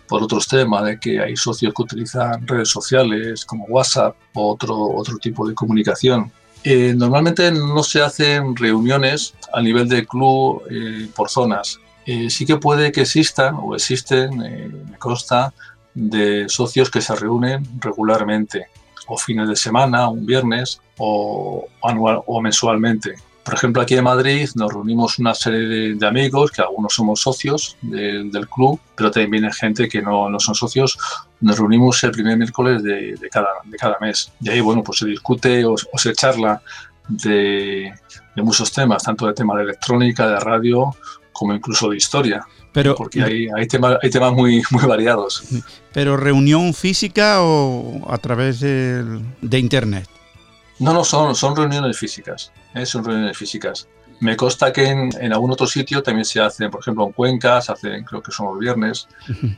por 0.06 0.22
otros 0.22 0.46
temas, 0.46 0.84
de 0.84 1.00
que 1.00 1.20
hay 1.20 1.36
socios 1.36 1.72
que 1.74 1.82
utilizan 1.82 2.46
redes 2.46 2.68
sociales 2.68 3.44
como 3.44 3.64
WhatsApp 3.66 4.14
o 4.34 4.52
otro, 4.52 4.76
otro 4.76 5.16
tipo 5.18 5.46
de 5.48 5.54
comunicación. 5.54 6.30
Eh, 6.62 6.92
normalmente 6.94 7.50
no 7.50 7.82
se 7.82 8.02
hacen 8.02 8.54
reuniones 8.54 9.34
a 9.52 9.62
nivel 9.62 9.88
de 9.88 10.06
club 10.06 10.62
eh, 10.70 11.08
por 11.16 11.30
zonas. 11.30 11.80
Sí 12.06 12.46
que 12.46 12.56
puede 12.56 12.92
que 12.92 13.02
existan 13.02 13.54
o 13.60 13.74
existen, 13.74 14.36
me 14.38 14.98
consta, 14.98 15.52
de 15.94 16.48
socios 16.48 16.90
que 16.90 17.00
se 17.00 17.14
reúnen 17.14 17.64
regularmente, 17.80 18.66
o 19.06 19.16
fines 19.16 19.48
de 19.48 19.56
semana, 19.56 20.08
un 20.08 20.24
viernes, 20.24 20.80
o, 20.98 21.66
anual, 21.82 22.22
o 22.26 22.40
mensualmente. 22.40 23.14
Por 23.44 23.54
ejemplo, 23.54 23.82
aquí 23.82 23.96
en 23.96 24.04
Madrid 24.04 24.48
nos 24.54 24.72
reunimos 24.72 25.18
una 25.18 25.34
serie 25.34 25.94
de, 25.94 26.06
amigos, 26.06 26.52
que 26.52 26.62
algunos 26.62 26.94
somos 26.94 27.20
socios 27.20 27.76
del 27.82 28.48
club, 28.48 28.78
pero 28.94 29.10
también 29.10 29.30
viene 29.30 29.52
gente 29.52 29.88
que 29.88 30.02
no, 30.02 30.28
no, 30.28 30.38
son 30.38 30.54
socios. 30.54 30.96
Nos 31.40 31.58
reunimos 31.58 32.02
el 32.04 32.12
primer 32.12 32.36
miércoles 32.36 32.82
de, 32.82 33.16
de, 33.16 33.28
cada, 33.30 33.48
de 33.64 33.76
cada 33.76 33.96
mes. 34.00 34.30
Y 34.40 34.50
ahí, 34.50 34.60
bueno, 34.60 34.84
pues 34.84 34.98
se 34.98 35.06
discute 35.06 35.64
o, 35.64 35.72
o 35.72 35.98
se 35.98 36.12
charla 36.12 36.62
de, 37.08 37.92
de, 38.36 38.42
muchos 38.42 38.70
temas, 38.72 39.02
tanto 39.02 39.26
de 39.26 39.32
tema 39.32 39.56
de 39.56 39.64
electrónica, 39.64 40.28
de 40.28 40.38
radio, 40.38 40.94
como 41.40 41.54
incluso 41.54 41.88
de 41.88 41.96
historia. 41.96 42.46
Pero, 42.70 42.94
porque 42.94 43.22
hay, 43.22 43.48
hay, 43.56 43.66
temas, 43.66 43.96
hay 44.02 44.10
temas 44.10 44.34
muy, 44.34 44.62
muy 44.70 44.84
variados. 44.84 45.42
¿Pero 45.90 46.18
reunión 46.18 46.74
física 46.74 47.38
o 47.40 48.06
a 48.12 48.18
través 48.18 48.60
de, 48.60 49.22
de 49.40 49.58
internet? 49.58 50.06
No, 50.78 50.92
no, 50.92 51.02
son, 51.02 51.34
son 51.34 51.56
reuniones 51.56 51.98
físicas. 51.98 52.52
¿eh? 52.74 52.84
Son 52.84 53.02
reuniones 53.02 53.38
físicas. 53.38 53.88
Me 54.20 54.36
consta 54.36 54.70
que 54.70 54.84
en, 54.84 55.08
en, 55.18 55.32
algún 55.32 55.50
otro 55.50 55.66
sitio 55.66 56.02
también 56.02 56.26
se 56.26 56.42
hacen, 56.42 56.70
por 56.70 56.82
ejemplo, 56.82 57.06
en 57.06 57.12
Cuenca, 57.12 57.62
se 57.62 57.72
hacen, 57.72 58.04
creo 58.04 58.22
que 58.22 58.32
son 58.32 58.48
los 58.48 58.58
viernes, 58.58 59.08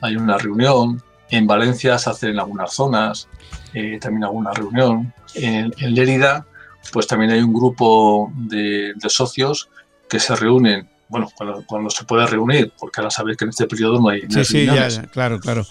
hay 0.02 0.14
una 0.14 0.38
reunión. 0.38 1.02
En 1.30 1.48
Valencia 1.48 1.98
se 1.98 2.10
hacen 2.10 2.30
en 2.30 2.38
algunas 2.38 2.72
zonas, 2.72 3.28
eh, 3.74 3.98
también 4.00 4.22
alguna 4.22 4.52
reunión. 4.52 5.12
En, 5.34 5.74
en, 5.78 5.94
Lérida, 5.96 6.46
pues 6.92 7.08
también 7.08 7.32
hay 7.32 7.40
un 7.40 7.52
grupo 7.52 8.30
de, 8.36 8.92
de 8.94 9.08
socios 9.08 9.68
que 10.08 10.20
se 10.20 10.36
reúnen 10.36 10.91
bueno, 11.12 11.28
cuando, 11.66 11.90
se 11.90 12.04
puede 12.04 12.26
reunir, 12.26 12.72
porque 12.78 13.00
ahora 13.00 13.10
sabéis 13.10 13.36
que 13.36 13.44
en 13.44 13.50
este 13.50 13.66
periodo 13.66 14.00
no 14.00 14.08
hay. 14.08 14.22
sí, 14.30 14.44
sí, 14.44 14.64
ya, 14.64 14.88
claro, 15.12 15.38
claro. 15.38 15.66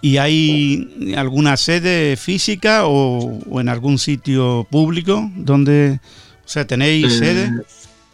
¿Y 0.00 0.16
hay 0.16 1.14
alguna 1.18 1.58
sede 1.58 2.16
física 2.16 2.86
o, 2.86 3.60
en 3.60 3.68
algún 3.68 3.98
sitio 3.98 4.66
público 4.70 5.30
donde, 5.36 6.00
o 6.42 6.48
sea, 6.48 6.66
tenéis 6.66 7.12
eh, 7.12 7.18
sede? 7.18 7.52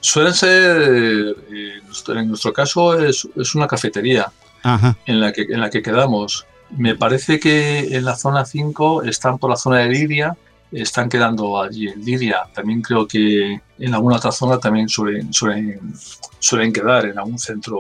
Suelen 0.00 0.34
ser, 0.34 1.36
eh, 1.52 1.80
en 2.08 2.28
nuestro 2.28 2.52
caso 2.52 2.98
es, 2.98 3.28
es 3.36 3.54
una 3.54 3.68
cafetería 3.68 4.32
En, 5.06 5.20
la 5.20 5.32
que, 5.32 5.42
en 5.42 5.60
la 5.60 5.70
que 5.70 5.82
quedamos. 5.82 6.46
Me 6.70 6.96
parece 6.96 7.38
que 7.38 7.96
en 7.96 8.04
la 8.04 8.16
zona 8.16 8.44
5 8.44 9.04
están 9.04 9.38
por 9.38 9.50
la 9.50 9.56
zona 9.56 9.78
de 9.78 9.88
Lidia 9.88 10.36
están 10.72 11.08
quedando 11.08 11.60
allí 11.60 11.88
en 11.88 12.04
Lidia. 12.04 12.44
También 12.54 12.82
creo 12.82 13.06
que 13.06 13.60
en 13.78 13.94
alguna 13.94 14.16
otra 14.16 14.32
zona 14.32 14.58
también 14.58 14.88
suelen, 14.88 15.32
suelen, 15.32 15.94
suelen 16.38 16.72
quedar 16.72 17.06
en 17.06 17.18
algún 17.18 17.38
centro, 17.38 17.78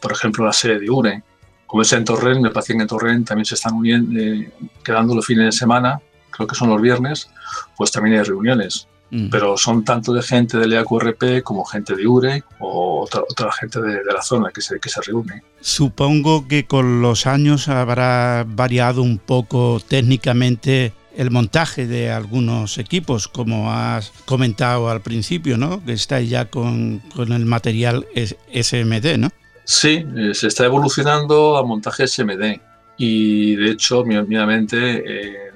por 0.00 0.12
ejemplo, 0.12 0.44
la 0.44 0.52
sede 0.52 0.80
de 0.80 0.90
UNE. 0.90 1.22
Como 1.66 1.82
es 1.82 1.92
en 1.92 2.04
Torrent, 2.04 2.40
me 2.40 2.50
parece 2.50 2.74
que 2.74 2.80
en 2.80 2.88
Torrent 2.88 3.28
también 3.28 3.44
se 3.44 3.54
están 3.54 3.74
uniendo, 3.74 4.18
eh, 4.18 4.50
quedando 4.82 5.14
los 5.14 5.26
fines 5.26 5.46
de 5.46 5.52
semana, 5.52 6.00
creo 6.30 6.46
que 6.46 6.54
son 6.54 6.70
los 6.70 6.80
viernes, 6.80 7.28
pues 7.76 7.90
también 7.90 8.18
hay 8.18 8.22
reuniones. 8.22 8.88
Mm. 9.10 9.30
Pero 9.30 9.56
son 9.56 9.84
tanto 9.84 10.12
de 10.12 10.22
gente 10.22 10.58
del 10.58 10.72
EAQRP 10.74 11.42
como 11.42 11.64
gente 11.64 11.96
de 11.96 12.06
URE 12.06 12.44
o 12.58 13.02
otra, 13.04 13.22
otra 13.22 13.50
gente 13.52 13.80
de, 13.80 14.04
de, 14.04 14.12
la 14.12 14.20
zona 14.20 14.50
que 14.50 14.60
se, 14.60 14.78
que 14.78 14.90
se 14.90 15.00
reúne. 15.00 15.42
Supongo 15.60 16.46
que 16.46 16.66
con 16.66 17.00
los 17.00 17.26
años 17.26 17.68
habrá 17.68 18.44
variado 18.46 19.02
un 19.02 19.18
poco 19.18 19.80
técnicamente 19.86 20.92
el 21.16 21.30
montaje 21.30 21.86
de 21.86 22.10
algunos 22.10 22.78
equipos, 22.78 23.28
como 23.28 23.72
has 23.72 24.10
comentado 24.24 24.88
al 24.88 25.00
principio, 25.00 25.56
¿no? 25.56 25.84
Que 25.84 25.92
estáis 25.92 26.30
ya 26.30 26.46
con, 26.46 27.02
el 27.16 27.44
material 27.44 28.06
SMD, 28.14 29.18
¿no? 29.18 29.30
Sí, 29.64 30.06
eh, 30.16 30.34
se 30.34 30.46
está 30.48 30.64
evolucionando 30.64 31.56
a 31.56 31.64
montaje 31.64 32.06
SMD 32.06 32.60
y 32.96 33.56
de 33.56 33.72
hecho, 33.72 34.00
obviamente, 34.00 34.76
eh, 35.06 35.52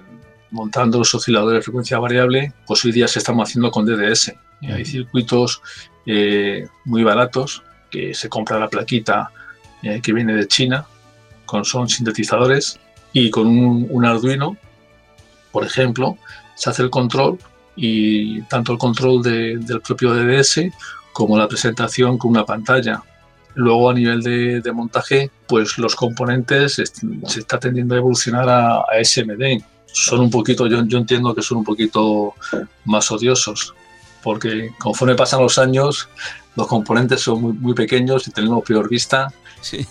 montando 0.51 0.99
los 0.99 1.15
osciladores 1.15 1.61
de 1.61 1.63
frecuencia 1.63 1.99
variable, 1.99 2.53
pues 2.67 2.85
hoy 2.85 2.93
día 2.93 3.09
se 3.09 3.21
están 3.21 3.39
haciendo 3.39 3.71
con 3.71 3.87
DDS. 3.87 4.35
hay 4.63 4.85
circuitos 4.85 5.63
eh, 6.07 6.67
muy 6.85 7.03
baratos 7.03 7.63
que 7.91 8.15
se 8.15 8.29
compra 8.29 8.59
la 8.59 8.69
plaquita 8.69 9.31
que 10.01 10.13
viene 10.13 10.35
de 10.35 10.47
China, 10.47 10.87
con 11.45 11.65
son 11.65 11.89
sintetizadores 11.89 12.79
y 13.13 13.31
con 13.31 13.49
un 13.49 14.05
Arduino 14.05 14.57
por 15.53 15.65
ejemplo, 15.65 16.17
se 16.55 16.71
hace 16.71 16.83
el 16.83 16.91
control 16.91 17.39
y 17.77 18.43
tanto 18.43 18.73
el 18.73 18.79
control 18.79 19.23
del 19.23 19.81
propio 19.81 20.15
DDS 20.15 20.61
como 21.13 21.39
la 21.39 21.49
presentación 21.49 22.19
con 22.19 22.31
una 22.33 22.45
pantalla. 22.45 23.03
Luego 23.55 23.91
a 23.91 23.95
nivel 23.95 24.23
de, 24.23 24.73
montaje, 24.73 25.31
pues 25.47 25.77
los 25.77 25.95
componentes 25.95 26.75
se 26.75 27.41
está 27.41 27.59
tendiendo 27.59 27.95
a 27.95 27.99
evolucionar 27.99 28.49
a, 28.49 28.85
SMD. 29.03 29.63
Son 29.87 30.21
un 30.21 30.31
poquito, 30.31 30.67
yo, 30.67 30.83
yo 30.85 30.99
entiendo 30.99 31.35
que 31.35 31.43
son 31.43 31.59
un 31.59 31.65
poquito 31.65 32.35
más 32.87 33.11
odiosos, 33.13 33.75
porque 34.23 34.71
conforme 34.79 35.15
pasan 35.15 35.43
los 35.43 35.59
años, 35.59 36.09
los 36.57 36.67
componentes 36.67 37.21
son 37.21 37.43
muy, 37.43 37.53
muy 37.53 37.75
pequeños 37.75 38.27
y 38.27 38.31
tenemos 38.31 38.65
peor 38.65 38.89
vista 38.89 39.33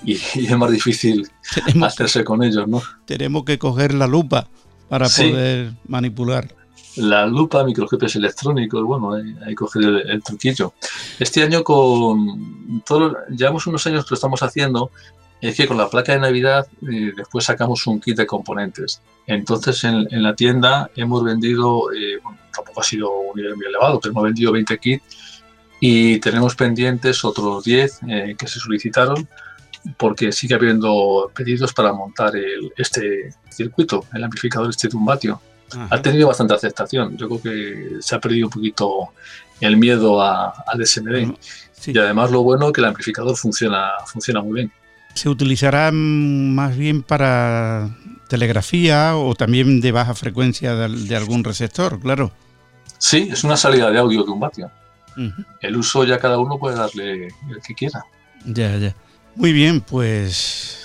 y, 0.03 0.13
es 0.13 0.57
más 0.57 0.71
difícil 0.71 1.29
hacerse 1.83 2.23
con 2.23 2.43
ellos, 2.43 2.67
¿no? 2.67 2.81
Tenemos 3.05 3.43
que 3.45 3.57
coger 3.57 3.93
la 3.93 4.07
lupa 4.07 4.47
para 4.91 5.07
poder 5.07 5.71
manipular. 5.87 6.53
La 6.97 7.25
lupa, 7.25 7.63
microscopios 7.63 8.13
electrónicos, 8.17 8.83
bueno, 8.83 9.13
hay, 9.13 9.47
que 9.47 9.55
coger 9.55 9.83
el, 9.83 10.21
truquillo. 10.21 10.73
Este 11.17 11.41
año 11.41 11.63
con 11.63 12.83
todo, 12.85 13.15
llevamos 13.29 13.65
unos 13.67 13.87
años 13.87 14.03
que 14.03 14.09
lo 14.11 14.15
estamos 14.15 14.43
haciendo, 14.43 14.91
es 15.39 15.55
que 15.55 15.65
con 15.65 15.77
la 15.77 15.89
placa 15.89 16.11
de 16.11 16.19
Navidad 16.19 16.67
eh, 16.81 17.13
después 17.15 17.45
sacamos 17.45 17.87
un 17.87 18.01
kit 18.01 18.17
de 18.17 18.27
componentes. 18.27 19.01
Entonces 19.27 19.81
en, 19.85 20.07
la 20.21 20.35
tienda 20.35 20.91
hemos 20.97 21.23
vendido, 21.23 21.89
eh, 21.93 22.19
tampoco 22.53 22.81
ha 22.81 22.83
sido 22.83 23.09
un 23.17 23.37
nivel 23.37 23.55
muy 23.55 23.67
elevado, 23.67 23.97
pero 24.01 24.11
hemos 24.11 24.23
vendido 24.23 24.51
20 24.51 24.77
kits 24.77 25.03
y 25.79 26.19
tenemos 26.19 26.57
pendientes 26.57 27.23
otros 27.23 27.63
10 27.63 27.99
eh, 28.09 28.35
que 28.37 28.47
se 28.47 28.59
solicitaron 28.59 29.25
porque 29.97 30.31
sigue 30.31 30.55
habiendo 30.55 31.31
pedidos 31.35 31.73
para 31.73 31.93
montar 31.93 32.33
este 32.77 33.33
circuito, 33.49 34.05
el 34.13 34.23
amplificador 34.23 34.69
este 34.69 34.87
de 34.87 34.97
un 34.97 35.05
vatio. 35.05 35.41
Ha 35.89 36.01
tenido 36.01 36.27
bastante 36.27 36.53
aceptación. 36.53 37.15
Yo 37.17 37.27
creo 37.29 37.41
que 37.41 38.01
se 38.01 38.15
ha 38.15 38.19
perdido 38.19 38.47
un 38.47 38.51
poquito 38.51 39.13
el 39.61 39.77
miedo 39.77 40.21
al 40.21 40.85
SMD. 40.85 41.33
Y 41.87 41.97
además 41.97 42.29
lo 42.29 42.43
bueno 42.43 42.67
es 42.67 42.73
que 42.73 42.81
el 42.81 42.87
amplificador 42.87 43.37
funciona, 43.37 43.91
funciona 44.05 44.41
muy 44.41 44.53
bien. 44.53 44.71
¿Se 45.13 45.29
utilizará 45.29 45.91
más 45.91 46.77
bien 46.77 47.03
para 47.03 47.89
telegrafía 48.27 49.17
o 49.17 49.35
también 49.35 49.81
de 49.81 49.91
baja 49.91 50.13
frecuencia 50.13 50.75
de, 50.75 51.15
algún 51.15 51.43
receptor, 51.43 51.99
claro? 51.99 52.31
Sí, 52.97 53.29
es 53.31 53.43
una 53.43 53.57
salida 53.57 53.89
de 53.91 53.97
audio 53.97 54.23
de 54.23 54.31
un 54.31 54.39
vatio. 54.39 54.71
El 55.59 55.75
uso 55.75 56.03
ya 56.03 56.17
cada 56.17 56.37
uno 56.37 56.57
puede 56.57 56.77
darle 56.77 57.27
el 57.27 57.61
que 57.65 57.75
quiera. 57.75 58.03
Ya, 58.45 58.77
ya. 58.77 58.95
Muy 59.35 59.53
bien, 59.53 59.81
pues 59.81 60.77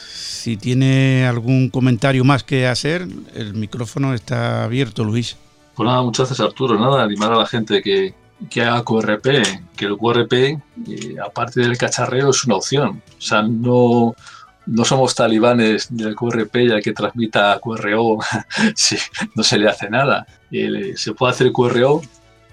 si 0.47 0.57
tiene 0.57 1.26
algún 1.26 1.70
comentario 1.70 2.24
más 2.24 2.44
que 2.44 2.68
hacer, 2.68 3.09
el 3.34 3.55
micrófono 3.55 4.14
está 4.14 4.62
abierto, 4.64 5.03
Luis. 5.03 5.36
Pues 5.74 5.86
nada, 5.88 6.03
muchas 6.03 6.28
gracias 6.28 6.47
Arturo. 6.47 6.78
Nada, 6.78 7.03
animar 7.03 7.32
a 7.32 7.38
la 7.38 7.47
gente 7.47 7.82
que, 7.82 8.14
que 8.49 8.62
haga 8.62 8.84
QRP, 8.84 9.26
que 9.76 9.86
el 9.86 9.97
QRP, 9.97 10.32
eh, 10.32 10.61
aparte 11.24 11.61
del 11.61 11.76
cacharreo, 11.76 12.30
es 12.30 12.44
una 12.44 12.57
opción. 12.57 13.03
O 13.18 13.20
sea, 13.20 13.42
no, 13.42 14.14
no 14.66 14.84
somos 14.84 15.14
talibanes 15.14 15.88
del 15.90 16.14
QRP 16.14 16.68
ya 16.68 16.80
que 16.80 16.92
transmita 16.92 17.59
QRO, 17.61 18.18
sí, 18.76 18.97
no 19.34 19.42
se 19.42 19.59
le 19.59 19.68
hace 19.68 19.90
nada. 19.90 20.26
Eh, 20.53 20.92
se 20.97 21.12
puede 21.12 21.32
hacer 21.32 21.51
QRO 21.51 22.03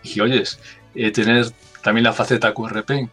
y, 0.04 0.20
oyes, 0.20 0.60
eh, 0.96 1.12
tener 1.12 1.46
también 1.84 2.06
la 2.06 2.14
faceta 2.14 2.54
QRP 2.54 3.10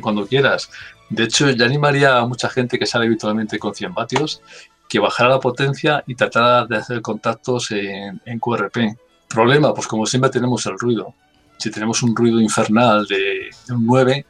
cuando 0.00 0.26
quieras. 0.26 0.70
De 1.10 1.24
hecho, 1.24 1.50
ya 1.50 1.66
animaría 1.66 2.18
a 2.18 2.26
mucha 2.26 2.48
gente 2.48 2.78
que 2.78 2.86
sale 2.86 3.06
habitualmente 3.06 3.58
con 3.58 3.74
100 3.74 3.94
vatios 3.94 4.42
que 4.88 4.98
bajara 4.98 5.30
la 5.30 5.40
potencia 5.40 6.04
y 6.06 6.14
tratara 6.14 6.66
de 6.66 6.76
hacer 6.76 7.02
contactos 7.02 7.70
en, 7.70 8.38
QRP. 8.38 8.96
Problema, 9.28 9.74
pues 9.74 9.86
como 9.86 10.06
siempre 10.06 10.30
tenemos 10.30 10.64
el 10.66 10.78
ruido. 10.78 11.14
Si 11.58 11.70
tenemos 11.70 12.02
un 12.02 12.14
ruido 12.14 12.40
infernal 12.40 13.06
de, 13.06 13.50
un 13.70 13.86
9, 13.86 14.26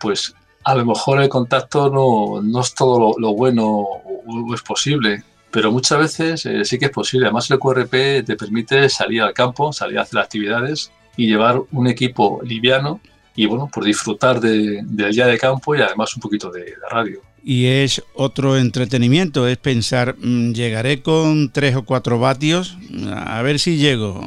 pues 0.00 0.34
a 0.64 0.74
lo 0.74 0.86
mejor 0.86 1.20
el 1.20 1.28
contacto 1.28 1.90
no, 1.90 2.60
es 2.60 2.74
todo 2.74 3.14
lo, 3.18 3.34
bueno 3.34 3.66
o, 3.66 4.54
es 4.54 4.62
posible, 4.62 5.24
pero 5.50 5.72
muchas 5.72 5.98
veces 5.98 6.46
eh, 6.46 6.64
sí 6.64 6.78
que 6.78 6.86
es 6.86 6.90
posible. 6.90 7.26
Además, 7.26 7.50
el 7.50 7.58
QRP 7.58 8.24
te 8.24 8.36
permite 8.36 8.88
salir 8.88 9.22
al 9.22 9.34
campo, 9.34 9.72
salir 9.72 9.98
a 9.98 10.02
hacer 10.02 10.20
actividades 10.20 10.90
y 11.16 11.26
llevar 11.26 11.60
un 11.72 11.86
equipo 11.86 12.40
liviano 12.42 13.00
y 13.34 13.46
bueno, 13.46 13.68
por 13.72 13.84
disfrutar 13.84 14.40
de, 14.40 14.80
del 14.84 15.12
día 15.12 15.26
de 15.26 15.38
campo 15.38 15.74
y 15.74 15.80
además 15.80 16.14
un 16.14 16.20
poquito 16.20 16.50
de, 16.50 16.74
radio. 16.90 17.20
Y 17.44 17.66
es 17.66 18.02
otro 18.14 18.56
entretenimiento, 18.56 19.48
es 19.48 19.56
pensar, 19.56 20.16
mm, 20.18 20.52
llegaré 20.52 21.02
con 21.02 21.50
3 21.50 21.76
o 21.76 21.84
4 21.84 22.18
vatios, 22.18 22.76
a 23.10 23.42
ver 23.42 23.58
si 23.58 23.78
llego, 23.78 24.20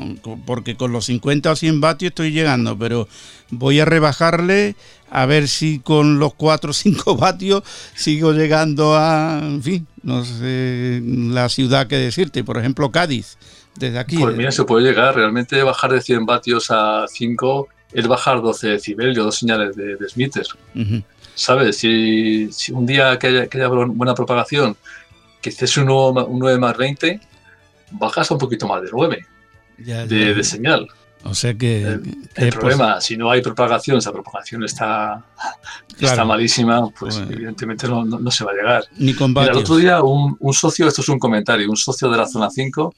porque 0.45 0.75
con 0.75 0.91
los 0.91 1.05
50 1.05 1.51
o 1.51 1.55
100 1.55 1.79
vatios 1.79 2.09
estoy 2.09 2.31
llegando, 2.31 2.77
pero 2.77 3.07
voy 3.51 3.79
a 3.79 3.85
rebajarle 3.85 4.75
a 5.09 5.25
ver 5.25 5.47
si 5.47 5.79
con 5.79 6.19
los 6.19 6.33
4 6.33 6.71
o 6.71 6.73
5 6.73 7.15
vatios 7.17 7.63
sigo 7.93 8.33
llegando 8.33 8.95
a, 8.97 9.39
en 9.41 9.63
fin, 9.63 9.87
no 10.03 10.25
sé, 10.25 11.01
la 11.05 11.47
ciudad 11.47 11.87
que 11.87 11.97
decirte, 11.97 12.43
por 12.43 12.57
ejemplo 12.57 12.91
Cádiz, 12.91 13.37
desde 13.77 13.99
aquí. 13.99 14.17
Pues 14.17 14.35
mira, 14.35 14.51
se 14.51 14.65
puede 14.65 14.85
llegar, 14.85 15.15
realmente 15.15 15.61
bajar 15.63 15.93
de 15.93 16.01
100 16.01 16.25
vatios 16.25 16.67
a 16.69 17.05
5 17.07 17.69
es 17.93 18.07
bajar 18.07 18.41
12 18.41 18.67
decibelios, 18.69 19.25
dos 19.25 19.37
señales 19.37 19.75
de, 19.75 19.95
de 19.95 21.03
¿Sabes? 21.35 21.77
Si, 21.77 22.49
un 22.71 22.85
día 22.85 23.19
que 23.19 23.27
haya, 23.27 23.67
buena 23.67 24.15
propagación, 24.15 24.75
que 25.41 25.49
estés 25.49 25.77
un, 25.77 25.85
9, 25.87 26.59
más 26.59 26.77
20, 26.77 27.19
bajas 27.91 28.31
un 28.31 28.37
poquito 28.37 28.67
más 28.67 28.81
de 28.81 28.89
9 28.91 29.25
de, 29.77 30.43
señal. 30.43 30.87
O 31.23 31.33
sea 31.33 31.53
que... 31.53 31.99
El, 32.35 32.49
problema, 32.51 33.01
si 33.01 33.17
no 33.17 33.29
hay 33.29 33.41
propagación, 33.41 33.97
esa 33.97 34.11
propagación 34.11 34.63
está, 34.63 35.25
está 35.99 36.23
malísima, 36.23 36.89
pues, 36.97 37.17
pues 37.17 37.29
evidentemente 37.29 37.87
no, 37.87 38.31
se 38.31 38.45
va 38.45 38.51
a 38.51 38.55
llegar. 38.55 38.85
Ni 38.97 39.13
con 39.13 39.35
el 39.37 39.57
otro 39.57 39.77
día 39.77 40.01
un, 40.03 40.37
socio, 40.53 40.87
esto 40.87 41.01
es 41.01 41.09
un 41.09 41.19
comentario, 41.19 41.69
un 41.69 41.77
socio 41.77 42.09
de 42.09 42.17
la 42.17 42.27
zona 42.27 42.49
5 42.49 42.93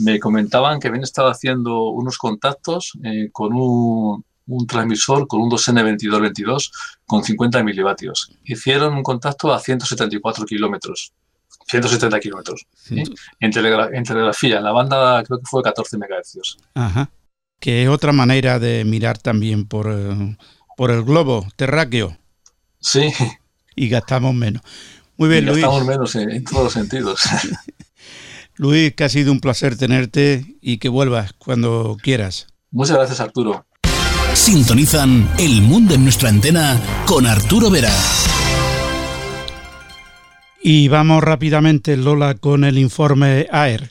me 0.00 0.20
comentaban 0.20 0.78
que 0.78 0.88
habían 0.88 1.02
estado 1.02 1.28
haciendo 1.28 1.88
unos 1.88 2.18
contactos 2.18 2.92
eh, 3.02 3.30
con 3.32 3.52
un, 3.52 4.24
un 4.48 4.66
transmisor 4.66 5.28
con 5.28 5.40
un 5.42 5.50
2N2222 5.50 6.72
con 7.06 7.22
50 7.22 7.62
milivatios. 7.62 8.32
Hicieron 8.44 8.94
un 8.94 9.02
contacto 9.02 9.52
a 9.52 9.60
174 9.60 10.44
kilómetros. 10.46 11.12
170 11.66 12.18
kilómetros. 12.20 12.66
En, 13.40 13.52
telegrafía, 13.52 14.56
en 14.56 14.64
la 14.64 14.72
banda 14.72 15.22
creo 15.22 15.38
que 15.38 15.46
fue 15.46 15.62
14 15.62 15.98
megahercios. 15.98 16.58
Ajá. 16.74 17.10
Que 17.60 17.82
es 17.82 17.88
otra 17.88 18.12
manera 18.12 18.58
de 18.58 18.84
mirar 18.84 19.18
también 19.18 19.66
por, 19.66 19.90
eh, 19.90 20.36
por 20.76 20.90
el 20.90 21.02
globo 21.02 21.46
terráqueo. 21.56 22.16
Sí. 22.80 23.12
Y 23.76 23.88
gastamos 23.88 24.34
menos. 24.34 24.62
Muy 25.16 25.28
bien, 25.28 25.44
Luis. 25.44 25.60
Gastamos 25.60 25.84
menos 25.84 26.14
en 26.14 26.44
todos 26.44 26.64
los 26.64 26.72
sentidos. 26.72 27.22
Luis, 28.56 28.94
que 28.94 29.04
ha 29.04 29.08
sido 29.08 29.30
un 29.30 29.40
placer 29.40 29.76
tenerte 29.76 30.56
y 30.60 30.78
que 30.78 30.88
vuelvas 30.88 31.32
cuando 31.34 31.96
quieras. 32.02 32.46
Muchas 32.70 32.96
gracias, 32.96 33.20
Arturo. 33.20 33.67
Sintonizan 34.34 35.28
El 35.38 35.62
Mundo 35.62 35.94
en 35.94 36.04
nuestra 36.04 36.28
antena 36.28 36.80
con 37.06 37.26
Arturo 37.26 37.70
Vera. 37.70 37.92
Y 40.62 40.88
vamos 40.88 41.22
rápidamente, 41.22 41.96
Lola, 41.96 42.34
con 42.34 42.64
el 42.64 42.78
informe 42.78 43.46
AER. 43.50 43.88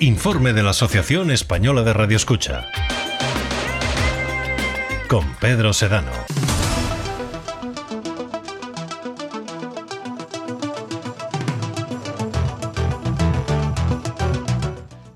Informe 0.00 0.52
de 0.52 0.62
la 0.62 0.70
Asociación 0.70 1.30
Española 1.30 1.82
de 1.82 1.92
Radioescucha. 1.92 2.66
Con 5.08 5.24
Pedro 5.40 5.72
Sedano. 5.72 6.12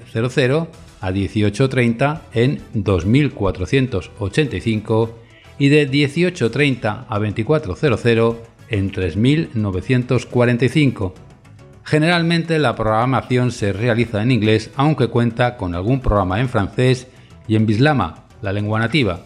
a 1.01 1.11
1830 1.11 2.21
en 2.33 2.61
2485 2.73 5.19
y 5.59 5.67
de 5.67 5.85
1830 5.85 7.07
a 7.09 7.19
2400 7.19 8.37
en 8.69 8.91
3945. 8.91 11.26
Generalmente 11.87 12.59
la 12.59 12.75
programación 12.75 13.51
se 13.53 13.71
realiza 13.71 14.21
en 14.21 14.31
inglés 14.31 14.71
aunque 14.75 15.07
cuenta 15.07 15.55
con 15.55 15.73
algún 15.73 16.01
programa 16.01 16.41
en 16.41 16.49
francés 16.49 17.07
y 17.47 17.55
en 17.55 17.65
bislama, 17.65 18.25
la 18.41 18.51
lengua 18.51 18.77
nativa. 18.77 19.21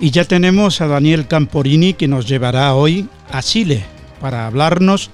Y 0.00 0.10
ya 0.10 0.24
tenemos 0.24 0.82
a 0.82 0.86
Daniel 0.86 1.26
Camporini 1.26 1.94
que 1.94 2.08
nos 2.08 2.28
llevará 2.28 2.74
hoy 2.74 3.08
a 3.30 3.42
Chile 3.42 3.84
para 4.20 4.46
hablarnos 4.46 5.10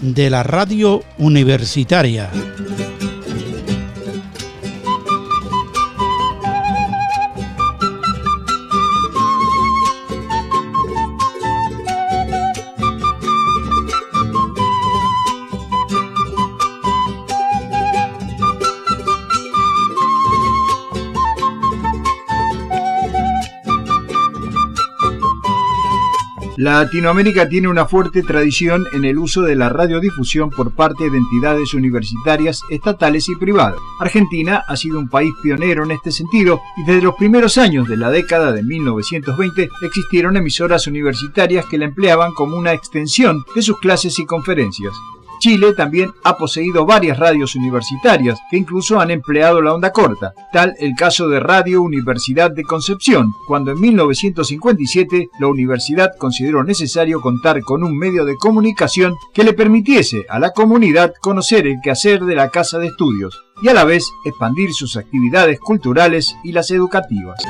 de 0.00 0.30
la 0.30 0.42
radio 0.42 1.02
universitaria. 1.18 2.30
Latinoamérica 26.60 27.48
tiene 27.48 27.68
una 27.68 27.86
fuerte 27.86 28.24
tradición 28.24 28.84
en 28.92 29.04
el 29.04 29.16
uso 29.16 29.42
de 29.42 29.54
la 29.54 29.68
radiodifusión 29.68 30.50
por 30.50 30.72
parte 30.72 31.08
de 31.08 31.16
entidades 31.16 31.72
universitarias, 31.72 32.62
estatales 32.68 33.28
y 33.28 33.36
privadas. 33.36 33.78
Argentina 34.00 34.64
ha 34.66 34.76
sido 34.76 34.98
un 34.98 35.08
país 35.08 35.30
pionero 35.40 35.84
en 35.84 35.92
este 35.92 36.10
sentido 36.10 36.60
y 36.76 36.84
desde 36.84 37.02
los 37.02 37.14
primeros 37.14 37.58
años 37.58 37.86
de 37.86 37.96
la 37.96 38.10
década 38.10 38.50
de 38.50 38.64
1920 38.64 39.68
existieron 39.82 40.36
emisoras 40.36 40.88
universitarias 40.88 41.64
que 41.66 41.78
la 41.78 41.84
empleaban 41.84 42.32
como 42.32 42.56
una 42.56 42.72
extensión 42.72 43.44
de 43.54 43.62
sus 43.62 43.78
clases 43.78 44.18
y 44.18 44.26
conferencias. 44.26 44.94
Chile 45.38 45.72
también 45.72 46.10
ha 46.24 46.36
poseído 46.36 46.84
varias 46.84 47.18
radios 47.18 47.54
universitarias 47.54 48.38
que 48.50 48.56
incluso 48.56 49.00
han 49.00 49.10
empleado 49.10 49.62
la 49.62 49.74
onda 49.74 49.92
corta, 49.92 50.32
tal 50.52 50.74
el 50.78 50.94
caso 50.94 51.28
de 51.28 51.40
Radio 51.40 51.82
Universidad 51.82 52.50
de 52.50 52.64
Concepción, 52.64 53.32
cuando 53.46 53.72
en 53.72 53.80
1957 53.80 55.28
la 55.38 55.46
universidad 55.46 56.12
consideró 56.18 56.64
necesario 56.64 57.20
contar 57.20 57.62
con 57.62 57.84
un 57.84 57.96
medio 57.96 58.24
de 58.24 58.36
comunicación 58.36 59.14
que 59.32 59.44
le 59.44 59.52
permitiese 59.52 60.26
a 60.28 60.38
la 60.38 60.50
comunidad 60.50 61.12
conocer 61.20 61.66
el 61.66 61.76
quehacer 61.82 62.24
de 62.24 62.34
la 62.34 62.50
casa 62.50 62.78
de 62.78 62.88
estudios 62.88 63.40
y 63.62 63.68
a 63.68 63.74
la 63.74 63.84
vez 63.84 64.04
expandir 64.24 64.72
sus 64.72 64.96
actividades 64.96 65.58
culturales 65.60 66.36
y 66.44 66.52
las 66.52 66.70
educativas. 66.70 67.42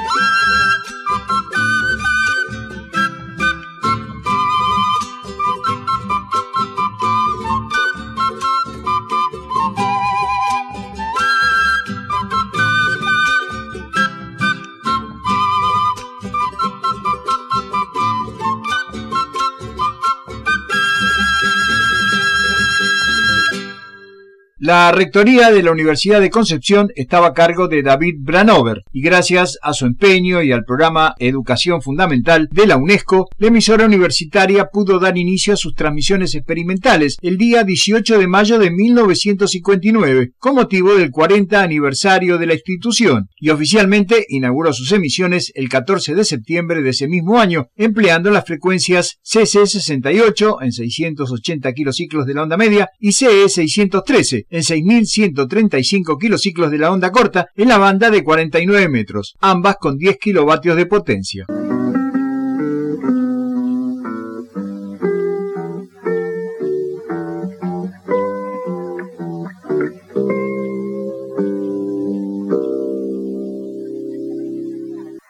La 24.69 24.93
rectoría 24.93 25.51
de 25.51 25.63
la 25.63 25.73
Universidad 25.73 26.21
de 26.21 26.29
Concepción 26.29 26.89
estaba 26.95 27.29
a 27.29 27.33
cargo 27.33 27.69
de 27.69 27.83
David 27.83 28.17
Branover 28.19 28.83
y 28.93 29.01
gracias 29.01 29.57
a 29.63 29.73
su 29.73 29.87
empeño 29.87 30.43
y 30.43 30.53
al 30.53 30.67
programa 30.67 31.15
Educación 31.19 31.81
Fundamental 31.81 32.51
de 32.53 32.67
la 32.67 32.77
UNESCO, 32.77 33.31
la 33.39 33.47
emisora 33.47 33.87
universitaria 33.87 34.67
pudo 34.71 34.99
dar 34.99 35.17
inicio 35.17 35.55
a 35.55 35.57
sus 35.57 35.75
transmisiones 35.75 36.35
experimentales 36.35 37.17
el 37.23 37.39
día 37.39 37.65
18 37.65 38.19
de 38.19 38.27
mayo 38.27 38.59
de 38.59 38.71
1959 38.71 40.33
con 40.37 40.57
motivo 40.57 40.97
del 40.97 41.13
40 41.13 41.63
aniversario 41.63 42.37
de 42.37 42.45
la 42.45 42.53
institución 42.53 43.31
y 43.39 43.49
oficialmente 43.49 44.27
inauguró 44.29 44.75
sus 44.75 44.93
emisiones 44.93 45.51
el 45.55 45.71
14 45.71 46.15
de 46.15 46.27
septiembre 46.27 46.83
de 46.83 46.91
ese 46.91 47.09
mismo 47.09 47.41
año 47.41 47.69
empleando 47.75 48.31
las 48.31 48.45
frecuencias 48.45 49.17
CC68 49.25 50.59
en 50.61 50.73
680 50.73 51.73
kilociclos 51.73 52.27
de 52.27 52.35
la 52.35 52.43
onda 52.43 52.59
media 52.59 52.91
y 53.01 53.13
CE 53.13 53.49
613 53.49 54.45
en 54.59 54.65
6.135 54.65 56.19
kilociclos 56.19 56.71
de 56.71 56.79
la 56.79 56.91
onda 56.91 57.13
corta 57.13 57.47
en 57.55 57.69
la 57.69 57.79
banda 57.79 58.11
de 58.11 58.25
49 58.25 58.89
metros, 58.89 59.37
ambas 59.41 59.77
con 59.77 59.97
10 59.97 60.19
kilovatios 60.19 60.77
de 60.77 60.87
potencia. 60.87 61.47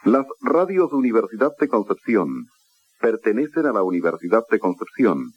Las 0.05 0.25
radios 0.41 0.91
Universidad 0.91 1.51
de 1.59 1.67
Concepción 1.67 2.47
pertenecen 2.99 3.67
a 3.67 3.73
la 3.73 3.83
Universidad 3.83 4.41
de 4.49 4.57
Concepción 4.57 5.33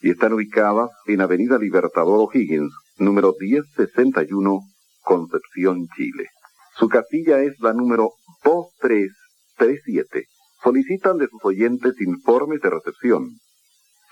y 0.00 0.10
están 0.10 0.32
ubicadas 0.32 0.90
en 1.06 1.20
Avenida 1.20 1.58
Libertador 1.58 2.20
O'Higgins, 2.20 2.72
número 2.96 3.34
1061, 3.38 4.60
Concepción, 5.02 5.86
Chile. 5.96 6.28
Su 6.76 6.88
casilla 6.88 7.40
es 7.40 7.58
la 7.60 7.72
número 7.72 8.12
2337. 8.44 10.24
Solicitan 10.62 11.18
de 11.18 11.28
sus 11.28 11.44
oyentes 11.44 12.00
informes 12.00 12.60
de 12.60 12.70
recepción. 12.70 13.38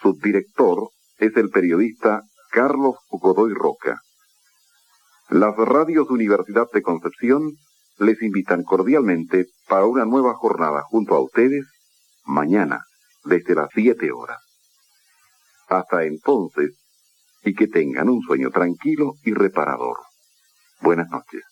Su 0.01 0.15
director 0.23 0.91
es 1.19 1.37
el 1.37 1.51
periodista 1.51 2.23
Carlos 2.51 2.97
Godoy 3.09 3.55
Roca. 3.55 4.01
Las 5.31 5.57
radios 5.57 6.11
Universidad 6.11 6.67
de 6.73 6.83
Concepción 6.83 7.53
les 7.99 8.21
invitan 8.23 8.65
cordialmente 8.65 9.47
para 9.69 9.87
una 9.87 10.05
nueva 10.05 10.35
jornada 10.35 10.83
junto 10.83 11.15
a 11.15 11.23
ustedes 11.23 11.65
mañana 12.25 12.85
desde 13.25 13.55
las 13.55 13.69
7 13.73 14.13
horas. 14.13 14.39
Hasta 15.69 16.05
entonces, 16.05 16.82
y 17.45 17.55
que 17.55 17.67
tengan 17.67 18.09
un 18.09 18.23
sueño 18.23 18.51
tranquilo 18.51 19.15
y 19.25 19.35
reparador. 19.35 19.97
Buenas 20.81 21.09
noches. 21.11 21.52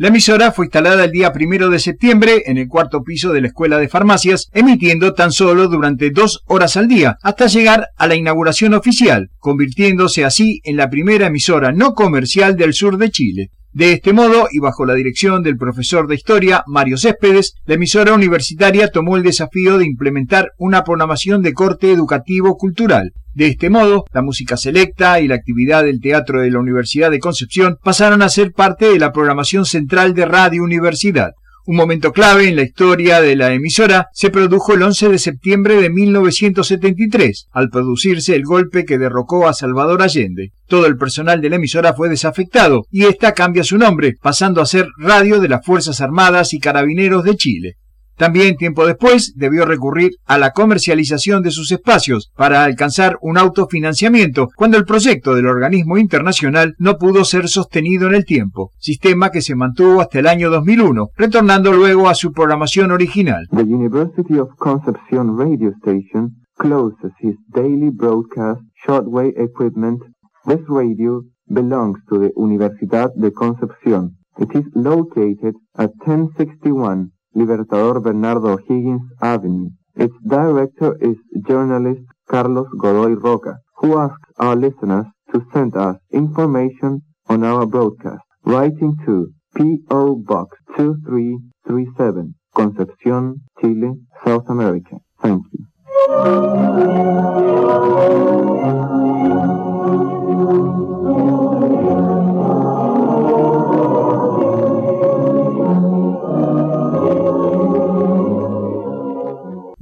La 0.00 0.08
emisora 0.08 0.52
fue 0.52 0.66
instalada 0.66 1.06
el 1.06 1.10
día 1.10 1.32
primero 1.32 1.70
de 1.70 1.80
septiembre 1.80 2.44
en 2.46 2.56
el 2.56 2.68
cuarto 2.68 3.02
piso 3.02 3.32
de 3.32 3.40
la 3.40 3.48
Escuela 3.48 3.78
de 3.78 3.88
Farmacias, 3.88 4.48
emitiendo 4.52 5.12
tan 5.12 5.32
solo 5.32 5.66
durante 5.66 6.10
dos 6.10 6.44
horas 6.46 6.76
al 6.76 6.86
día, 6.86 7.18
hasta 7.20 7.48
llegar 7.48 7.88
a 7.96 8.06
la 8.06 8.14
inauguración 8.14 8.74
oficial, 8.74 9.30
convirtiéndose 9.40 10.24
así 10.24 10.60
en 10.62 10.76
la 10.76 10.88
primera 10.88 11.26
emisora 11.26 11.72
no 11.72 11.94
comercial 11.94 12.54
del 12.54 12.74
sur 12.74 12.96
de 12.96 13.10
Chile. 13.10 13.50
De 13.72 13.92
este 13.92 14.12
modo, 14.12 14.48
y 14.50 14.60
bajo 14.60 14.86
la 14.86 14.94
dirección 14.94 15.42
del 15.42 15.56
profesor 15.56 16.08
de 16.08 16.14
historia 16.14 16.64
Mario 16.66 16.96
Céspedes, 16.96 17.54
la 17.66 17.74
emisora 17.74 18.14
universitaria 18.14 18.90
tomó 18.90 19.16
el 19.16 19.22
desafío 19.22 19.78
de 19.78 19.86
implementar 19.86 20.52
una 20.58 20.84
programación 20.84 21.42
de 21.42 21.52
corte 21.52 21.92
educativo-cultural, 21.92 23.12
de 23.38 23.46
este 23.46 23.70
modo, 23.70 24.04
la 24.12 24.20
música 24.20 24.56
selecta 24.56 25.20
y 25.20 25.28
la 25.28 25.36
actividad 25.36 25.84
del 25.84 26.00
teatro 26.00 26.40
de 26.40 26.50
la 26.50 26.58
Universidad 26.58 27.08
de 27.08 27.20
Concepción 27.20 27.78
pasaron 27.84 28.20
a 28.22 28.28
ser 28.30 28.50
parte 28.50 28.86
de 28.86 28.98
la 28.98 29.12
programación 29.12 29.64
central 29.64 30.12
de 30.12 30.24
Radio 30.24 30.64
Universidad. 30.64 31.34
Un 31.68 31.76
momento 31.76 32.12
clave 32.12 32.48
en 32.48 32.56
la 32.56 32.62
historia 32.62 33.20
de 33.20 33.36
la 33.36 33.52
emisora 33.52 34.06
se 34.14 34.30
produjo 34.30 34.72
el 34.72 34.82
11 34.84 35.10
de 35.10 35.18
septiembre 35.18 35.74
de 35.74 35.90
1973, 35.90 37.48
al 37.52 37.68
producirse 37.68 38.34
el 38.34 38.44
golpe 38.44 38.86
que 38.86 38.96
derrocó 38.96 39.46
a 39.46 39.52
Salvador 39.52 40.00
Allende. 40.00 40.52
Todo 40.66 40.86
el 40.86 40.96
personal 40.96 41.42
de 41.42 41.50
la 41.50 41.56
emisora 41.56 41.92
fue 41.92 42.08
desafectado 42.08 42.86
y 42.90 43.04
esta 43.04 43.34
cambia 43.34 43.64
su 43.64 43.76
nombre, 43.76 44.14
pasando 44.22 44.62
a 44.62 44.66
ser 44.66 44.86
Radio 44.96 45.40
de 45.40 45.50
las 45.50 45.62
Fuerzas 45.62 46.00
Armadas 46.00 46.54
y 46.54 46.58
Carabineros 46.58 47.22
de 47.24 47.36
Chile. 47.36 47.74
También 48.18 48.56
tiempo 48.56 48.84
después 48.84 49.32
debió 49.36 49.64
recurrir 49.64 50.10
a 50.26 50.38
la 50.38 50.50
comercialización 50.50 51.40
de 51.44 51.52
sus 51.52 51.70
espacios 51.70 52.32
para 52.36 52.64
alcanzar 52.64 53.16
un 53.20 53.38
autofinanciamiento 53.38 54.48
cuando 54.56 54.76
el 54.76 54.84
proyecto 54.84 55.36
del 55.36 55.46
organismo 55.46 55.98
internacional 55.98 56.74
no 56.78 56.96
pudo 56.98 57.24
ser 57.24 57.48
sostenido 57.48 58.08
en 58.08 58.16
el 58.16 58.24
tiempo, 58.24 58.72
sistema 58.78 59.30
que 59.30 59.40
se 59.40 59.54
mantuvo 59.54 60.00
hasta 60.00 60.18
el 60.18 60.26
año 60.26 60.50
2001, 60.50 61.10
retornando 61.16 61.72
luego 61.72 62.08
a 62.08 62.14
su 62.16 62.32
programación 62.32 62.90
original. 62.90 63.46
The 63.52 63.62
University 63.62 64.36
of 64.36 64.48
Concepción 64.58 65.38
Radio 65.38 65.72
Station 65.80 66.32
closes 66.58 67.12
its 67.20 67.38
daily 67.54 67.90
broadcast 67.90 68.60
shortwave 68.84 69.34
equipment. 69.36 70.02
This 70.44 70.58
radio 70.68 71.22
belongs 71.46 72.00
to 72.08 72.18
the 72.18 72.32
Universidad 72.34 73.14
de 73.14 73.30
Concepción. 73.30 74.16
It 74.38 74.50
is 74.56 74.64
located 74.74 75.54
at 75.76 75.90
1061 76.04 77.12
Libertador 77.38 78.02
Bernardo 78.02 78.56
Higgins 78.66 79.02
Avenue. 79.22 79.70
Its 79.94 80.14
director 80.26 80.96
is 81.00 81.16
journalist 81.46 82.02
Carlos 82.28 82.68
Godoy 82.82 83.14
Roca, 83.14 83.54
who 83.76 83.98
asks 83.98 84.28
our 84.38 84.56
listeners 84.56 85.06
to 85.32 85.44
send 85.52 85.76
us 85.76 85.96
information 86.12 87.02
on 87.28 87.44
our 87.44 87.64
broadcast, 87.66 88.22
writing 88.44 88.96
to 89.06 89.28
P.O. 89.56 90.16
Box 90.16 90.56
2337, 90.76 92.34
Concepción, 92.54 93.34
Chile, 93.60 93.92
South 94.24 94.48
America. 94.48 94.96
Thank 95.22 95.42
you. 95.52 95.64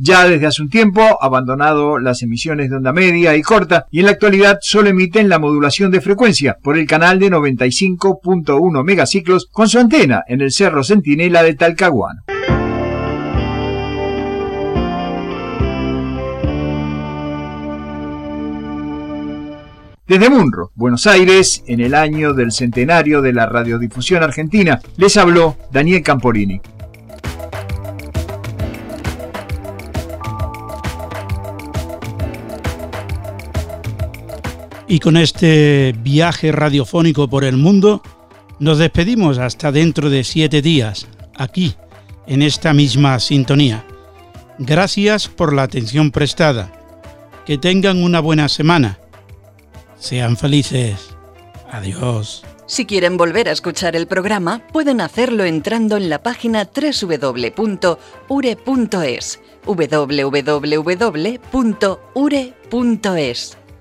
Ya 0.07 0.25
desde 0.25 0.47
hace 0.47 0.63
un 0.63 0.71
tiempo 0.71 1.19
abandonado 1.21 1.99
las 1.99 2.23
emisiones 2.23 2.71
de 2.71 2.77
onda 2.77 2.93
media 2.93 3.35
y 3.35 3.43
corta 3.43 3.87
y 3.91 3.99
en 3.99 4.05
la 4.05 4.13
actualidad 4.13 4.59
solo 4.63 4.89
emiten 4.89 5.29
la 5.29 5.41
modulación 5.41 5.91
de 5.91 6.01
frecuencia 6.01 6.59
por 6.63 6.79
el 6.79 6.87
canal 6.87 7.19
de 7.19 7.29
95.1 7.29 8.85
megaciclos 8.85 9.49
con 9.51 9.69
su 9.69 9.81
antena 9.81 10.23
en 10.29 10.43
el 10.43 10.53
Cerro 10.53 10.85
Centinela 10.85 11.43
de 11.43 11.55
Talcahuano. 11.57 12.23
Desde 20.07 20.31
Munro, 20.31 20.71
Buenos 20.77 21.09
Aires, 21.09 21.65
en 21.67 21.81
el 21.81 21.97
año 21.97 22.33
del 22.33 22.53
centenario 22.53 23.23
de 23.23 23.33
la 23.33 23.47
radiodifusión 23.47 24.23
argentina, 24.23 24.81
les 24.99 25.17
habló 25.17 25.57
Daniel 25.73 26.05
Camporini. 26.05 26.61
Y 34.89 35.01
con 35.01 35.17
este 35.17 35.95
viaje 35.99 36.53
radiofónico 36.53 37.29
por 37.29 37.45
el 37.45 37.57
mundo, 37.57 38.03
nos 38.59 38.79
despedimos 38.79 39.39
hasta 39.39 39.73
dentro 39.73 40.11
de 40.11 40.23
siete 40.23 40.63
días, 40.63 41.09
aquí, 41.37 41.75
en 42.27 42.43
esta 42.43 42.73
misma 42.73 43.19
sintonía. 43.19 43.85
Gracias 44.59 45.29
por 45.29 45.53
la 45.53 45.65
atención 45.65 46.11
prestada. 46.11 46.73
Que 47.45 47.59
tengan 47.59 48.03
una 48.03 48.21
buena 48.21 48.49
semana. 48.49 48.99
Sean 49.99 50.37
felices. 50.37 51.15
Adiós. 51.71 52.45
Si 52.67 52.87
quieren 52.87 53.17
volver 53.17 53.49
a 53.49 53.53
escuchar 53.53 53.95
el 53.95 54.07
programa, 54.07 54.67
pueden 54.73 55.01
hacerlo 55.01 55.45
entrando 55.45 55.97
en 55.97 56.09
la 56.09 56.23
página 56.23 56.69
www.ure.es. 56.75 57.91
www.ure.es. 59.65 60.47